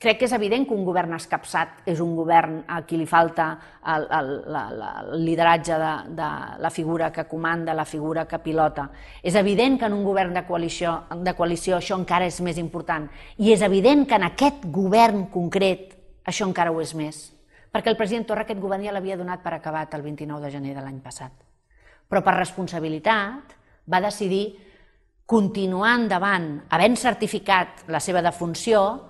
Crec 0.00 0.16
que 0.16 0.24
és 0.24 0.32
evident 0.32 0.62
que 0.64 0.72
un 0.72 0.86
govern 0.86 1.12
escapçat 1.12 1.82
és 1.92 1.98
un 2.00 2.14
govern 2.16 2.62
a 2.72 2.78
qui 2.88 2.96
li 2.96 3.04
falta 3.04 3.50
el, 3.84 4.06
el, 4.16 4.30
la, 4.48 4.62
el 5.02 5.26
lideratge 5.26 5.76
de, 5.76 5.90
de 6.16 6.28
la 6.64 6.70
figura 6.72 7.10
que 7.12 7.26
comanda, 7.28 7.74
la 7.76 7.84
figura 7.84 8.24
que 8.24 8.38
pilota. 8.40 8.86
És 9.20 9.36
evident 9.36 9.76
que 9.76 9.90
en 9.90 9.98
un 9.98 10.06
govern 10.06 10.32
de 10.32 10.42
coalició, 10.48 10.94
de 11.20 11.34
coalició 11.36 11.76
això 11.76 11.98
encara 12.00 12.30
és 12.32 12.40
més 12.40 12.56
important. 12.56 13.10
I 13.44 13.52
és 13.52 13.60
evident 13.66 14.06
que 14.08 14.16
en 14.16 14.24
aquest 14.30 14.64
govern 14.72 15.26
concret 15.34 15.92
això 16.24 16.48
encara 16.48 16.72
ho 16.72 16.80
és 16.80 16.96
més. 16.96 17.20
Perquè 17.68 17.92
el 17.92 18.00
president 18.00 18.24
Torra 18.24 18.48
aquest 18.48 18.64
govern 18.64 18.88
ja 18.88 18.96
l'havia 18.96 19.20
donat 19.20 19.44
per 19.44 19.52
acabat 19.58 19.92
el 20.00 20.06
29 20.08 20.46
de 20.46 20.54
gener 20.56 20.74
de 20.78 20.80
l'any 20.80 21.04
passat. 21.04 21.36
Però 22.08 22.24
per 22.24 22.38
responsabilitat 22.38 23.52
va 23.84 24.00
decidir 24.08 24.46
continuar 25.28 25.92
endavant, 26.00 26.54
havent 26.72 26.96
certificat 26.96 27.84
la 27.92 28.00
seva 28.00 28.24
defunció, 28.24 29.09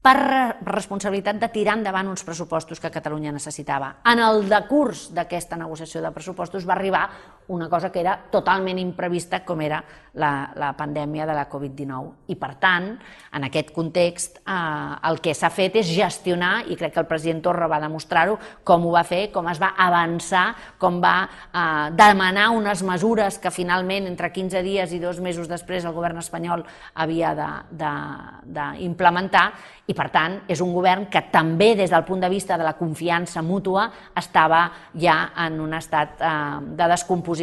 per 0.00 0.16
responsabilitat 0.64 1.36
de 1.40 1.48
tirar 1.52 1.76
endavant 1.76 2.08
uns 2.08 2.24
pressupostos 2.24 2.80
que 2.80 2.90
Catalunya 2.92 3.34
necessitava. 3.34 3.98
En 4.08 4.22
el 4.24 4.46
decurs 4.48 5.10
d'aquesta 5.12 5.58
negociació 5.60 6.00
de 6.00 6.12
pressupostos 6.14 6.64
va 6.68 6.78
arribar 6.78 7.04
una 7.50 7.68
cosa 7.68 7.90
que 7.90 7.98
era 8.00 8.14
totalment 8.30 8.78
imprevista 8.78 9.42
com 9.44 9.60
era 9.60 9.82
la, 10.14 10.50
la 10.54 10.72
pandèmia 10.78 11.26
de 11.26 11.34
la 11.34 11.48
Covid-19. 11.50 12.30
I 12.30 12.36
per 12.38 12.54
tant, 12.62 12.86
en 13.34 13.46
aquest 13.46 13.72
context, 13.74 14.38
eh, 14.42 15.08
el 15.10 15.18
que 15.22 15.34
s'ha 15.34 15.50
fet 15.54 15.76
és 15.82 15.90
gestionar, 15.90 16.64
i 16.70 16.76
crec 16.78 16.94
que 16.94 17.02
el 17.02 17.08
president 17.10 17.42
Torra 17.42 17.68
va 17.70 17.80
demostrar-ho, 17.82 18.38
com 18.66 18.86
ho 18.86 18.92
va 18.94 19.02
fer, 19.06 19.30
com 19.34 19.48
es 19.50 19.60
va 19.62 19.72
avançar, 19.78 20.54
com 20.78 21.00
va 21.02 21.16
eh, 21.26 21.90
demanar 21.98 22.50
unes 22.54 22.82
mesures 22.86 23.38
que 23.42 23.50
finalment, 23.54 24.06
entre 24.10 24.30
15 24.34 24.62
dies 24.66 24.94
i 24.94 25.02
dos 25.02 25.20
mesos 25.22 25.50
després, 25.50 25.84
el 25.84 25.96
govern 25.96 26.18
espanyol 26.22 26.64
havia 26.94 27.34
d'implementar, 27.74 29.46
i 29.90 29.94
per 29.94 30.06
tant 30.14 30.40
és 30.50 30.60
un 30.62 30.70
govern 30.70 31.08
que 31.10 31.24
també 31.32 31.74
des 31.74 31.90
del 31.90 32.04
punt 32.06 32.20
de 32.22 32.28
vista 32.30 32.54
de 32.58 32.62
la 32.62 32.76
confiança 32.78 33.42
mútua 33.42 33.88
estava 34.14 34.70
ja 34.94 35.32
en 35.46 35.58
un 35.62 35.74
estat 35.74 36.20
eh, 36.22 36.30
de 36.78 36.86
descomposició 36.94 37.39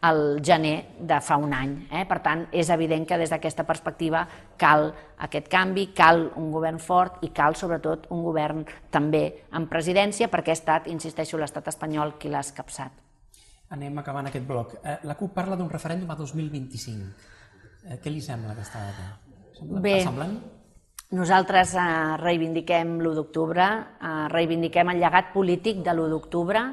al 0.00 0.40
gener 0.44 0.96
de 1.00 1.20
fa 1.20 1.36
un 1.40 1.52
any. 1.52 1.74
Eh? 1.90 2.04
Per 2.06 2.20
tant, 2.22 2.46
és 2.52 2.70
evident 2.70 3.06
que 3.06 3.18
des 3.18 3.30
d'aquesta 3.30 3.64
perspectiva 3.66 4.26
cal 4.56 4.92
aquest 5.18 5.48
canvi, 5.48 5.88
cal 5.96 6.30
un 6.36 6.50
govern 6.52 6.78
fort 6.78 7.22
i 7.22 7.32
cal 7.34 7.56
sobretot 7.56 8.06
un 8.10 8.22
govern 8.22 8.64
també 8.90 9.44
en 9.52 9.68
presidència 9.68 10.28
perquè 10.28 10.54
ha 10.54 10.58
estat, 10.58 10.88
insisteixo, 10.88 11.38
l'estat 11.38 11.68
espanyol 11.68 12.16
qui 12.18 12.28
l'ha 12.28 12.44
escapçat. 12.44 12.92
Anem 13.74 13.98
acabant 13.98 14.28
aquest 14.28 14.46
bloc. 14.46 14.76
Eh, 14.82 14.98
la 15.08 15.16
CUP 15.18 15.32
parla 15.34 15.56
d'un 15.56 15.70
referèndum 15.70 16.10
a 16.10 16.18
2025. 16.18 17.32
Eh, 17.84 17.98
què 18.02 18.12
li 18.12 18.20
sembla 18.20 18.52
aquesta 18.52 18.80
data? 18.80 19.08
Sembla 19.56 19.80
Bé, 19.80 19.98
semblant? 20.04 20.36
Nosaltres 21.14 21.74
eh, 21.78 21.84
reivindiquem 22.20 22.96
l'1 22.98 23.14
d'octubre, 23.18 23.66
eh, 24.00 24.26
reivindiquem 24.32 24.90
el 24.90 25.02
llegat 25.02 25.30
polític 25.34 25.82
de 25.84 25.92
l'1 25.94 26.10
d'octubre 26.10 26.64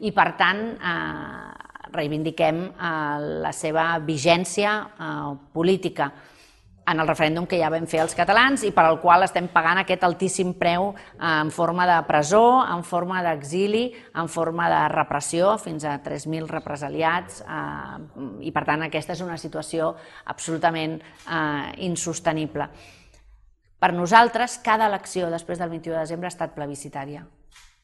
i, 0.00 0.12
per 0.12 0.28
tant, 0.38 0.60
eh, 0.76 1.67
reivindiquem 1.92 2.64
eh, 2.68 2.96
la 3.44 3.52
seva 3.56 3.90
vigència 4.04 4.80
eh, 4.88 5.36
política 5.52 6.12
en 6.88 7.00
el 7.00 7.08
referèndum 7.08 7.46
que 7.46 7.58
ja 7.60 7.68
vam 7.72 7.86
fer 7.88 8.00
els 8.00 8.14
catalans 8.16 8.62
i 8.64 8.70
per 8.72 8.86
al 8.88 8.98
qual 9.02 9.24
estem 9.26 9.48
pagant 9.52 9.82
aquest 9.82 10.04
altíssim 10.06 10.54
preu 10.58 10.90
eh, 10.94 11.20
en 11.28 11.50
forma 11.52 11.86
de 11.88 11.98
presó, 12.08 12.64
en 12.64 12.84
forma 12.84 13.20
d'exili, 13.24 13.88
en 14.16 14.28
forma 14.32 14.68
de 14.72 14.82
repressió, 14.94 15.56
fins 15.60 15.84
a 15.84 15.98
3.000 16.04 16.48
represaliats, 16.48 17.42
eh, 17.44 17.98
i 18.48 18.52
per 18.54 18.64
tant 18.68 18.86
aquesta 18.86 19.16
és 19.16 19.24
una 19.24 19.36
situació 19.40 19.94
absolutament 20.32 20.98
eh, 20.98 21.72
insostenible. 21.88 22.70
Per 23.78 23.92
nosaltres, 23.94 24.58
cada 24.64 24.88
elecció 24.90 25.28
després 25.30 25.60
del 25.60 25.70
21 25.70 25.94
de 25.94 26.06
desembre 26.06 26.26
ha 26.26 26.34
estat 26.34 26.56
plebiscitària, 26.56 27.26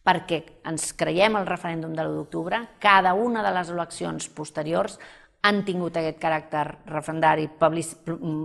perquè 0.05 0.40
ens 0.68 0.92
creiem 0.98 1.38
el 1.40 1.46
referèndum 1.48 1.94
de 1.96 2.05
l'1 2.05 2.16
d'octubre, 2.18 2.61
cada 2.78 3.14
una 3.16 3.42
de 3.42 3.52
les 3.57 3.70
eleccions 3.72 4.28
posteriors 4.36 4.98
han 5.44 5.62
tingut 5.64 5.96
aquest 6.00 6.20
caràcter 6.20 6.64
referendari, 6.88 7.48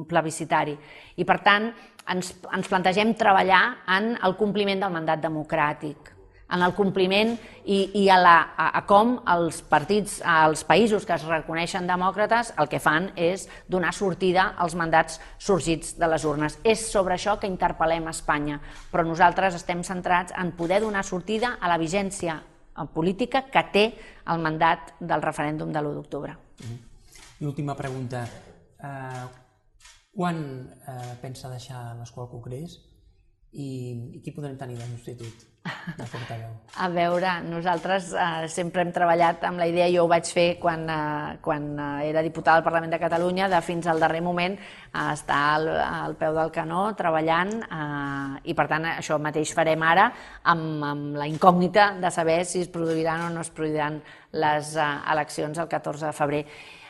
plebiscitari, 0.08 0.76
i 1.16 1.28
per 1.28 1.40
tant 1.44 1.70
ens, 2.12 2.34
ens 2.56 2.72
plantegem 2.72 3.14
treballar 3.20 3.64
en 3.96 4.16
el 4.24 4.36
compliment 4.40 4.84
del 4.84 4.96
mandat 4.96 5.24
democràtic, 5.24 6.16
en 6.50 6.64
el 6.66 6.74
compliment 6.74 7.36
i, 7.66 7.80
i 8.02 8.04
a, 8.10 8.18
la, 8.20 8.36
a, 8.58 8.70
a 8.80 8.82
com 8.90 9.16
els 9.30 9.62
partits, 9.70 10.20
als 10.26 10.64
països 10.68 11.06
que 11.06 11.16
es 11.16 11.26
reconeixen 11.30 11.88
demòcrates, 11.90 12.54
el 12.60 12.70
que 12.72 12.82
fan 12.82 13.12
és 13.20 13.48
donar 13.70 13.94
sortida 13.96 14.50
als 14.58 14.76
mandats 14.80 15.20
sorgits 15.38 15.96
de 16.00 16.10
les 16.10 16.26
urnes. 16.26 16.58
És 16.64 16.88
sobre 16.92 17.16
això 17.16 17.38
que 17.40 17.50
interpel·lem 17.50 18.10
a 18.10 18.16
Espanya, 18.16 18.60
però 18.92 19.06
nosaltres 19.06 19.60
estem 19.60 19.84
centrats 19.86 20.34
en 20.38 20.54
poder 20.58 20.82
donar 20.82 21.06
sortida 21.06 21.58
a 21.60 21.70
la 21.70 21.78
vigència 21.82 22.40
política 22.96 23.46
que 23.52 23.66
té 23.74 23.86
el 24.32 24.42
mandat 24.42 24.96
del 25.00 25.22
referèndum 25.22 25.74
de 25.74 25.82
l'1 25.82 25.98
d'octubre. 25.98 26.36
I 27.40 27.46
última 27.48 27.76
pregunta. 27.76 28.26
Uh, 28.80 29.28
quan 30.16 30.40
uh, 30.40 31.16
pensa 31.22 31.52
deixar 31.52 31.94
l'escola 32.00 32.30
Concrés 32.32 32.80
i, 33.52 33.70
i 34.14 34.20
qui 34.22 34.34
podrem 34.34 34.58
tenir 34.58 34.78
de 34.78 34.86
substitut? 34.92 35.48
A 36.80 36.88
veure, 36.94 37.32
nosaltres 37.46 38.12
eh, 38.14 38.46
sempre 38.52 38.84
hem 38.84 38.92
treballat 38.96 39.44
amb 39.48 39.60
la 39.60 39.68
idea, 39.70 39.90
jo 39.92 40.06
ho 40.06 40.10
vaig 40.10 40.30
fer 40.32 40.48
quan, 40.62 40.86
eh, 40.90 41.38
quan 41.44 41.66
eh, 41.74 42.10
era 42.10 42.24
diputada 42.26 42.62
al 42.62 42.66
Parlament 42.66 42.94
de 42.94 43.02
Catalunya, 43.02 43.50
de 43.52 43.60
fins 43.66 43.90
al 43.90 44.00
darrer 44.02 44.22
moment 44.26 44.56
eh, 44.56 45.04
estar 45.12 45.42
al, 45.58 45.68
al 45.68 46.16
peu 46.20 46.38
del 46.38 46.54
canó 46.56 46.86
treballant 46.98 47.54
eh, 47.66 48.50
i 48.50 48.56
per 48.58 48.70
tant 48.72 48.88
això 48.94 49.20
mateix 49.22 49.54
farem 49.58 49.84
ara 49.86 50.10
amb, 50.54 50.84
amb 50.86 51.20
la 51.20 51.30
incògnita 51.30 51.92
de 52.02 52.14
saber 52.14 52.44
si 52.46 52.64
es 52.66 52.72
produiran 52.74 53.28
o 53.28 53.32
no 53.34 53.46
es 53.46 53.54
produiran 53.54 54.02
les 54.38 54.76
eh, 54.78 54.92
eleccions 55.14 55.58
el 55.58 55.72
14 55.72 56.06
de 56.06 56.14
febrer. 56.16 56.44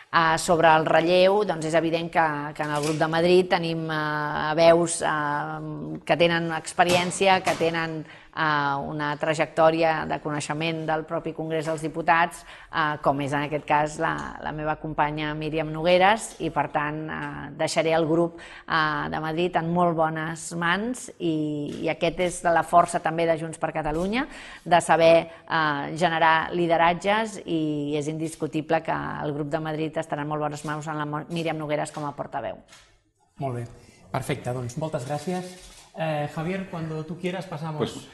Uh, 0.10 0.40
sobre 0.42 0.66
el 0.74 0.88
relleu, 0.90 1.44
doncs 1.46 1.68
és 1.70 1.76
evident 1.78 2.08
que, 2.10 2.24
que 2.58 2.64
en 2.66 2.72
el 2.74 2.82
grup 2.82 2.96
de 2.98 3.08
Madrid 3.14 3.46
tenim 3.52 3.84
uh, 3.94 4.56
veus 4.58 4.96
uh, 5.06 5.60
que 6.02 6.18
tenen 6.18 6.48
experiència, 6.58 7.36
que 7.46 7.54
tenen 7.60 8.00
eh, 8.02 8.29
una 8.40 9.10
trajectòria 9.20 10.06
de 10.08 10.20
coneixement 10.24 10.86
del 10.88 11.04
propi 11.08 11.34
Congrés 11.36 11.68
dels 11.68 11.82
Diputats, 11.84 12.44
eh, 12.72 12.98
com 13.04 13.20
és 13.22 13.34
en 13.34 13.46
aquest 13.48 13.66
cas 13.68 13.98
la, 14.00 14.14
la 14.44 14.54
meva 14.56 14.78
companya 14.80 15.34
Míriam 15.36 15.72
Nogueres, 15.74 16.36
i 16.40 16.52
per 16.54 16.68
tant 16.74 17.02
eh, 17.10 17.22
deixaré 17.60 17.94
el 17.98 18.08
grup 18.08 18.40
eh, 18.40 19.10
de 19.12 19.22
Madrid 19.24 19.58
en 19.60 19.72
molt 19.74 19.98
bones 19.98 20.46
mans 20.60 21.10
i, 21.18 21.34
i 21.84 21.90
aquest 21.92 22.22
és 22.26 22.42
de 22.46 22.54
la 22.56 22.64
força 22.64 23.02
també 23.04 23.28
de 23.28 23.38
Junts 23.40 23.60
per 23.60 23.74
Catalunya, 23.76 24.26
de 24.64 24.82
saber 24.82 25.14
eh, 25.26 25.96
generar 26.00 26.52
lideratges 26.56 27.42
i 27.46 27.98
és 28.00 28.08
indiscutible 28.08 28.82
que 28.86 28.96
el 29.24 29.34
grup 29.36 29.52
de 29.52 29.64
Madrid 29.64 29.98
estarà 30.00 30.24
en 30.24 30.32
molt 30.32 30.48
bones 30.48 30.64
mans 30.68 30.88
amb 30.88 31.04
la 31.04 31.26
Míriam 31.28 31.60
Nogueres 31.60 31.92
com 31.92 32.08
a 32.08 32.16
portaveu. 32.16 32.62
Molt 33.40 33.56
bé, 33.56 33.66
perfecte, 34.12 34.54
doncs 34.56 34.78
moltes 34.80 35.06
gràcies. 35.08 35.52
Eh, 36.00 36.30
Javier, 36.34 36.70
cuando 36.70 37.06
tú 37.06 37.18
quieras 37.18 37.46
pasamos... 37.46 37.92
Pues, 37.92 38.08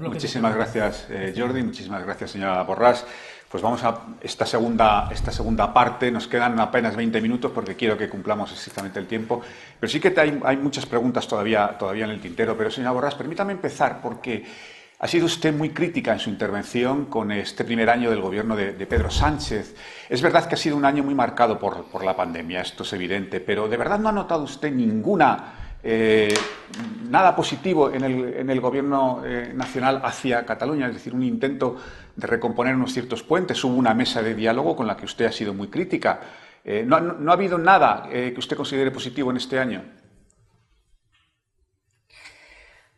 Muchísimas 0.00 0.52
gracias, 0.56 1.06
eh, 1.10 1.32
Jordi. 1.36 1.62
Muchísimas 1.62 2.02
gracias, 2.04 2.32
señora 2.32 2.60
Borrás. 2.64 3.06
Pues 3.48 3.62
vamos 3.62 3.84
a 3.84 4.00
esta 4.20 4.44
segunda, 4.44 5.08
esta 5.12 5.30
segunda 5.30 5.72
parte. 5.72 6.10
Nos 6.10 6.26
quedan 6.26 6.58
apenas 6.58 6.96
20 6.96 7.20
minutos 7.20 7.52
porque 7.54 7.76
quiero 7.76 7.96
que 7.96 8.08
cumplamos 8.08 8.50
exactamente 8.50 8.98
el 8.98 9.06
tiempo. 9.06 9.40
Pero 9.78 9.88
sí 9.88 10.00
que 10.00 10.12
hay, 10.20 10.40
hay 10.44 10.56
muchas 10.56 10.86
preguntas 10.86 11.28
todavía, 11.28 11.78
todavía 11.78 12.04
en 12.04 12.10
el 12.10 12.20
tintero. 12.20 12.56
Pero, 12.56 12.68
señora 12.68 12.90
Borrás, 12.90 13.14
permítame 13.14 13.52
empezar 13.52 14.00
porque 14.02 14.44
ha 14.98 15.06
sido 15.06 15.26
usted 15.26 15.54
muy 15.54 15.70
crítica 15.70 16.12
en 16.12 16.18
su 16.18 16.30
intervención 16.30 17.04
con 17.04 17.30
este 17.30 17.64
primer 17.64 17.88
año 17.88 18.10
del 18.10 18.20
gobierno 18.20 18.56
de, 18.56 18.72
de 18.72 18.86
Pedro 18.86 19.08
Sánchez. 19.08 19.76
Es 20.08 20.20
verdad 20.20 20.48
que 20.48 20.56
ha 20.56 20.58
sido 20.58 20.76
un 20.76 20.84
año 20.84 21.04
muy 21.04 21.14
marcado 21.14 21.60
por, 21.60 21.84
por 21.84 22.02
la 22.02 22.16
pandemia, 22.16 22.60
esto 22.60 22.82
es 22.82 22.92
evidente, 22.92 23.38
pero 23.38 23.68
¿de 23.68 23.76
verdad 23.76 24.00
no 24.00 24.08
ha 24.08 24.12
notado 24.12 24.42
usted 24.42 24.72
ninguna 24.72 25.65
eh, 25.82 26.34
nada 27.08 27.34
positivo 27.36 27.90
en 27.90 28.04
el, 28.04 28.34
en 28.34 28.50
el 28.50 28.60
gobierno 28.60 29.22
eh, 29.24 29.52
nacional 29.54 30.00
hacia 30.04 30.44
Cataluña, 30.44 30.88
es 30.88 30.94
decir, 30.94 31.14
un 31.14 31.22
intento 31.22 31.76
de 32.14 32.26
recomponer 32.26 32.74
unos 32.74 32.92
ciertos 32.92 33.22
puentes. 33.22 33.62
Hubo 33.64 33.76
una 33.76 33.94
mesa 33.94 34.22
de 34.22 34.34
diálogo 34.34 34.74
con 34.74 34.86
la 34.86 34.96
que 34.96 35.04
usted 35.04 35.26
ha 35.26 35.32
sido 35.32 35.54
muy 35.54 35.68
crítica. 35.68 36.20
Eh, 36.64 36.84
no, 36.86 37.00
no, 37.00 37.12
no, 37.14 37.30
ha 37.30 37.34
habido 37.34 37.58
nada 37.58 38.08
que 38.10 38.34
usted 38.36 38.56
considere 38.56 38.90
positivo 38.90 39.30
en 39.30 39.36
este 39.36 39.58
año? 39.58 39.82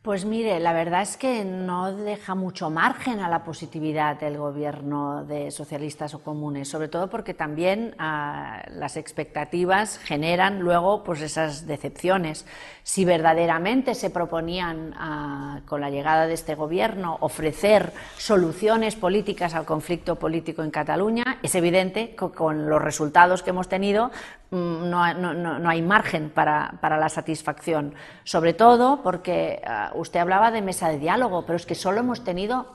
Pues 0.09 0.25
mire, 0.25 0.59
la 0.59 0.73
verdad 0.73 1.03
es 1.03 1.19
que 1.19 1.45
no 1.45 1.93
deja 1.93 2.35
mucho 2.35 2.71
margen 2.71 3.21
a 3.21 3.29
la 3.29 3.45
positividad 3.45 4.23
el 4.23 4.39
gobierno 4.39 5.27
de 5.27 5.51
socialistas 5.51 6.15
o 6.15 6.23
comunes, 6.23 6.67
sobre 6.67 6.89
todo 6.89 7.11
porque 7.11 7.35
también 7.35 7.95
ah, 7.99 8.63
las 8.71 8.97
expectativas 8.97 9.99
generan 9.99 10.61
luego 10.61 11.05
pues 11.05 11.21
esas 11.21 11.67
decepciones. 11.67 12.47
Si 12.85 13.05
verdaderamente 13.05 13.95
se 13.95 14.09
proponían 14.09 14.95
ah, 14.97 15.61
con 15.67 15.83
la 15.83 15.91
llegada 15.91 16.27
de 16.27 16.33
este 16.33 16.55
gobierno 16.55 17.19
ofrecer 17.21 17.93
soluciones 18.17 18.97
políticas 18.97 19.53
al 19.53 19.67
conflicto 19.67 20.17
político 20.17 20.63
en 20.63 20.71
Cataluña, 20.71 21.37
es 21.43 21.55
evidente 21.55 22.17
que 22.19 22.31
con 22.31 22.71
los 22.71 22.81
resultados 22.81 23.43
que 23.43 23.51
hemos 23.51 23.69
tenido 23.69 24.11
mm, 24.53 24.89
no, 24.89 25.69
hay 25.69 25.83
margen 25.83 26.31
para, 26.31 26.79
la 26.81 27.11
satisfacción, 27.11 27.93
sobre 28.25 28.55
todo 28.55 29.03
porque 29.03 29.61
uh, 29.67 29.98
usted 29.99 30.21
hablaba 30.21 30.51
de 30.51 30.63
mesa 30.63 30.89
de 30.89 30.99
diálogo, 30.99 31.45
pero 31.47 31.57
es 31.57 31.67
que 31.67 31.75
solo 31.75 32.01
hemos 32.01 32.25
tenido 32.25 32.67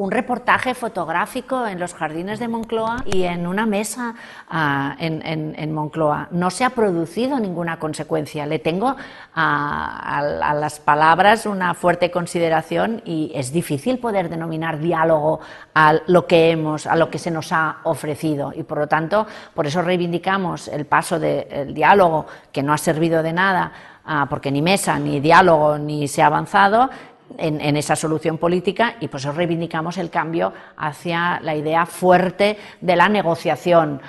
un 0.00 0.10
reportaje 0.10 0.72
fotográfico 0.72 1.66
en 1.66 1.78
los 1.78 1.92
jardines 1.92 2.38
de 2.38 2.48
Moncloa 2.48 3.04
y 3.04 3.24
en 3.24 3.46
una 3.46 3.66
mesa 3.66 4.14
uh, 4.50 4.94
en, 4.98 5.72
Moncloa. 5.74 6.28
No 6.30 6.48
se 6.50 6.64
ha 6.64 6.70
producido 6.70 7.38
ninguna 7.38 7.78
consecuencia. 7.78 8.46
Le 8.46 8.58
tengo 8.58 8.92
uh, 8.92 8.96
a, 9.34 10.20
a, 10.40 10.54
las 10.54 10.80
palabras 10.80 11.44
una 11.44 11.74
fuerte 11.74 12.10
consideración 12.10 13.02
y 13.04 13.30
es 13.34 13.52
difícil 13.52 13.98
poder 13.98 14.30
denominar 14.30 14.78
diálogo 14.78 15.40
a 15.74 15.92
lo 16.06 16.26
que 16.26 16.50
hemos, 16.50 16.86
a 16.86 16.96
lo 16.96 17.10
que 17.10 17.18
se 17.18 17.30
nos 17.30 17.52
ha 17.52 17.80
ofrecido 17.82 18.54
y 18.56 18.62
por 18.62 18.78
lo 18.78 18.86
tanto 18.86 19.26
por 19.54 19.66
eso 19.66 19.82
reivindicamos 19.82 20.68
el 20.68 20.86
paso 20.86 21.20
del 21.20 21.74
diálogo 21.74 22.24
que 22.52 22.62
no 22.62 22.72
ha 22.72 22.78
servido 22.78 23.22
de 23.22 23.34
nada 23.34 23.72
porque 24.28 24.50
ni 24.50 24.62
mesa, 24.62 24.98
ni 24.98 25.20
diálogo, 25.20 25.78
ni 25.78 26.08
se 26.08 26.22
ha 26.22 26.26
avanzado, 26.26 26.90
en, 27.38 27.76
esa 27.76 27.96
solución 27.96 28.38
política 28.38 28.96
y 29.00 29.08
pues 29.08 29.24
reivindicamos 29.24 29.98
el 29.98 30.10
cambio 30.10 30.52
hacia 30.76 31.40
la 31.40 31.54
idea 31.54 31.86
fuerte 31.86 32.58
de 32.80 32.96
la 32.96 33.08
negociación, 33.08 34.00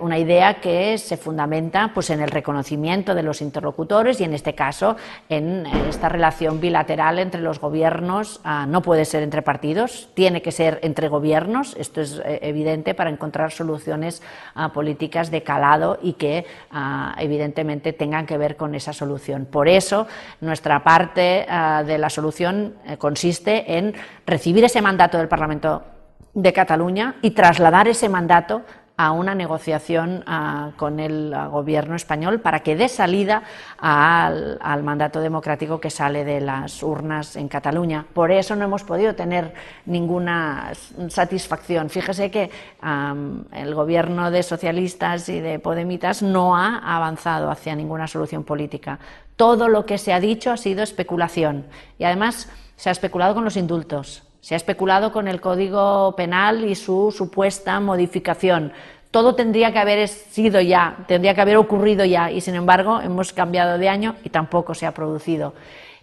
una 0.00 0.18
idea 0.18 0.60
que 0.60 0.98
se 0.98 1.16
fundamenta 1.16 1.92
pues 1.94 2.10
en 2.10 2.20
el 2.20 2.30
reconocimiento 2.30 3.14
de 3.14 3.22
los 3.22 3.42
interlocutores 3.42 4.20
y 4.20 4.24
en 4.24 4.34
este 4.34 4.54
caso 4.54 4.96
en 5.28 5.66
esta 5.88 6.08
relación 6.08 6.60
bilateral 6.60 7.18
entre 7.18 7.40
los 7.40 7.60
gobiernos, 7.60 8.40
ah, 8.44 8.66
no 8.66 8.82
puede 8.82 9.04
ser 9.04 9.22
entre 9.22 9.42
partidos, 9.42 10.08
tiene 10.14 10.42
que 10.42 10.52
ser 10.52 10.78
entre 10.82 11.08
gobiernos, 11.08 11.76
esto 11.78 12.00
es 12.00 12.20
eh, 12.24 12.38
evidente 12.42 12.94
para 12.94 13.10
encontrar 13.10 13.52
soluciones 13.52 14.22
ah, 14.54 14.72
políticas 14.72 15.30
de 15.30 15.42
calado 15.42 15.98
y 16.02 16.14
que 16.14 16.46
ah, 16.70 17.14
evidentemente 17.18 17.92
tengan 17.92 18.26
que 18.26 18.38
ver 18.38 18.56
con 18.56 18.74
esa 18.74 18.92
solución. 18.92 19.46
Por 19.46 19.68
eso 19.68 20.06
nuestra 20.40 20.82
parte 20.82 21.46
de 21.86 21.98
la 21.98 22.10
solución 22.10 22.61
eh, 22.86 22.96
consiste 22.96 23.76
en 23.78 23.94
recibir 24.26 24.64
ese 24.64 24.82
mandato 24.82 25.18
del 25.18 25.28
Parlamento 25.28 25.82
de 26.34 26.52
Cataluña 26.52 27.16
y 27.22 27.32
trasladar 27.32 27.88
ese 27.88 28.08
mandato 28.08 28.62
a 28.96 29.10
una 29.12 29.34
negociación 29.34 30.22
ah, 30.26 30.70
con 30.76 31.00
el 31.00 31.32
ah, 31.34 31.48
gobierno 31.48 31.96
español 31.96 32.40
para 32.40 32.60
que 32.60 32.76
dé 32.76 32.88
salida 32.88 33.42
al, 33.78 34.82
mandato 34.82 35.20
democrático 35.20 35.80
que 35.80 35.90
sale 35.90 36.24
de 36.24 36.40
las 36.40 36.82
urnas 36.82 37.36
en 37.36 37.48
Cataluña. 37.48 38.04
Por 38.12 38.30
eso 38.30 38.54
no 38.54 38.64
hemos 38.64 38.84
podido 38.84 39.14
tener 39.14 39.54
ninguna 39.86 40.72
satisfacción. 41.08 41.88
Fíjese 41.88 42.30
que 42.30 42.50
el 43.52 43.74
gobierno 43.74 44.30
de 44.30 44.42
socialistas 44.42 45.28
y 45.28 45.40
de 45.40 45.58
podemitas 45.58 46.22
no 46.22 46.56
ha 46.56 46.78
avanzado 46.78 47.50
hacia 47.50 47.74
ninguna 47.74 48.06
solución 48.06 48.44
política. 48.44 48.98
Todo 49.42 49.66
lo 49.66 49.86
que 49.86 49.98
se 49.98 50.12
ha 50.12 50.20
dicho 50.20 50.52
ha 50.52 50.56
sido 50.56 50.84
especulación 50.84 51.66
y 51.98 52.04
además 52.04 52.48
se 52.76 52.90
ha 52.90 52.92
especulado 52.92 53.34
con 53.34 53.42
los 53.42 53.56
indultos, 53.56 54.22
se 54.40 54.54
ha 54.54 54.56
especulado 54.56 55.10
con 55.10 55.26
el 55.26 55.40
Código 55.40 56.14
Penal 56.14 56.64
y 56.64 56.76
su 56.76 57.10
supuesta 57.10 57.80
modificación. 57.80 58.72
Todo 59.10 59.34
tendría 59.34 59.72
que 59.72 59.80
haber 59.80 60.06
sido 60.06 60.60
ya, 60.60 60.98
tendría 61.08 61.34
que 61.34 61.40
haber 61.40 61.56
ocurrido 61.56 62.04
ya 62.04 62.30
y 62.30 62.40
sin 62.40 62.54
embargo 62.54 63.00
hemos 63.00 63.32
cambiado 63.32 63.78
de 63.78 63.88
año 63.88 64.14
y 64.22 64.30
tampoco 64.30 64.76
se 64.76 64.86
ha 64.86 64.94
producido. 64.94 65.54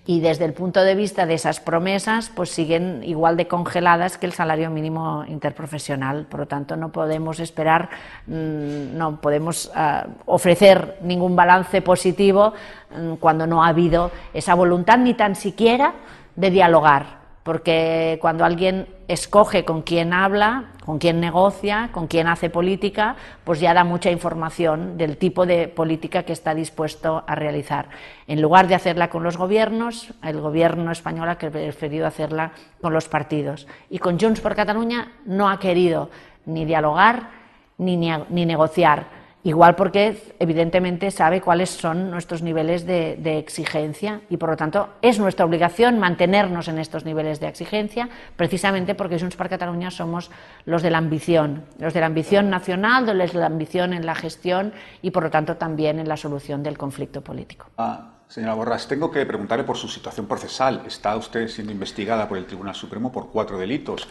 Y 0.10 0.22
desde 0.22 0.46
el 0.46 0.54
punto 0.54 0.82
de 0.82 0.96
vista 0.96 1.28
de 1.28 1.36
esas 1.36 1.60
promesas, 1.60 2.32
pues 2.34 2.50
siguen 2.50 3.04
igual 3.04 3.38
de 3.38 3.48
congeladas 3.48 4.18
que 4.18 4.26
el 4.26 4.34
salario 4.34 4.72
mínimo 4.72 5.24
interprofesional. 5.28 6.26
Por 6.26 6.40
lo 6.40 6.48
tanto, 6.48 6.76
no 6.76 6.92
podemos 6.92 7.40
esperar, 7.40 7.92
mm, 8.26 8.98
no 8.98 9.22
podemos 9.22 9.72
ah, 9.76 10.08
ofrecer 10.26 10.98
ningún 11.04 11.36
balance 11.36 11.84
positivo 11.84 12.54
mm, 12.90 13.18
cuando 13.18 13.46
no 13.46 13.64
ha 13.64 13.68
habido 13.68 14.10
esa 14.34 14.56
voluntad 14.56 14.98
ni 14.98 15.14
tan 15.14 15.36
siquiera 15.36 15.94
de 16.36 16.50
dialogar, 16.50 17.19
porque 17.50 18.20
cuando 18.22 18.46
alguien 18.46 18.86
escoge 19.08 19.66
con 19.66 19.82
quién 19.82 20.14
habla, 20.14 20.66
con 20.86 21.00
quién 21.00 21.20
negocia, 21.20 21.90
con 21.92 22.06
quién 22.06 22.28
hace 22.28 22.52
política, 22.52 23.16
pues 23.44 23.60
ya 23.60 23.74
da 23.74 23.84
mucha 23.84 24.12
información 24.12 25.00
del 25.00 25.18
tipo 25.18 25.48
de 25.48 25.68
política 25.68 26.22
que 26.22 26.32
está 26.32 26.54
dispuesto 26.54 27.24
a 27.26 27.34
realizar. 27.34 27.90
En 28.28 28.40
lugar 28.40 28.68
de 28.68 28.76
hacerla 28.76 29.10
con 29.10 29.24
los 29.24 29.36
gobiernos, 29.36 30.14
el 30.22 30.40
gobierno 30.40 30.92
español 30.92 31.28
ha 31.28 31.40
preferido 31.40 32.06
hacerla 32.06 32.52
con 32.82 32.94
los 32.94 33.10
partidos. 33.10 33.66
Y 33.90 33.98
con 33.98 34.20
Junts 34.20 34.42
por 34.42 34.54
Cataluña 34.54 35.14
no 35.26 35.50
ha 35.50 35.58
querido 35.58 36.12
ni 36.46 36.66
dialogar 36.66 37.32
ni, 37.80 37.98
ni 37.98 38.46
negociar 38.46 39.19
Igual 39.44 39.76
porque 39.76 40.34
evidentemente 40.40 41.12
sabe 41.12 41.40
cuáles 41.40 41.70
son 41.70 42.12
nuestros 42.12 42.42
niveles 42.42 42.86
de, 42.86 43.40
exigencia 43.40 44.22
y 44.30 44.36
por 44.36 44.50
lo 44.50 44.58
tanto 44.58 44.90
es 45.02 45.18
nuestra 45.18 45.46
obligación 45.46 45.98
mantenernos 45.98 46.68
en 46.68 46.78
estos 46.78 47.06
niveles 47.06 47.40
de 47.40 47.48
exigencia 47.48 48.10
precisamente 48.36 48.96
porque 48.96 49.18
Junts 49.18 49.38
per 49.38 49.48
Cataluña 49.48 49.92
somos 49.92 50.30
los 50.66 50.82
de 50.82 50.90
la 50.90 50.98
ambición, 50.98 51.64
los 51.80 51.94
de 51.94 52.02
la 52.02 52.08
ambición 52.08 52.50
nacional, 52.50 53.06
los 53.18 53.32
de 53.32 53.40
la 53.40 53.46
ambición 53.46 53.94
en 53.94 54.06
la 54.06 54.16
gestión 54.16 54.74
y 55.02 55.12
por 55.12 55.24
lo 55.24 55.30
tanto 55.30 55.56
también 55.56 56.00
en 56.00 56.10
la 56.10 56.18
solución 56.18 56.62
del 56.62 56.78
conflicto 56.78 57.22
político. 57.22 57.68
Ah, 57.78 58.10
señora 58.28 58.56
Borras, 58.56 58.90
tengo 58.90 59.10
que 59.10 59.26
preguntarle 59.26 59.64
por 59.64 59.78
su 59.78 59.88
situación 59.88 60.28
procesal. 60.28 60.84
Está 60.86 61.16
usted 61.16 61.48
siendo 61.48 61.72
investigada 61.72 62.28
por 62.28 62.38
el 62.38 62.46
Tribunal 62.46 62.76
Supremo 62.76 63.10
por 63.10 63.30
cuatro 63.30 63.58
delitos. 63.58 64.06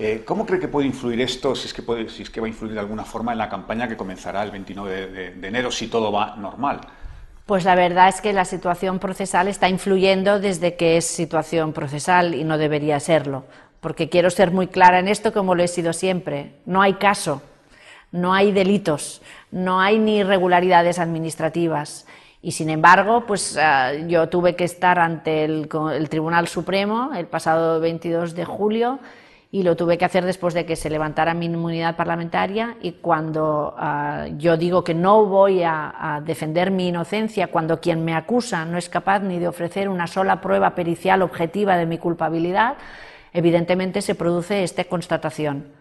Eh, 0.00 0.22
¿Cómo 0.24 0.46
cree 0.46 0.60
que 0.60 0.68
puede 0.68 0.86
influir 0.86 1.20
esto, 1.20 1.56
si 1.56 1.66
es, 1.66 1.74
que 1.74 1.82
puede, 1.82 2.08
si 2.08 2.22
es 2.22 2.30
que 2.30 2.40
va 2.40 2.46
a 2.46 2.48
influir 2.48 2.72
de 2.72 2.78
alguna 2.78 3.04
forma 3.04 3.32
en 3.32 3.38
la 3.38 3.48
campaña 3.48 3.88
que 3.88 3.96
comenzará 3.96 4.44
el 4.44 4.52
29 4.52 5.34
de, 5.34 5.48
enero, 5.48 5.72
si 5.72 5.88
todo 5.88 6.12
va 6.12 6.36
normal? 6.36 6.82
Pues 7.46 7.64
la 7.64 7.74
verdad 7.74 8.08
es 8.08 8.20
que 8.20 8.32
la 8.32 8.44
situación 8.44 9.00
procesal 9.00 9.48
está 9.48 9.68
influyendo 9.68 10.38
desde 10.38 10.76
que 10.76 10.98
es 10.98 11.04
situación 11.04 11.72
procesal 11.72 12.36
y 12.36 12.44
no 12.44 12.58
debería 12.58 13.00
serlo, 13.00 13.44
porque 13.80 14.08
quiero 14.08 14.30
ser 14.30 14.52
muy 14.52 14.68
clara 14.68 15.00
en 15.00 15.08
esto 15.08 15.32
como 15.32 15.56
lo 15.56 15.64
he 15.64 15.68
sido 15.68 15.92
siempre. 15.92 16.52
No 16.64 16.80
hay 16.80 16.94
caso, 16.94 17.42
no 18.12 18.32
hay 18.32 18.52
delitos, 18.52 19.20
no 19.50 19.80
hay 19.80 19.98
ni 19.98 20.18
irregularidades 20.18 21.00
administrativas. 21.00 22.06
Y 22.40 22.52
sin 22.52 22.70
embargo, 22.70 23.24
pues 23.26 23.56
ah, 23.56 23.92
yo 23.94 24.28
tuve 24.28 24.54
que 24.54 24.62
estar 24.62 25.00
ante 25.00 25.42
el, 25.44 25.68
el 25.92 26.08
Tribunal 26.08 26.46
Supremo 26.46 27.10
el 27.16 27.26
pasado 27.26 27.80
22 27.80 28.36
de 28.36 28.44
julio 28.44 29.00
y 29.50 29.62
lo 29.62 29.76
tuve 29.76 29.96
que 29.96 30.04
hacer 30.04 30.26
después 30.26 30.52
de 30.52 30.66
que 30.66 30.76
se 30.76 30.90
levantara 30.90 31.32
mi 31.32 31.46
inmunidad 31.46 31.96
parlamentaria 31.96 32.76
y 32.82 32.92
cuando 32.92 33.74
ah, 33.78 34.26
yo 34.36 34.58
digo 34.58 34.84
que 34.84 34.92
no 34.92 35.24
voy 35.24 35.62
a, 35.64 36.22
defender 36.24 36.70
mi 36.70 36.88
inocencia, 36.88 37.46
cuando 37.46 37.80
quien 37.80 38.04
me 38.04 38.14
acusa 38.14 38.64
no 38.64 38.76
es 38.76 38.88
capaz 38.88 39.20
ni 39.20 39.38
de 39.38 39.48
ofrecer 39.48 39.88
una 39.88 40.06
sola 40.06 40.40
prueba 40.40 40.74
pericial 40.74 41.22
objetiva 41.22 41.76
de 41.76 41.86
mi 41.86 41.96
culpabilidad, 41.96 42.76
evidentemente 43.32 44.02
se 44.02 44.14
produce 44.14 44.62
esta 44.62 44.84
constatación. 44.84 45.72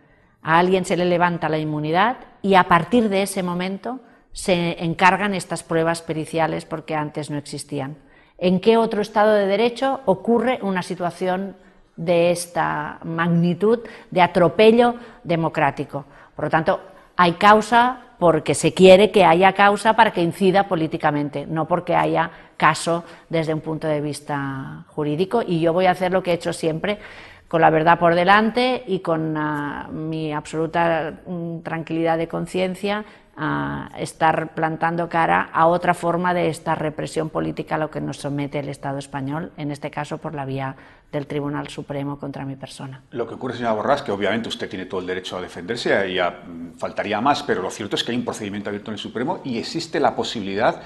A 0.41 0.59
alguien 0.59 0.86
se 0.86 0.95
le 0.95 1.05
levanta 1.05 1.49
la 1.49 1.57
inmunidad 1.57 2.18
y 2.41 2.55
a 2.55 2.65
partir 2.65 3.09
de 3.09 3.24
ese 3.24 3.43
momento 3.43 3.99
se 4.32 4.82
encargan 4.84 5.34
estas 5.34 5.63
pruebas 5.63 6.01
periciales 6.01 6.63
porque 6.63 6.95
antes 6.95 7.30
no 7.30 7.38
existían. 7.38 7.97
¿En 8.38 8.61
qué 8.61 8.78
otro 8.78 9.01
Estado 9.01 9.34
de 9.34 9.47
Derecho 9.47 10.01
ocurre 10.05 10.59
una 10.61 10.84
situación 10.84 11.57
de 11.97 12.31
esta 12.31 12.99
magnitud 13.03 13.79
de 14.09 14.21
atropello 14.21 14.95
democrático. 15.23 16.05
Por 16.35 16.45
lo 16.45 16.51
tanto, 16.51 16.79
hay 17.17 17.33
causa 17.33 18.01
porque 18.19 18.55
se 18.55 18.73
quiere 18.73 19.11
que 19.11 19.25
haya 19.25 19.53
causa 19.53 19.95
para 19.95 20.11
que 20.11 20.21
incida 20.21 20.67
políticamente, 20.67 21.45
no 21.45 21.67
porque 21.67 21.95
haya 21.95 22.31
caso 22.57 23.03
desde 23.29 23.53
un 23.53 23.61
punto 23.61 23.87
de 23.87 24.01
vista 24.01 24.85
jurídico. 24.87 25.43
Y 25.45 25.59
yo 25.59 25.73
voy 25.73 25.85
a 25.85 25.91
hacer 25.91 26.11
lo 26.11 26.23
que 26.23 26.31
he 26.31 26.35
hecho 26.35 26.53
siempre, 26.53 26.99
con 27.47 27.61
la 27.61 27.69
verdad 27.69 27.99
por 27.99 28.15
delante 28.15 28.83
y 28.87 28.99
con 28.99 29.35
ah, 29.37 29.87
mi 29.91 30.33
absoluta 30.33 31.21
mm, 31.25 31.59
tranquilidad 31.59 32.17
de 32.17 32.27
conciencia, 32.27 33.05
a 33.39 33.91
estar 33.99 34.55
plantando 34.55 35.07
cara 35.07 35.49
a 35.53 35.67
otra 35.67 35.93
forma 35.93 36.33
de 36.33 36.49
esta 36.49 36.73
represión 36.73 37.29
política 37.29 37.75
a 37.75 37.77
lo 37.77 37.91
que 37.91 38.01
nos 38.01 38.17
somete 38.17 38.57
el 38.57 38.67
Estado 38.67 38.97
español, 38.97 39.51
en 39.57 39.69
este 39.69 39.91
caso 39.91 40.17
por 40.17 40.33
la 40.33 40.43
vía 40.43 40.75
del 41.11 41.27
Tribunal 41.27 41.67
Supremo 41.67 42.17
contra 42.19 42.45
mi 42.45 42.55
persona. 42.55 43.03
Lo 43.11 43.27
que 43.27 43.35
ocurre, 43.35 43.53
señora 43.53 43.73
Borrás, 43.73 44.01
que 44.01 44.11
obviamente 44.11 44.49
usted 44.49 44.67
tiene 44.67 44.87
todo 44.87 45.01
el 45.01 45.05
derecho 45.05 45.37
a 45.37 45.41
defenderse, 45.41 46.09
y 46.09 46.19
mm, 46.19 46.79
faltaría 46.79 47.21
más, 47.21 47.43
pero 47.43 47.61
lo 47.61 47.69
cierto 47.69 47.95
es 47.95 48.03
que 48.03 48.11
hay 48.11 48.17
un 48.17 48.25
procedimiento 48.25 48.69
abierto 48.69 48.89
en 48.89 48.93
el 48.93 48.99
Supremo 48.99 49.39
y 49.43 49.59
existe 49.59 49.99
la 49.99 50.15
posibilidad 50.15 50.81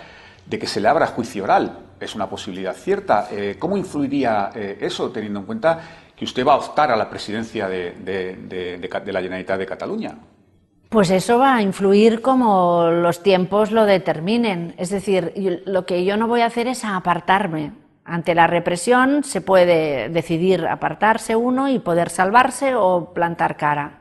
de 0.46 0.60
que 0.60 0.68
se 0.68 0.82
le 0.82 0.90
abra 0.90 1.08
juicio 1.08 1.46
oral. 1.46 1.80
Es 2.02 2.16
una 2.16 2.28
posibilidad 2.28 2.74
cierta. 2.74 3.28
Eh, 3.32 3.56
¿Cómo 3.60 3.78
influiría 3.78 4.50
eh, 4.54 4.80
eso, 4.82 5.12
teniendo 5.12 5.40
en 5.40 5.46
cuenta 5.46 5.80
que 6.22 6.26
usted 6.26 6.46
va 6.46 6.54
a 6.54 6.58
optar 6.58 6.92
a 6.92 6.96
la 6.96 7.10
presidencia 7.10 7.68
de, 7.68 7.96
la 9.08 9.22
Generalitat 9.22 9.58
de 9.58 9.66
Cataluña? 9.66 10.20
Pues 10.88 11.10
eso 11.10 11.40
va 11.40 11.56
a 11.56 11.64
influir 11.64 12.22
como 12.22 12.92
los 12.92 13.24
tiempos 13.24 13.72
lo 13.72 13.86
determinen. 13.86 14.76
Es 14.78 14.92
decir, 14.92 15.34
lo 15.66 15.88
que 15.88 16.06
yo 16.06 16.18
no 16.18 16.28
voy 16.28 16.42
a 16.42 16.46
hacer 16.46 16.68
es 16.68 16.86
apartarme. 16.86 17.72
Ante 18.06 18.36
la 18.36 18.46
represión 18.46 19.24
se 19.24 19.42
puede 19.42 20.10
decidir 20.10 20.68
apartarse 20.68 21.36
uno 21.36 21.70
y 21.70 21.80
poder 21.80 22.12
salvarse 22.12 22.76
o 22.76 23.16
plantar 23.16 23.58
cara. 23.58 23.94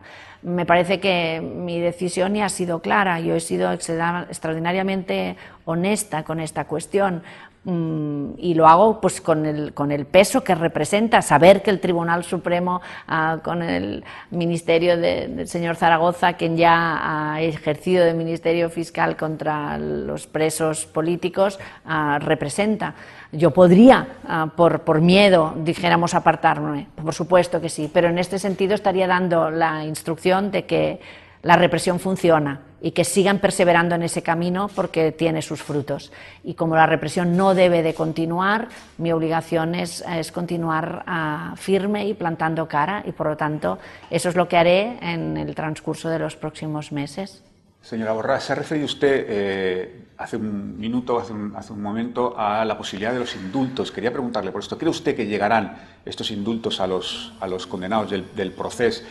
Me 0.43 0.67
parece 0.67 1.01
que 1.01 1.41
mi 1.41 1.81
decisión 1.81 2.35
ya 2.35 2.45
ha 2.45 2.49
sido 2.51 2.81
clara. 2.81 3.19
Yo 3.21 3.35
he 3.35 3.41
sido 3.41 3.73
extraordinariamente 3.73 5.37
honesta 5.65 6.23
con 6.23 6.39
esta 6.39 6.67
cuestión. 6.67 7.23
Mm, 7.63 8.39
y 8.39 8.55
lo 8.55 8.67
hago 8.67 9.03
pues 9.03 9.21
con 9.21 9.45
el, 9.45 9.75
con 9.75 9.93
el 9.93 10.07
peso 10.07 10.43
que 10.43 10.55
representa 10.55 11.21
saber 11.21 11.61
que 11.61 11.69
el 11.69 11.79
Tribunal 11.79 12.25
Supremo 12.25 12.81
ah, 13.07 13.41
con 13.45 13.63
el 13.63 14.03
ministerio 14.31 14.97
del 14.97 15.47
señor 15.47 15.77
Zaragoza 15.77 16.33
quien 16.33 16.57
ya 16.57 17.35
ha 17.35 17.43
ejercido 17.43 18.07
de 18.07 18.15
ministerio 18.15 18.71
fiscal 18.71 19.15
contra 19.15 19.77
los 19.77 20.27
presos 20.27 20.87
políticos 20.87 21.61
ah, 21.85 22.19
representa. 22.23 22.95
Yo 23.31 23.51
podría 23.51 24.09
ah, 24.27 24.51
por, 24.57 24.81
por 24.81 25.03
miedo 25.03 25.53
dijéramos 25.63 26.15
apartarme 26.15 26.87
por 26.95 27.13
supuesto 27.13 27.61
que 27.61 27.69
sí 27.69 27.91
pero 27.93 28.09
en 28.09 28.19
este 28.19 28.39
sentido 28.39 28.75
estaría 28.75 29.07
dando 29.07 29.51
la 29.51 29.85
instrucción 29.85 30.51
de 30.51 30.65
que 30.65 31.01
la 31.43 31.57
represión 31.57 32.01
funciona 32.01 32.70
y 32.81 32.93
que 32.93 33.05
sigan 33.05 33.39
perseverando 33.39 33.95
en 33.95 34.03
ese 34.03 34.23
camino 34.23 34.69
porque 34.75 35.13
tiene 35.13 35.43
sus 35.43 35.63
frutos. 35.63 36.13
Y 36.45 36.55
como 36.55 36.77
la 36.77 36.87
represión 36.87 37.37
no 37.37 37.55
debe 37.55 37.83
de 37.83 37.95
continuar, 37.95 38.69
mi 38.99 39.13
obligación 39.13 39.75
es, 39.75 40.03
continuar 40.33 41.05
ah, 41.07 41.55
firme 41.57 42.07
y 42.07 42.15
plantando 42.15 42.69
cara 42.69 43.03
y 43.07 43.13
por 43.13 43.29
lo 43.29 43.37
tanto 43.37 43.79
eso 44.11 44.29
es 44.29 44.37
lo 44.37 44.49
que 44.49 44.57
haré 44.57 44.99
en 45.03 45.37
el 45.37 45.55
transcurso 45.55 46.09
de 46.09 46.19
los 46.19 46.37
próximos 46.37 46.93
meses. 46.93 47.43
Señora 47.83 48.13
Borrás, 48.13 48.45
se 48.45 48.53
ha 48.53 48.57
referido 48.57 48.85
usted 48.85 49.27
eh, 49.29 50.05
hace 50.19 50.37
un 50.37 50.79
minuto, 50.79 51.19
hace 51.19 51.33
un, 51.33 51.55
hace 51.57 51.73
un, 51.73 51.81
momento, 51.81 52.35
a 52.39 52.63
la 52.65 52.77
posibilidad 52.77 53.13
de 53.13 53.21
los 53.21 53.35
indultos. 53.35 53.91
Quería 53.91 54.13
preguntarle 54.13 54.53
por 54.53 54.61
esto. 54.61 54.77
¿Cree 54.77 54.91
usted 54.91 55.17
que 55.17 55.27
llegarán 55.27 55.79
estos 56.05 56.31
indultos 56.31 56.79
a 56.81 56.87
los, 56.87 57.33
a 57.41 57.47
los 57.47 57.67
condenados 57.67 58.11
del, 58.11 58.35
del 58.35 58.53
proceso? 58.53 59.03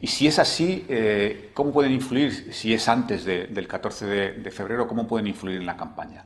Y 0.00 0.06
si 0.06 0.26
es 0.26 0.38
así, 0.38 0.84
eh, 0.88 1.50
¿cómo 1.52 1.72
pueden 1.72 1.92
influir, 1.92 2.52
si 2.54 2.72
es 2.72 2.88
antes 2.88 3.24
del 3.24 3.68
14 3.68 4.06
de 4.06 4.50
febrero, 4.50 4.88
cómo 4.88 5.06
pueden 5.06 5.26
influir 5.26 5.58
en 5.58 5.66
la 5.66 5.76
campaña? 5.76 6.24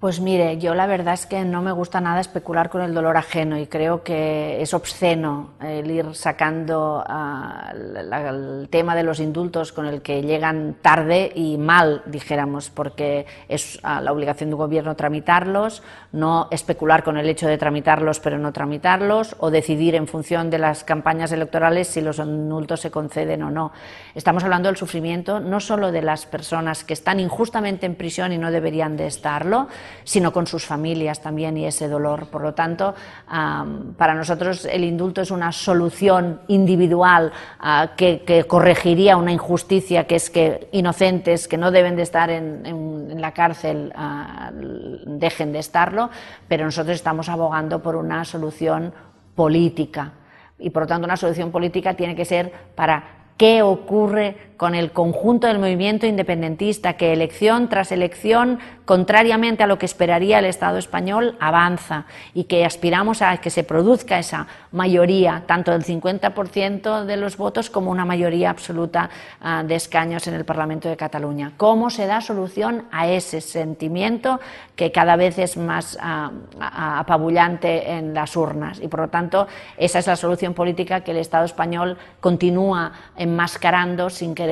Pues 0.00 0.20
mire, 0.20 0.58
yo 0.58 0.76
la 0.76 0.86
verdad 0.86 1.14
es 1.14 1.26
que 1.26 1.44
no 1.44 1.60
me 1.60 1.72
gusta 1.72 2.00
nada 2.00 2.20
especular 2.20 2.70
con 2.70 2.82
el 2.82 2.94
dolor 2.94 3.16
ajeno 3.16 3.58
y 3.58 3.66
creo 3.66 4.04
que 4.04 4.62
es 4.62 4.72
obsceno 4.72 5.54
el 5.60 5.90
ir 5.90 6.14
sacando 6.14 7.04
uh, 7.04 7.74
el 7.74 8.68
tema 8.70 8.94
de 8.94 9.02
los 9.02 9.18
indultos 9.18 9.72
con 9.72 9.86
el 9.86 10.00
que 10.00 10.22
llegan 10.22 10.76
tarde 10.80 11.32
y 11.34 11.58
mal, 11.58 12.02
dijéramos, 12.06 12.70
porque 12.70 13.26
es 13.48 13.80
uh, 13.82 14.00
la 14.00 14.12
obligación 14.12 14.50
del 14.50 14.56
gobierno 14.56 14.94
tramitarlos, 14.94 15.82
no 16.12 16.46
especular 16.52 17.02
con 17.02 17.16
el 17.16 17.28
hecho 17.28 17.48
de 17.48 17.58
tramitarlos 17.58 18.20
pero 18.20 18.38
no 18.38 18.52
tramitarlos 18.52 19.34
o 19.40 19.50
decidir 19.50 19.96
en 19.96 20.06
función 20.06 20.48
de 20.48 20.58
las 20.58 20.84
campañas 20.84 21.32
electorales 21.32 21.88
si 21.88 22.02
los 22.02 22.20
indultos 22.20 22.82
se 22.82 22.92
conceden 22.92 23.42
o 23.42 23.50
no. 23.50 23.72
Estamos 24.14 24.44
hablando 24.44 24.68
del 24.68 24.76
sufrimiento 24.76 25.40
no 25.40 25.58
solo 25.58 25.90
de 25.90 26.02
las 26.02 26.24
personas 26.24 26.84
que 26.84 26.92
están 26.92 27.18
injustamente 27.18 27.84
en 27.84 27.96
prisión 27.96 28.32
y 28.32 28.38
no 28.38 28.52
deberían 28.52 28.96
de 28.96 29.08
estarlo, 29.08 29.66
sino 30.04 30.32
con 30.32 30.46
sus 30.46 30.64
familias 30.64 31.20
también 31.20 31.56
y 31.56 31.66
ese 31.66 31.88
dolor. 31.88 32.26
Por 32.26 32.42
lo 32.42 32.54
tanto, 32.54 32.94
para 33.26 34.14
nosotros 34.14 34.64
el 34.64 34.84
indulto 34.84 35.20
es 35.20 35.30
una 35.30 35.52
solución 35.52 36.40
individual 36.48 37.32
ah, 37.60 37.90
que, 37.96 38.44
corregiría 38.46 39.16
una 39.16 39.32
injusticia, 39.32 40.06
que 40.06 40.16
es 40.16 40.30
que 40.30 40.68
inocentes 40.72 41.48
que 41.48 41.56
no 41.56 41.70
deben 41.70 41.96
de 41.96 42.02
estar 42.02 42.30
en, 42.30 43.20
la 43.20 43.32
cárcel 43.32 43.92
ah, 43.96 44.50
dejen 44.52 45.52
de 45.52 45.58
estarlo, 45.58 46.10
pero 46.46 46.64
nosotros 46.64 46.94
estamos 46.94 47.28
abogando 47.28 47.82
por 47.82 47.96
una 47.96 48.24
solución 48.24 48.92
política. 49.34 50.12
Y 50.58 50.70
por 50.70 50.82
lo 50.82 50.86
tanto, 50.88 51.04
una 51.04 51.16
solución 51.16 51.50
política 51.50 51.94
tiene 51.94 52.16
que 52.16 52.24
ser 52.24 52.52
para 52.74 53.18
qué 53.36 53.62
ocurre 53.62 54.47
con 54.58 54.74
el 54.74 54.90
conjunto 54.90 55.46
del 55.46 55.60
movimiento 55.60 56.04
independentista, 56.04 56.94
que 56.94 57.12
elección 57.12 57.68
tras 57.68 57.92
elección, 57.92 58.58
contrariamente 58.84 59.62
a 59.62 59.66
lo 59.66 59.78
que 59.78 59.86
esperaría 59.86 60.40
el 60.40 60.46
Estado 60.46 60.78
español, 60.78 61.36
avanza 61.38 62.06
y 62.34 62.44
que 62.44 62.64
aspiramos 62.64 63.22
a 63.22 63.36
que 63.36 63.50
se 63.50 63.62
produzca 63.62 64.18
esa 64.18 64.48
mayoría, 64.72 65.44
tanto 65.46 65.70
del 65.70 65.84
50% 65.84 67.04
de 67.04 67.16
los 67.16 67.36
votos 67.36 67.70
como 67.70 67.90
una 67.92 68.04
mayoría 68.04 68.50
absoluta 68.50 69.10
uh, 69.40 69.64
de 69.64 69.76
escaños 69.76 70.26
en 70.26 70.34
el 70.34 70.44
Parlamento 70.44 70.88
de 70.88 70.96
Cataluña. 70.96 71.52
¿Cómo 71.56 71.88
se 71.88 72.06
da 72.06 72.20
solución 72.20 72.84
a 72.90 73.06
ese 73.06 73.40
sentimiento 73.40 74.40
que 74.74 74.90
cada 74.90 75.14
vez 75.14 75.38
es 75.38 75.56
más 75.56 75.96
uh, 75.96 76.34
apabullante 76.60 77.92
en 77.92 78.12
las 78.12 78.36
urnas? 78.36 78.80
Y 78.82 78.88
por 78.88 79.00
lo 79.00 79.08
tanto, 79.08 79.46
esa 79.76 80.00
es 80.00 80.06
la 80.08 80.16
solución 80.16 80.52
política 80.52 81.02
que 81.02 81.12
el 81.12 81.18
Estado 81.18 81.44
español 81.44 81.96
continúa 82.20 82.90
enmascarando 83.16 84.10
sin 84.10 84.34
que 84.34 84.47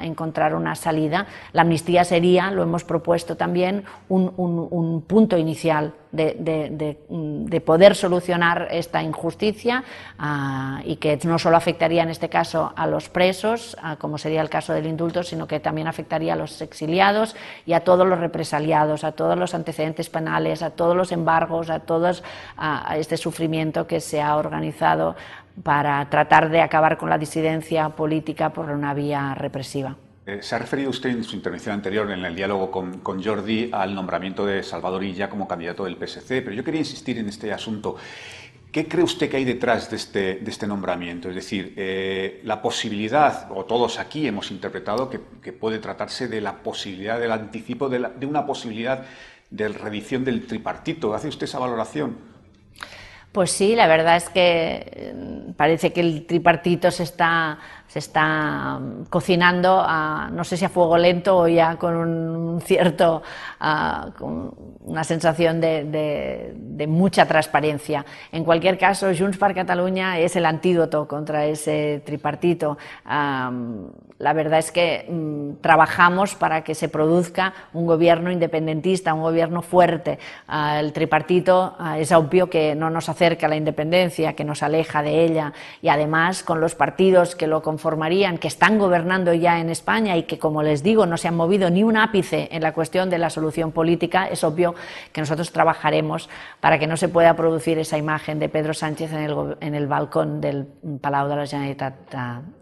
encontrar 0.00 0.54
una 0.54 0.74
salida. 0.74 1.26
La 1.52 1.62
amnistía 1.62 2.04
sería, 2.04 2.50
lo 2.50 2.62
hemos 2.62 2.84
propuesto 2.84 3.36
también, 3.36 3.84
un, 4.08 5.04
punto 5.06 5.38
inicial 5.38 5.94
de, 6.12 7.62
poder 7.64 7.94
solucionar 7.94 8.68
esta 8.70 9.02
injusticia 9.02 9.84
ah, 10.18 10.80
y 10.84 10.96
que 10.96 11.18
no 11.24 11.38
solo 11.38 11.56
afectaría 11.56 12.02
en 12.02 12.10
este 12.10 12.28
caso 12.28 12.72
a 12.76 12.86
los 12.86 13.08
presos, 13.08 13.76
ah, 13.82 13.96
como 13.96 14.18
sería 14.18 14.40
el 14.40 14.48
caso 14.48 14.72
del 14.72 14.86
indulto, 14.86 15.22
sino 15.22 15.46
que 15.46 15.60
también 15.60 15.86
afectaría 15.86 16.32
a 16.32 16.36
los 16.36 16.60
exiliados 16.60 17.36
y 17.66 17.74
a 17.74 17.80
todos 17.80 18.06
los 18.06 18.18
represaliados, 18.18 19.04
a 19.04 19.12
todos 19.12 19.38
los 19.38 19.54
antecedentes 19.54 20.08
penales, 20.10 20.62
a 20.62 20.70
todos 20.70 20.96
los 20.96 21.12
embargos, 21.12 21.70
a 21.70 21.80
todo 21.80 22.10
este 22.96 23.16
sufrimiento 23.16 23.86
que 23.86 24.00
se 24.00 24.20
ha 24.20 24.36
organizado 24.36 25.16
para 25.62 26.08
tratar 26.08 26.48
de 26.48 26.60
acabar 26.60 26.96
con 26.96 27.10
la 27.10 27.18
disidencia 27.18 27.90
política 27.90 28.50
por 28.50 28.70
una 28.70 28.94
vía 28.94 29.34
represiva. 29.34 29.96
Eh, 30.26 30.40
se 30.42 30.54
ha 30.54 30.58
referido 30.58 30.90
usted 30.90 31.10
en 31.10 31.24
su 31.24 31.34
intervención 31.34 31.74
anterior 31.74 32.10
en 32.10 32.24
el 32.24 32.34
diálogo 32.34 32.70
con, 32.70 33.22
Jordi 33.22 33.70
al 33.72 33.94
nombramiento 33.94 34.44
de 34.44 34.62
Salvador 34.62 35.02
Illa 35.02 35.30
como 35.30 35.48
candidato 35.48 35.84
del 35.84 35.96
PSC, 35.96 36.42
pero 36.42 36.52
yo 36.52 36.62
quería 36.62 36.80
insistir 36.80 37.18
en 37.18 37.28
este 37.28 37.52
asunto. 37.52 37.96
¿Qué 38.70 38.86
cree 38.86 39.02
usted 39.02 39.28
que 39.28 39.38
hay 39.38 39.44
detrás 39.44 39.90
de 39.90 39.96
este, 39.96 40.48
este 40.48 40.66
nombramiento? 40.66 41.28
Es 41.28 41.34
decir, 41.34 41.74
eh, 41.76 42.40
la 42.44 42.62
posibilidad, 42.62 43.50
o 43.50 43.64
todos 43.64 43.98
aquí 43.98 44.28
hemos 44.28 44.50
interpretado 44.52 45.10
que, 45.10 45.18
puede 45.52 45.78
tratarse 45.78 46.28
de 46.28 46.40
la 46.40 46.62
posibilidad 46.62 47.18
del 47.18 47.32
anticipo 47.32 47.88
de, 47.88 48.26
una 48.26 48.46
posibilidad 48.46 49.04
de 49.50 49.68
reedición 49.68 50.24
del 50.24 50.46
tripartito. 50.46 51.14
¿Hace 51.14 51.28
usted 51.28 51.44
esa 51.44 51.58
valoración? 51.58 52.18
Pues 53.32 53.50
sí, 53.50 53.74
la 53.74 53.88
verdad 53.88 54.16
es 54.16 54.28
que 54.28 54.86
eh, 54.86 55.14
parece 55.56 55.92
que 55.92 56.00
el 56.00 56.26
tripartito 56.26 56.90
se 56.92 57.02
está 57.02 57.58
se 57.90 57.98
está 57.98 58.78
mm, 58.78 59.06
cocinando, 59.10 59.84
no 60.30 60.44
sé 60.44 60.56
si 60.56 60.64
a 60.64 60.68
fuego 60.68 60.96
lento 60.96 61.38
o 61.38 61.48
ya 61.48 61.76
con 61.76 61.96
un 61.96 62.60
cierto, 62.60 63.22
con 64.16 64.54
una 64.84 65.02
sensación 65.02 65.60
de, 65.60 66.86
mucha 66.88 67.26
transparencia. 67.26 68.04
En 68.30 68.44
cualquier 68.44 68.78
caso, 68.78 69.08
Junts 69.16 69.38
per 69.38 69.54
Catalunya 69.54 70.18
es 70.18 70.36
el 70.36 70.46
antídoto 70.46 71.08
contra 71.08 71.44
ese 71.46 72.02
tripartito. 72.04 72.78
la 73.06 74.32
verdad 74.34 74.58
es 74.60 74.70
que 74.70 75.06
mm, 75.08 75.60
trabajamos 75.60 76.34
para 76.34 76.62
que 76.62 76.74
se 76.74 76.88
produzca 76.88 77.54
un 77.72 77.86
gobierno 77.86 78.30
independentista, 78.30 79.14
un 79.14 79.22
gobierno 79.22 79.62
fuerte. 79.62 80.18
el 80.78 80.92
tripartito 80.92 81.76
es 81.96 82.12
obvio 82.12 82.48
que 82.48 82.74
no 82.76 82.88
nos 82.88 83.08
acerca 83.08 83.46
a 83.46 83.48
la 83.48 83.56
independencia, 83.56 84.34
que 84.34 84.44
nos 84.44 84.62
aleja 84.62 85.02
de 85.02 85.24
ella 85.24 85.52
y 85.82 85.88
además 85.88 86.44
con 86.44 86.60
los 86.60 86.74
partidos 86.74 87.34
que 87.34 87.46
lo 87.46 87.62
formarían, 87.80 88.38
que 88.38 88.48
están 88.48 88.78
gobernando 88.78 89.34
ya 89.34 89.58
en 89.58 89.70
España 89.70 90.16
y 90.16 90.22
que, 90.24 90.38
como 90.38 90.62
les 90.62 90.82
digo, 90.82 91.06
no 91.06 91.16
se 91.16 91.26
han 91.26 91.34
movido 91.34 91.70
ni 91.70 91.82
un 91.82 91.96
ápice 91.96 92.48
en 92.52 92.62
la 92.62 92.72
cuestión 92.72 93.10
de 93.10 93.18
la 93.18 93.30
solución 93.30 93.72
política, 93.72 94.28
es 94.28 94.44
obvio 94.44 94.74
que 95.12 95.20
nosotros 95.20 95.50
trabajaremos 95.50 96.28
para 96.60 96.78
que 96.78 96.86
no 96.86 96.96
se 96.96 97.08
pueda 97.08 97.34
producir 97.34 97.78
esa 97.78 97.98
imagen 97.98 98.38
de 98.38 98.48
Pedro 98.48 98.74
Sánchez 98.74 99.12
en 99.12 99.20
el, 99.20 99.56
en 99.60 99.74
el 99.74 99.86
balcón 99.86 100.40
del 100.40 100.66
Palau 101.00 101.28
de 101.28 101.36
la 101.36 101.46
Generalitat 101.46 101.94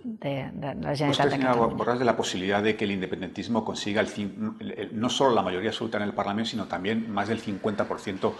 de, 0.04 0.50
de, 0.52 0.74
la 0.74 0.96
Generalitat 0.96 1.92
de 1.92 1.98
de 1.98 2.04
la 2.04 2.16
posibilidad 2.16 2.62
de 2.62 2.76
que 2.76 2.84
el 2.84 2.92
independentismo 2.92 3.64
consiga 3.64 4.00
el, 4.00 4.90
no 4.92 5.10
solo 5.10 5.34
la 5.34 5.42
mayoría 5.42 5.70
absoluta 5.70 5.98
en 5.98 6.04
el 6.04 6.12
Parlamento, 6.12 6.50
sino 6.50 6.66
también 6.66 7.10
más 7.10 7.28
del 7.28 7.42
50% 7.42 8.32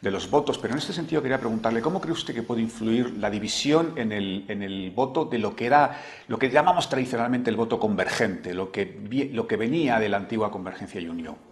de 0.00 0.10
los 0.10 0.30
votos. 0.30 0.58
Pero 0.58 0.74
en 0.74 0.78
este 0.78 0.92
sentido 0.92 1.22
quería 1.22 1.38
preguntarle, 1.38 1.80
¿cómo 1.80 2.00
cree 2.00 2.12
usted 2.12 2.34
que 2.34 2.42
puede 2.42 2.62
influir 2.62 3.16
la 3.18 3.30
división 3.30 3.92
en 3.96 4.12
el, 4.12 4.44
en 4.48 4.62
el 4.62 4.90
voto 4.90 5.24
de 5.24 5.38
lo 5.38 5.56
que 5.56 5.66
era, 5.66 6.00
lo 6.28 6.38
que 6.38 6.50
llamamos 6.50 6.88
tradicionalmente 6.88 7.50
el 7.50 7.56
voto 7.56 7.78
convergente, 7.78 8.54
lo 8.54 8.70
que, 8.70 9.30
lo 9.32 9.46
que 9.46 9.56
venía 9.56 9.98
de 9.98 10.08
la 10.08 10.18
antigua 10.18 10.50
Convergencia 10.50 11.00
y 11.00 11.08
Unión? 11.08 11.47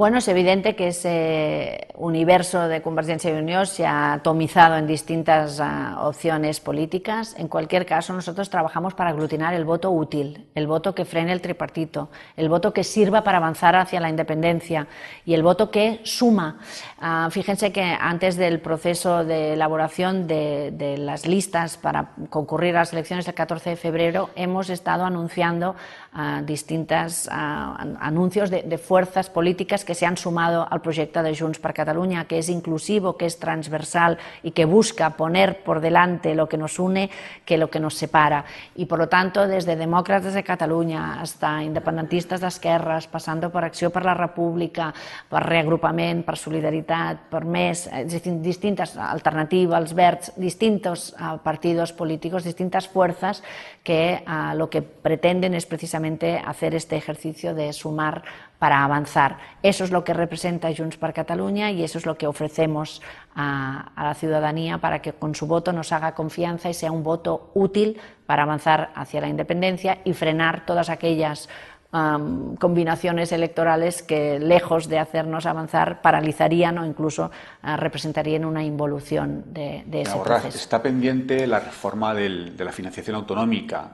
Bueno, 0.00 0.16
es 0.16 0.28
evidente 0.28 0.76
que 0.76 0.88
ese 0.88 1.88
universo 1.96 2.68
de 2.68 2.80
Convergencia 2.80 3.30
y 3.30 3.38
Unión 3.38 3.66
se 3.66 3.84
ha 3.84 4.14
atomizado 4.14 4.78
en 4.78 4.86
distintas 4.86 5.60
uh, 5.60 6.00
opciones 6.06 6.58
políticas. 6.58 7.34
En 7.36 7.48
cualquier 7.48 7.84
caso, 7.84 8.14
nosotros 8.14 8.48
trabajamos 8.48 8.94
para 8.94 9.10
aglutinar 9.10 9.52
el 9.52 9.66
voto 9.66 9.90
útil, 9.90 10.46
el 10.54 10.66
voto 10.66 10.94
que 10.94 11.04
frene 11.04 11.32
el 11.32 11.42
tripartito, 11.42 12.08
el 12.38 12.48
voto 12.48 12.72
que 12.72 12.82
sirva 12.82 13.22
para 13.22 13.36
avanzar 13.36 13.76
hacia 13.76 14.00
la 14.00 14.08
independencia 14.08 14.86
y 15.26 15.34
el 15.34 15.42
voto 15.42 15.70
que 15.70 16.00
suma. 16.04 16.60
Uh, 17.02 17.28
fíjense 17.30 17.70
que 17.70 17.82
antes 17.82 18.36
del 18.36 18.60
proceso 18.60 19.22
de 19.22 19.52
elaboración 19.52 20.26
de, 20.26 20.96
las 20.96 21.26
listas 21.26 21.76
para 21.76 22.12
concurrir 22.30 22.74
a 22.74 22.80
las 22.80 22.94
elecciones 22.94 23.26
del 23.26 23.34
14 23.34 23.68
de 23.68 23.76
febrero, 23.76 24.30
hemos 24.34 24.70
estado 24.70 25.04
anunciando 25.04 25.76
uh, 26.14 26.44
distintas 26.44 27.28
anuncios 27.30 28.50
de, 28.50 28.62
de 28.62 28.78
fuerzas 28.78 29.30
políticas 29.30 29.84
que 29.84 29.94
se 29.94 30.06
han 30.06 30.16
sumado 30.16 30.66
al 30.68 30.80
proyecto 30.80 31.22
de 31.22 31.36
Junts 31.36 31.58
per 31.58 31.72
Catalunya, 31.72 32.24
que 32.24 32.38
es 32.38 32.48
inclusivo, 32.48 33.16
que 33.16 33.26
es 33.26 33.38
transversal 33.38 34.18
y 34.42 34.50
que 34.50 34.64
busca 34.64 35.10
poner 35.10 35.62
por 35.62 35.80
delante 35.80 36.34
lo 36.34 36.48
que 36.48 36.56
nos 36.56 36.78
une 36.78 37.10
que 37.44 37.58
lo 37.58 37.70
que 37.70 37.80
nos 37.80 37.94
separa. 37.94 38.44
Y 38.74 38.86
por 38.86 38.98
lo 38.98 39.08
tanto, 39.08 39.46
desde 39.46 39.76
demócratas 39.76 40.34
de 40.34 40.42
Cataluña 40.42 41.20
hasta 41.20 41.62
independentistas 41.62 42.40
d'esquerres, 42.40 43.06
passant 43.06 43.40
per 43.40 43.64
Acció 43.64 43.90
per 43.90 44.04
la 44.04 44.14
República, 44.14 44.90
per 45.30 45.44
Reagrupament, 45.46 46.24
per 46.26 46.36
Solidaritat, 46.36 47.28
per 47.30 47.44
més, 47.44 47.86
eh, 47.86 48.04
distintes 48.42 48.96
alternatives, 48.96 49.76
els 49.78 49.94
verds, 49.94 50.32
distintos 50.36 51.14
uh, 51.14 51.38
partidos 51.42 51.92
políticos, 51.92 52.44
distintas 52.44 52.88
fuerzas 52.88 53.42
que 53.82 54.22
uh, 54.26 54.54
lo 54.56 54.68
que 54.68 54.82
pretenden 54.82 55.54
es 55.54 55.66
precisamente 55.66 55.99
hacer 56.46 56.74
este 56.74 56.96
ejercicio 56.96 57.54
de 57.54 57.72
sumar 57.72 58.22
para 58.58 58.84
avanzar. 58.84 59.38
Eso 59.62 59.84
es 59.84 59.90
lo 59.90 60.04
que 60.04 60.12
representa 60.12 60.68
Junts 60.76 60.96
per 60.96 61.12
Catalunya 61.12 61.70
y 61.70 61.82
eso 61.82 61.98
es 61.98 62.06
lo 62.06 62.16
que 62.16 62.26
ofrecemos 62.26 63.00
a, 63.34 63.92
la 63.96 64.14
ciudadanía 64.14 64.78
para 64.78 65.00
que 65.00 65.12
con 65.12 65.34
su 65.34 65.46
voto 65.46 65.72
nos 65.72 65.92
haga 65.92 66.14
confianza 66.14 66.68
y 66.68 66.74
sea 66.74 66.92
un 66.92 67.02
voto 67.02 67.50
útil 67.54 67.98
para 68.26 68.42
avanzar 68.42 68.90
hacia 68.94 69.20
la 69.20 69.28
independencia 69.28 69.98
y 70.04 70.12
frenar 70.12 70.66
todas 70.66 70.90
aquellas 70.90 71.48
um, 71.92 72.56
combinaciones 72.56 73.32
electorales 73.32 74.02
que, 74.02 74.38
lejos 74.38 74.88
de 74.88 74.98
hacernos 74.98 75.46
avanzar, 75.46 76.02
paralizarían 76.02 76.78
o 76.78 76.86
incluso 76.86 77.30
uh, 77.62 77.76
representarían 77.76 78.44
una 78.44 78.64
involución 78.64 79.44
de, 79.46 79.84
de 79.86 80.02
ese 80.02 80.18
proceso. 80.18 80.56
Está 80.56 80.82
pendiente 80.82 81.46
la 81.46 81.60
reforma 81.60 82.14
del, 82.14 82.56
de 82.56 82.64
la 82.64 82.72
financiación 82.72 83.16
autonómica. 83.16 83.92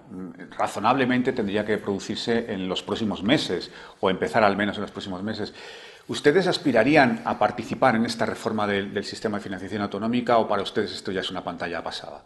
Razonablemente 0.56 1.32
tendría 1.32 1.64
que 1.64 1.78
producirse 1.78 2.52
en 2.52 2.68
los 2.68 2.82
próximos 2.82 3.22
meses, 3.22 3.70
o 4.00 4.10
empezar 4.10 4.44
al 4.44 4.56
menos 4.56 4.76
en 4.76 4.82
los 4.82 4.90
próximos 4.90 5.22
meses. 5.22 5.54
¿Ustedes 6.08 6.46
aspirarían 6.46 7.22
a 7.24 7.36
participar 7.36 7.96
en 7.96 8.06
esta 8.06 8.26
reforma 8.26 8.66
del, 8.66 8.94
del 8.94 9.04
sistema 9.04 9.38
de 9.38 9.42
financiación 9.42 9.82
autonómica 9.82 10.38
o 10.38 10.46
para 10.46 10.62
ustedes 10.62 10.92
esto 10.92 11.10
ya 11.10 11.20
es 11.20 11.30
una 11.32 11.42
pantalla 11.42 11.82
pasada? 11.82 12.22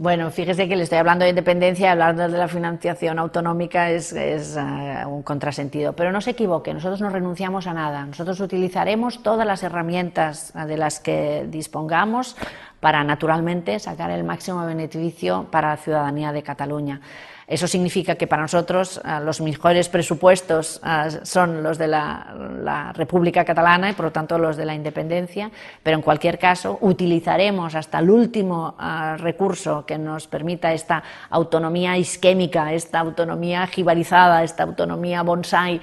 Bueno, 0.00 0.30
fíjese 0.30 0.68
que 0.68 0.76
le 0.76 0.84
estoy 0.84 0.98
hablando 0.98 1.24
de 1.24 1.30
independencia, 1.30 1.90
hablando 1.90 2.28
de 2.28 2.38
la 2.38 2.46
financiación 2.46 3.18
autonómica 3.18 3.90
es, 3.90 4.12
es 4.12 4.56
uh, 4.56 5.08
un 5.08 5.24
contrasentido. 5.24 5.92
Pero 5.94 6.12
no 6.12 6.20
se 6.20 6.30
equivoque, 6.30 6.72
nosotros 6.72 7.00
no 7.00 7.10
renunciamos 7.10 7.66
a 7.66 7.74
nada. 7.74 8.06
Nosotros 8.06 8.38
utilizaremos 8.38 9.24
todas 9.24 9.44
las 9.44 9.64
herramientas 9.64 10.52
de 10.54 10.76
las 10.76 11.00
que 11.00 11.48
dispongamos 11.50 12.36
para, 12.78 13.02
naturalmente, 13.02 13.76
sacar 13.80 14.12
el 14.12 14.22
máximo 14.22 14.64
beneficio 14.64 15.48
para 15.50 15.70
la 15.70 15.76
ciudadanía 15.78 16.30
de 16.30 16.44
Cataluña. 16.44 17.00
Eso 17.48 17.66
significa 17.66 18.16
que 18.16 18.26
para 18.26 18.42
nosotros 18.42 19.00
uh, 19.02 19.24
los 19.24 19.40
mejores 19.40 19.88
presupuestos 19.88 20.82
uh, 20.84 21.24
son 21.24 21.62
los 21.62 21.78
de 21.78 21.88
la, 21.88 22.92
República 22.92 23.44
Catalana 23.44 23.88
y 23.90 23.94
por 23.94 24.06
lo 24.06 24.12
tanto 24.12 24.36
los 24.36 24.56
de 24.58 24.66
la 24.66 24.74
independencia, 24.74 25.50
pero 25.82 25.96
en 25.96 26.02
cualquier 26.02 26.38
caso 26.38 26.76
utilizaremos 26.82 27.74
hasta 27.74 28.00
el 28.00 28.10
último 28.10 28.76
uh, 28.78 29.16
recurso 29.16 29.86
que 29.86 29.96
nos 29.96 30.26
permita 30.26 30.74
esta 30.74 31.02
autonomía 31.30 31.96
isquémica, 31.96 32.74
esta 32.74 33.00
autonomía 33.00 33.66
jibarizada, 33.66 34.42
esta 34.42 34.64
autonomía 34.64 35.22
bonsai 35.22 35.80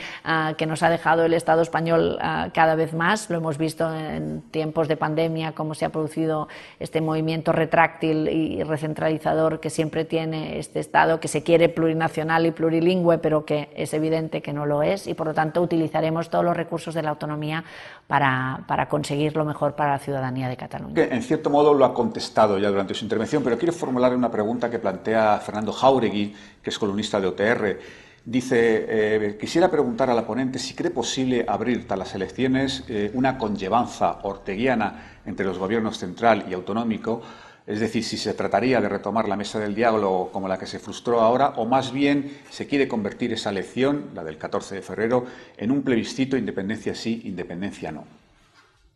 que 0.58 0.66
nos 0.66 0.84
ha 0.84 0.90
dejado 0.90 1.26
el 1.26 1.34
Estado 1.34 1.62
español 1.62 2.20
cada 2.54 2.76
vez 2.76 2.94
más. 2.94 3.30
Lo 3.30 3.38
hemos 3.38 3.58
visto 3.58 3.92
en 3.94 4.42
tiempos 4.52 4.88
de 4.88 4.98
pandemia, 4.98 5.54
cómo 5.54 5.74
se 5.74 5.86
ha 5.86 5.90
producido 5.90 6.48
este 6.80 7.02
movimiento 7.02 7.52
retráctil 7.52 8.28
y 8.28 8.64
recentralizador 8.64 9.60
que 9.60 9.70
siempre 9.70 10.06
tiene 10.06 10.60
este 10.60 10.80
Estado, 10.80 11.20
que 11.20 11.28
se 11.28 11.44
quiere 11.44 11.55
quiere 11.56 11.70
plurinacional 11.70 12.46
y 12.46 12.52
plurilingüe, 12.52 13.18
pero 13.20 13.46
que 13.46 13.70
es 13.78 13.94
evidente 13.94 14.42
que 14.42 14.52
no 14.52 14.66
lo 14.66 14.84
es, 14.84 15.08
y 15.08 15.14
por 15.14 15.28
lo 15.28 15.34
tanto 15.34 15.62
utilizaremos 15.62 16.30
todos 16.30 16.44
los 16.44 16.58
recursos 16.58 16.94
de 16.94 17.02
la 17.02 17.12
autonomía 17.12 17.64
para, 18.08 18.66
para 18.68 18.90
conseguir 18.90 19.38
lo 19.38 19.46
mejor 19.46 19.74
para 19.74 19.92
la 19.92 20.00
ciudadanía 20.00 20.50
de 20.50 20.58
Cataluña. 20.58 21.02
En 21.02 21.22
cierto 21.22 21.50
modo 21.50 21.74
lo 21.74 21.86
ha 21.86 21.94
contestado 21.94 22.58
ya 22.58 22.70
durante 22.70 22.94
su 22.94 23.06
intervención, 23.06 23.42
pero 23.42 23.58
quiero 23.58 23.72
formular 23.72 24.14
una 24.14 24.30
pregunta 24.30 24.70
que 24.70 24.80
plantea 24.80 25.40
Fernando 25.40 25.72
Jauregui, 25.72 26.36
que 26.62 26.70
es 26.70 26.78
columnista 26.78 27.22
de 27.22 27.28
OTR. 27.28 27.80
Dice, 28.26 28.86
eh, 28.90 29.38
quisiera 29.40 29.72
preguntar 29.72 30.10
a 30.10 30.14
la 30.14 30.28
ponente 30.28 30.60
si 30.60 30.74
cree 30.74 30.92
posible 30.92 31.46
abrir 31.48 31.88
tras 31.88 32.00
las 32.00 32.16
elecciones 32.16 32.84
eh, 32.90 33.12
una 33.14 33.38
conllevanza 33.38 34.20
orteguiana 34.24 35.20
entre 35.26 35.46
los 35.46 35.58
gobiernos 35.58 35.98
central 35.98 36.48
y 36.50 36.54
autonómico 36.54 37.22
es 37.68 37.80
decir, 37.80 38.04
si 38.04 38.18
se 38.18 38.34
trataría 38.34 38.80
de 38.80 38.90
retomar 38.90 39.28
la 39.28 39.36
mesa 39.36 39.60
del 39.60 39.74
diálogo 39.74 40.32
como 40.32 40.48
la 40.48 40.60
que 40.60 40.68
se 40.68 40.80
frustró 40.80 41.22
ahora, 41.22 41.54
o 41.58 41.66
más 41.66 41.92
bien 41.92 42.38
se 42.50 42.68
quiere 42.68 42.88
convertir 42.88 43.34
esa 43.34 43.50
elección, 43.50 44.12
la 44.14 44.24
del 44.24 44.38
14 44.38 44.76
de 44.76 44.82
febrero, 44.82 45.26
en 45.58 45.72
un 45.72 45.82
plebiscito 45.82 46.38
independencia 46.38 46.94
sí, 46.94 47.22
independencia 47.26 47.92
no. 47.92 48.25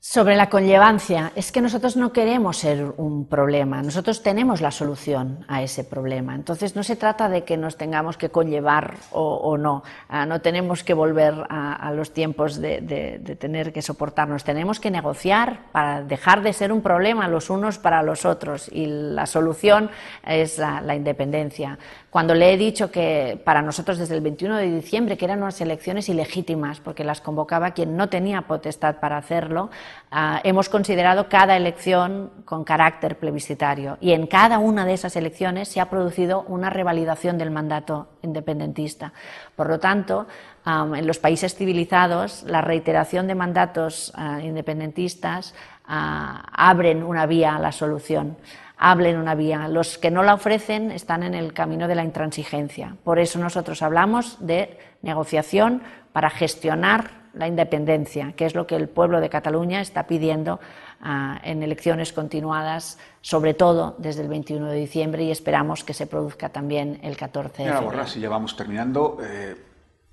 Sobre 0.02 0.38
la 0.38 0.50
conllevancia, 0.50 1.34
es 1.36 1.52
que 1.52 1.60
nosotros 1.60 1.98
no 1.98 2.14
queremos 2.14 2.56
ser 2.56 2.94
un 2.96 3.28
problema, 3.28 3.82
nosotros 3.82 4.24
tenemos 4.24 4.62
la 4.62 4.72
solución 4.72 5.44
a 5.50 5.62
ese 5.62 5.84
problema. 5.84 6.36
Entonces 6.36 6.74
no 6.74 6.84
se 6.84 6.96
trata 6.96 7.28
de 7.28 7.44
que 7.44 7.58
nos 7.58 7.76
tengamos 7.76 8.16
que 8.16 8.30
conllevar 8.30 8.96
o, 9.12 9.58
no, 9.58 9.84
uh, 10.10 10.26
no 10.26 10.40
tenemos 10.40 10.86
que 10.86 10.94
volver 10.94 11.34
a, 11.50 11.92
los 11.94 12.14
tiempos 12.14 12.62
de, 12.62 13.38
tener 13.38 13.74
que 13.74 13.82
soportarnos, 13.82 14.46
tenemos 14.46 14.80
que 14.80 14.90
negociar 14.90 15.64
para 15.74 16.02
dejar 16.02 16.44
de 16.44 16.54
ser 16.54 16.72
un 16.72 16.82
problema 16.82 17.28
los 17.28 17.50
unos 17.50 17.78
para 17.78 18.02
los 18.02 18.24
otros 18.24 18.70
y 18.72 18.86
la 18.86 19.26
solución 19.26 19.92
es 20.26 20.60
la 20.60 20.96
independencia. 20.96 21.78
Cuando 22.10 22.34
le 22.34 22.54
he 22.54 22.58
dicho 22.58 22.92
que 22.92 23.40
para 23.44 23.62
nosotros 23.62 23.98
desde 23.98 24.16
el 24.16 24.22
21 24.22 24.58
de 24.58 24.72
diciembre 24.72 25.18
que 25.18 25.26
eran 25.26 25.44
unas 25.44 25.62
elecciones 25.62 26.10
ilegítimas 26.10 26.80
porque 26.80 27.04
las 27.04 27.22
convocaba 27.22 27.72
quien 27.72 27.96
no 27.96 28.10
tenía 28.10 28.42
potestad 28.44 28.96
para 29.00 29.18
hacerlo, 29.18 29.70
Uh, 30.12 30.42
hemos 30.44 30.70
considerado 30.70 31.30
cada 31.30 31.56
elección 31.56 32.32
con 32.44 32.64
carácter 32.64 33.20
plebiscitario 33.20 34.00
y 34.02 34.14
en 34.14 34.26
cada 34.26 34.58
una 34.58 34.84
de 34.84 34.94
esas 34.94 35.16
elecciones 35.16 35.68
se 35.68 35.80
ha 35.80 35.88
producido 35.92 36.42
una 36.48 36.72
revalidación 36.72 37.38
del 37.38 37.52
mandato 37.52 38.08
independentista. 38.24 39.14
Por 39.56 39.70
lo 39.70 39.80
tanto, 39.80 40.26
en 40.66 41.06
los 41.06 41.20
países 41.20 41.54
civilizados, 41.54 42.42
la 42.44 42.62
reiteración 42.62 43.28
de 43.28 43.36
mandatos 43.36 44.12
uh, 44.18 44.40
independentistas 44.40 45.54
uh, 45.88 46.42
abren 46.54 47.04
una 47.04 47.28
vía 47.28 47.56
a 47.56 47.60
la 47.60 47.72
solución 47.72 48.36
hablen 48.80 49.18
una 49.18 49.36
vía. 49.36 49.68
Los 49.68 49.98
que 49.98 50.10
no 50.10 50.24
la 50.24 50.34
ofrecen 50.34 50.90
están 50.92 51.22
en 51.22 51.36
el 51.36 51.54
camino 51.54 51.88
de 51.88 51.96
la 51.96 52.04
intransigencia. 52.04 52.96
Por 53.04 53.20
eso 53.20 53.38
nosotros 53.38 53.82
hablamos 53.82 54.38
de 54.40 54.80
negociación 55.02 55.84
para 56.14 56.30
gestionar 56.30 57.20
la 57.34 57.48
independencia, 57.48 58.34
que 58.36 58.46
es 58.46 58.56
lo 58.56 58.66
que 58.66 58.76
el 58.76 58.88
pueblo 58.88 59.20
de 59.22 59.30
Cataluña 59.30 59.82
está 59.82 60.08
pidiendo 60.08 60.60
uh, 61.02 61.38
en 61.44 61.62
elecciones 61.62 62.14
continuadas, 62.14 62.98
sobre 63.22 63.54
todo 63.54 63.96
desde 64.00 64.24
el 64.24 64.30
21 64.30 64.68
de 64.68 64.78
diciembre, 64.78 65.24
y 65.24 65.32
esperamos 65.32 65.84
que 65.84 65.94
se 65.94 66.08
produzca 66.08 66.50
también 66.50 67.00
el 67.04 67.18
14 67.18 67.64
de 67.64 67.74
febrero. 67.74 68.06
Y 68.16 68.20
ya 68.20 68.30
vamos 68.30 68.56
terminando, 68.56 69.20
eh, 69.22 69.56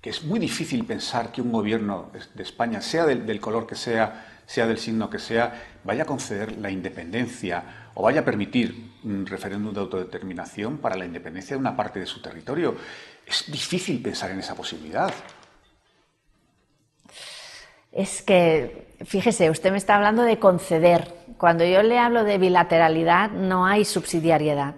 que 0.00 0.10
es 0.10 0.24
muy 0.24 0.38
difícil 0.38 0.84
pensar 0.84 1.32
que 1.32 1.40
un 1.40 1.52
gobierno 1.52 2.10
de 2.34 2.42
España, 2.42 2.82
sea 2.82 3.06
del, 3.06 3.24
del 3.24 3.40
color 3.40 3.66
que 3.66 3.76
sea, 3.76 4.35
sea 4.46 4.66
del 4.66 4.78
signo 4.78 5.10
que 5.10 5.18
sea, 5.18 5.78
vaya 5.84 6.04
a 6.04 6.06
conceder 6.06 6.56
la 6.58 6.70
independencia 6.70 7.90
o 7.94 8.02
vaya 8.02 8.20
a 8.20 8.24
permitir 8.24 8.92
un 9.04 9.26
referéndum 9.26 9.74
de 9.74 9.80
autodeterminación 9.80 10.78
para 10.78 10.96
la 10.96 11.04
independencia 11.04 11.56
de 11.56 11.60
una 11.60 11.76
parte 11.76 12.00
de 12.00 12.06
su 12.06 12.22
territorio. 12.22 12.76
Es 13.26 13.50
difícil 13.50 14.00
pensar 14.00 14.30
en 14.30 14.38
esa 14.38 14.54
posibilidad. 14.54 15.12
Es 17.92 18.22
que, 18.22 18.94
fíjese, 19.04 19.50
usted 19.50 19.70
me 19.70 19.78
está 19.78 19.96
hablando 19.96 20.22
de 20.22 20.38
conceder. 20.38 21.14
Cuando 21.38 21.64
yo 21.64 21.82
le 21.82 21.98
hablo 21.98 22.24
de 22.24 22.38
bilateralidad, 22.38 23.30
no 23.30 23.66
hay 23.66 23.84
subsidiariedad. 23.84 24.74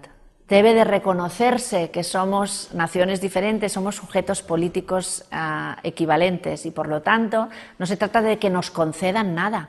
Debe 0.49 0.72
de 0.72 0.84
reconocerse 0.84 1.90
que 1.90 2.03
somos 2.03 2.70
naciones 2.72 3.20
diferentes, 3.20 3.72
somos 3.72 3.96
sujetos 3.96 4.42
políticos 4.42 5.26
uh, 5.30 5.78
equivalentes 5.82 6.64
y, 6.64 6.70
por 6.70 6.88
lo 6.88 7.03
tanto, 7.03 7.51
no 7.78 7.84
se 7.84 7.99
trata 7.99 8.22
de 8.22 8.38
que 8.38 8.49
nos 8.49 8.70
concedan 8.70 9.34
nada. 9.34 9.68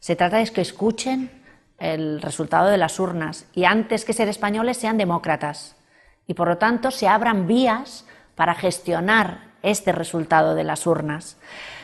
Se 0.00 0.16
trata 0.16 0.36
de 0.36 0.46
que 0.48 0.60
escuchen 0.60 1.30
el 1.78 2.20
resultado 2.20 2.68
de 2.68 2.76
las 2.76 3.00
urnas 3.00 3.46
y, 3.54 3.64
antes 3.64 4.04
que 4.04 4.12
ser 4.12 4.28
españoles, 4.28 4.76
sean 4.76 4.98
demócratas. 4.98 5.76
Y, 6.26 6.34
por 6.34 6.48
lo 6.48 6.58
tanto, 6.58 6.90
se 6.90 7.08
abran 7.08 7.46
vías 7.46 8.04
para 8.34 8.54
gestionar 8.54 9.48
este 9.62 9.92
resultado 9.92 10.54
de 10.54 10.64
las 10.64 10.86
urnas. 10.86 11.38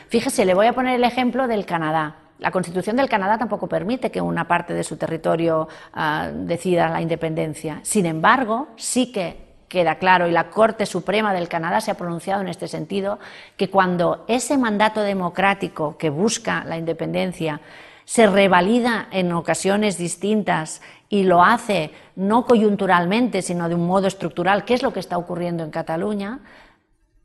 Fíjese, 0.09 0.45
le 0.45 0.53
voy 0.53 0.67
a 0.67 0.73
poner 0.73 0.95
el 0.95 1.03
ejemplo 1.03 1.47
del 1.47 1.65
Canadá. 1.65 2.17
La 2.39 2.51
Constitución 2.51 2.97
del 2.97 3.09
Canadá 3.09 3.37
tampoco 3.37 3.67
permite 3.67 4.11
que 4.11 4.19
una 4.19 4.47
parte 4.47 4.73
de 4.73 4.83
su 4.83 4.97
territorio 4.97 5.69
uh, 5.95 6.45
decida 6.45 6.89
la 6.89 7.01
independencia. 7.01 7.79
Sin 7.83 8.05
embargo, 8.05 8.67
sí 8.75 9.11
que 9.11 9.45
queda 9.69 9.95
claro, 9.95 10.27
y 10.27 10.31
la 10.31 10.49
Corte 10.49 10.85
Suprema 10.85 11.33
del 11.33 11.47
Canadá 11.47 11.81
se 11.81 11.91
ha 11.91 11.97
pronunciado 11.97 12.41
en 12.41 12.47
este 12.47 12.67
sentido, 12.67 13.19
que 13.57 13.69
cuando 13.69 14.25
ese 14.27 14.57
mandato 14.57 15.01
democrático 15.01 15.97
que 15.97 16.09
busca 16.09 16.63
la 16.65 16.77
independencia 16.77 17.61
se 18.05 18.27
revalida 18.27 19.07
en 19.11 19.33
ocasiones 19.33 19.97
distintas 19.97 20.81
y 21.09 21.23
lo 21.23 21.43
hace 21.43 21.91
no 22.15 22.45
coyunturalmente, 22.45 23.41
sino 23.41 23.67
de 23.67 23.75
un 23.75 23.87
modo 23.87 24.07
estructural, 24.07 24.63
que 24.63 24.75
es 24.75 24.83
lo 24.83 24.93
que 24.93 24.99
está 24.99 25.17
ocurriendo 25.17 25.63
en 25.63 25.71
Cataluña, 25.71 26.39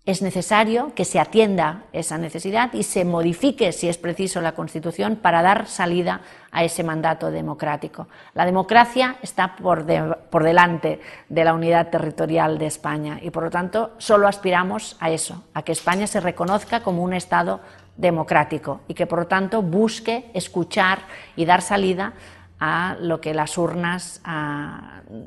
es 0.06 0.22
necesario 0.22 0.92
que 0.94 1.04
se 1.04 1.20
atienda 1.20 1.84
esa 1.92 2.16
necesidad 2.16 2.72
y 2.72 2.84
se 2.84 3.04
modifique, 3.04 3.70
si 3.72 3.88
es 3.88 3.98
preciso, 3.98 4.40
la 4.40 4.52
Constitución 4.52 5.16
para 5.16 5.42
dar 5.42 5.66
salida 5.66 6.22
a 6.50 6.64
ese 6.64 6.82
mandato 6.82 7.30
democrático. 7.30 8.08
La 8.34 8.46
democracia 8.46 9.16
está 9.22 9.56
por, 9.56 9.84
delante 9.84 11.00
de 11.28 11.44
la 11.44 11.52
unidad 11.52 11.90
territorial 11.90 12.58
de 12.58 12.66
España 12.66 13.18
y, 13.20 13.30
por 13.30 13.44
lo 13.44 13.50
tanto, 13.50 13.92
solo 13.98 14.26
aspiramos 14.26 14.96
a 15.00 15.10
eso, 15.10 15.44
a 15.52 15.62
que 15.62 15.72
España 15.72 16.06
se 16.06 16.20
reconozca 16.20 16.80
como 16.80 17.02
un 17.02 17.12
Estado 17.12 17.60
democrático 17.96 18.80
y 18.88 18.94
que, 18.94 19.06
por 19.06 19.20
lo 19.20 19.26
tanto, 19.26 19.60
busque 19.60 20.30
escuchar 20.32 21.00
y 21.36 21.44
dar 21.44 21.60
salida 21.60 22.14
a 22.60 22.98
lo 23.00 23.22
que 23.22 23.32
las 23.32 23.56
urnas 23.56 24.20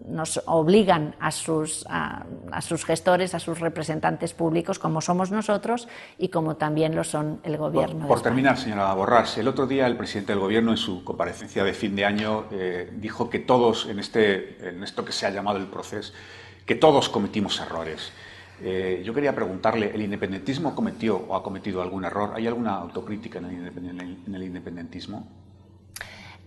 nos 0.07 0.41
obligan 0.45 1.15
a 1.19 1.31
sus, 1.31 1.83
a, 1.89 2.25
sus, 2.61 2.85
gestores, 2.85 3.33
a 3.33 3.39
sus 3.39 3.59
representantes 3.59 4.33
públicos, 4.33 4.77
como 4.77 5.01
somos 5.01 5.31
nosotros 5.31 5.87
y 6.19 6.29
como 6.29 6.55
también 6.57 6.95
lo 6.95 7.03
son 7.03 7.41
el 7.43 7.57
Gobierno. 7.57 8.01
Por, 8.01 8.07
por 8.07 8.21
terminar, 8.21 8.57
señora 8.57 8.93
Borrás, 8.93 9.37
el 9.39 9.47
otro 9.47 9.65
día 9.65 9.87
el 9.87 9.97
presidente 9.97 10.31
del 10.31 10.39
Gobierno, 10.39 10.71
en 10.71 10.77
su 10.77 11.03
comparecencia 11.03 11.63
de 11.63 11.73
fin 11.73 11.95
de 11.95 12.05
año, 12.05 12.45
eh, 12.51 12.91
dijo 12.97 13.31
que 13.31 13.39
todos, 13.39 13.87
en, 13.87 13.97
este, 13.97 14.69
en 14.69 14.83
esto 14.83 15.03
que 15.03 15.11
se 15.11 15.25
ha 15.25 15.31
llamado 15.31 15.57
el 15.57 15.67
proceso, 15.67 16.13
que 16.67 16.75
todos 16.75 17.09
cometimos 17.09 17.59
errores. 17.59 18.11
Eh, 18.61 19.01
yo 19.03 19.11
quería 19.13 19.33
preguntarle, 19.33 19.91
¿el 19.93 20.03
independentismo 20.03 20.75
cometió 20.75 21.17
o 21.17 21.35
ha 21.35 21.41
cometido 21.41 21.81
algún 21.81 22.05
error? 22.05 22.33
¿Hay 22.35 22.45
alguna 22.45 22.75
autocrítica 22.75 23.39
en 23.39 24.35
el 24.35 24.43
independentismo? 24.43 25.27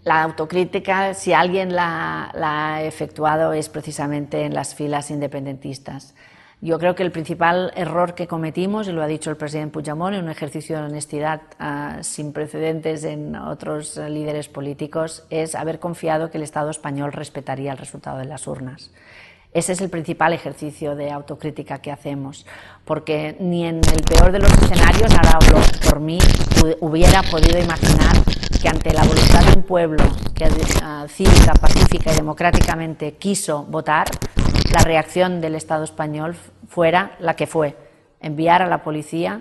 La 0.06 0.22
autocrítica, 0.22 1.14
si 1.14 1.32
alguien 1.32 1.74
la, 1.74 2.30
ha 2.32 2.82
efectuado, 2.84 3.52
es 3.52 3.68
precisamente 3.68 4.44
en 4.44 4.54
las 4.54 4.72
filas 4.72 5.10
independentistas. 5.10 6.14
Yo 6.60 6.78
creo 6.78 6.94
que 6.94 7.02
el 7.02 7.10
principal 7.10 7.72
error 7.74 8.14
que 8.14 8.28
cometimos, 8.28 8.86
y 8.86 8.92
lo 8.92 9.02
ha 9.02 9.08
dicho 9.08 9.30
el 9.30 9.36
presidente 9.36 9.72
Puigdemont, 9.72 10.14
en 10.14 10.22
un 10.22 10.30
ejercicio 10.30 10.78
de 10.78 10.84
honestidad 10.84 11.40
ah, 11.58 11.98
sin 12.02 12.32
precedentes 12.32 13.02
en 13.02 13.34
otros 13.34 13.96
líderes 13.96 14.48
políticos, 14.48 15.24
es 15.28 15.56
haber 15.56 15.80
confiado 15.80 16.30
que 16.30 16.38
el 16.38 16.44
Estado 16.44 16.70
español 16.70 17.12
respetaría 17.12 17.72
el 17.72 17.78
resultado 17.78 18.18
de 18.18 18.26
las 18.26 18.46
urnas. 18.46 18.92
Ese 19.52 19.72
es 19.72 19.80
el 19.80 19.90
principal 19.90 20.32
ejercicio 20.32 20.94
de 20.94 21.10
autocrítica 21.10 21.78
que 21.78 21.90
hacemos, 21.90 22.46
porque 22.84 23.36
ni 23.40 23.66
en 23.66 23.78
el 23.78 24.02
peor 24.04 24.30
de 24.30 24.38
los 24.38 24.52
escenarios, 24.52 25.10
ahora 25.10 25.30
hablo 25.32 25.58
por 25.82 25.98
mí, 25.98 26.20
hubiera 26.78 27.24
podido 27.24 27.58
imaginar 27.58 28.25
que 28.66 28.70
ante 28.70 28.92
la 28.92 29.04
voluntad 29.04 29.44
de 29.44 29.58
un 29.58 29.62
pueblo 29.62 30.02
que 30.34 30.44
uh, 30.46 31.06
cívica, 31.06 31.52
pacífica 31.54 32.12
y 32.12 32.16
democráticamente 32.16 33.12
quiso 33.12 33.62
votar, 33.62 34.08
la 34.72 34.80
reacción 34.80 35.40
del 35.40 35.54
Estado 35.54 35.84
español 35.84 36.34
fuera 36.66 37.12
la 37.20 37.36
que 37.36 37.46
fue, 37.46 37.76
enviar 38.20 38.62
a 38.62 38.66
la 38.66 38.82
policía, 38.82 39.40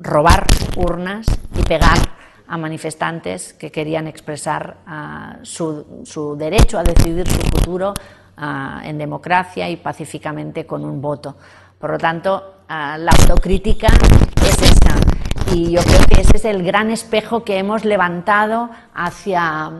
robar 0.00 0.48
urnas 0.76 1.26
y 1.56 1.62
pegar 1.62 1.96
a 2.48 2.58
manifestantes 2.58 3.52
que 3.52 3.70
querían 3.70 4.08
expresar 4.08 4.78
uh, 4.88 5.44
su, 5.44 6.02
su, 6.04 6.34
derecho 6.34 6.76
a 6.76 6.82
decidir 6.82 7.28
su 7.28 7.38
futuro 7.38 7.94
uh, 8.36 8.80
en 8.82 8.98
democracia 8.98 9.70
y 9.70 9.76
pacíficamente 9.76 10.66
con 10.66 10.84
un 10.84 11.00
voto. 11.00 11.36
Por 11.78 11.90
lo 11.90 11.98
tanto, 11.98 12.54
la 12.68 13.12
autocrítica 13.12 13.86
es 14.42 14.77
y 15.54 15.70
yo 15.70 15.80
creo 15.82 16.00
que 16.08 16.20
ese 16.20 16.36
es 16.36 16.44
el 16.44 16.62
gran 16.62 16.90
espejo 16.90 17.44
que 17.44 17.58
hemos 17.58 17.84
levantado 17.84 18.70
hacia 18.94 19.72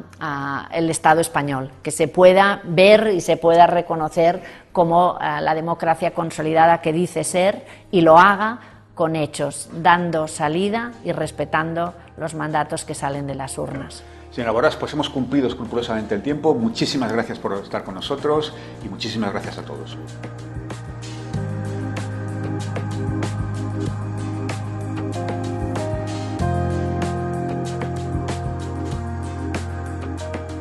el 0.72 0.90
Estado 0.90 1.20
español, 1.20 1.70
que 1.82 1.90
se 1.90 2.08
pueda 2.08 2.60
ver 2.64 3.12
y 3.14 3.20
se 3.20 3.36
pueda 3.36 3.66
reconocer 3.66 4.42
como 4.72 5.18
eh, 5.20 5.40
la 5.40 5.54
democracia 5.54 6.12
consolidada 6.12 6.80
que 6.80 6.92
dice 6.92 7.24
ser 7.24 7.66
y 7.90 8.00
lo 8.02 8.18
haga 8.18 8.60
con 8.94 9.16
hechos, 9.16 9.68
dando 9.72 10.26
salida 10.28 10.92
y 11.04 11.12
respetando 11.12 11.94
los 12.16 12.34
mandatos 12.34 12.84
que 12.84 12.94
salen 12.94 13.26
de 13.26 13.34
las 13.34 13.58
urnas. 13.58 14.02
Señora 14.30 14.52
Borras, 14.52 14.76
pues 14.76 14.92
hemos 14.92 15.08
cumplido 15.08 15.48
escrupulosamente 15.48 16.14
el 16.14 16.22
tiempo. 16.22 16.54
Muchísimas 16.54 17.12
gracias 17.12 17.38
por 17.38 17.54
estar 17.54 17.84
con 17.84 17.94
nosotros 17.94 18.54
y 18.84 18.88
muchísimas 18.88 19.32
gracias 19.32 19.58
a 19.58 19.62
todos. 19.62 19.96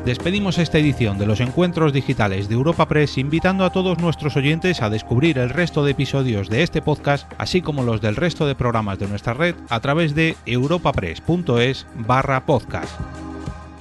Despedimos 0.07 0.57
esta 0.57 0.77
edición 0.77 1.17
de 1.17 1.25
los 1.25 1.41
encuentros 1.41 1.91
digitales 1.91 2.47
de 2.47 2.55
Europa 2.55 2.87
Press 2.87 3.17
invitando 3.17 3.65
a 3.65 3.73
todos 3.73 3.99
nuestros 3.99 4.37
oyentes 4.37 4.81
a 4.81 4.89
descubrir 4.89 5.37
el 5.37 5.49
resto 5.49 5.83
de 5.83 5.91
episodios 5.91 6.49
de 6.49 6.63
este 6.63 6.81
podcast, 6.81 7.29
así 7.37 7.61
como 7.61 7.83
los 7.83 7.99
del 7.99 8.15
resto 8.15 8.47
de 8.47 8.55
programas 8.55 8.99
de 8.99 9.09
nuestra 9.09 9.33
red 9.33 9.55
a 9.67 9.81
través 9.81 10.15
de 10.15 10.37
europapress.es 10.45 11.87
barra 12.07 12.45
podcast. 12.45 12.97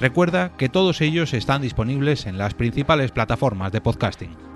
Recuerda 0.01 0.51
que 0.59 0.69
todos 0.69 1.01
ellos 1.01 1.33
están 1.33 1.63
disponibles 1.63 2.27
en 2.27 2.39
las 2.39 2.55
principales 2.55 3.13
plataformas 3.13 3.71
de 3.71 3.81
podcasting. 3.81 4.56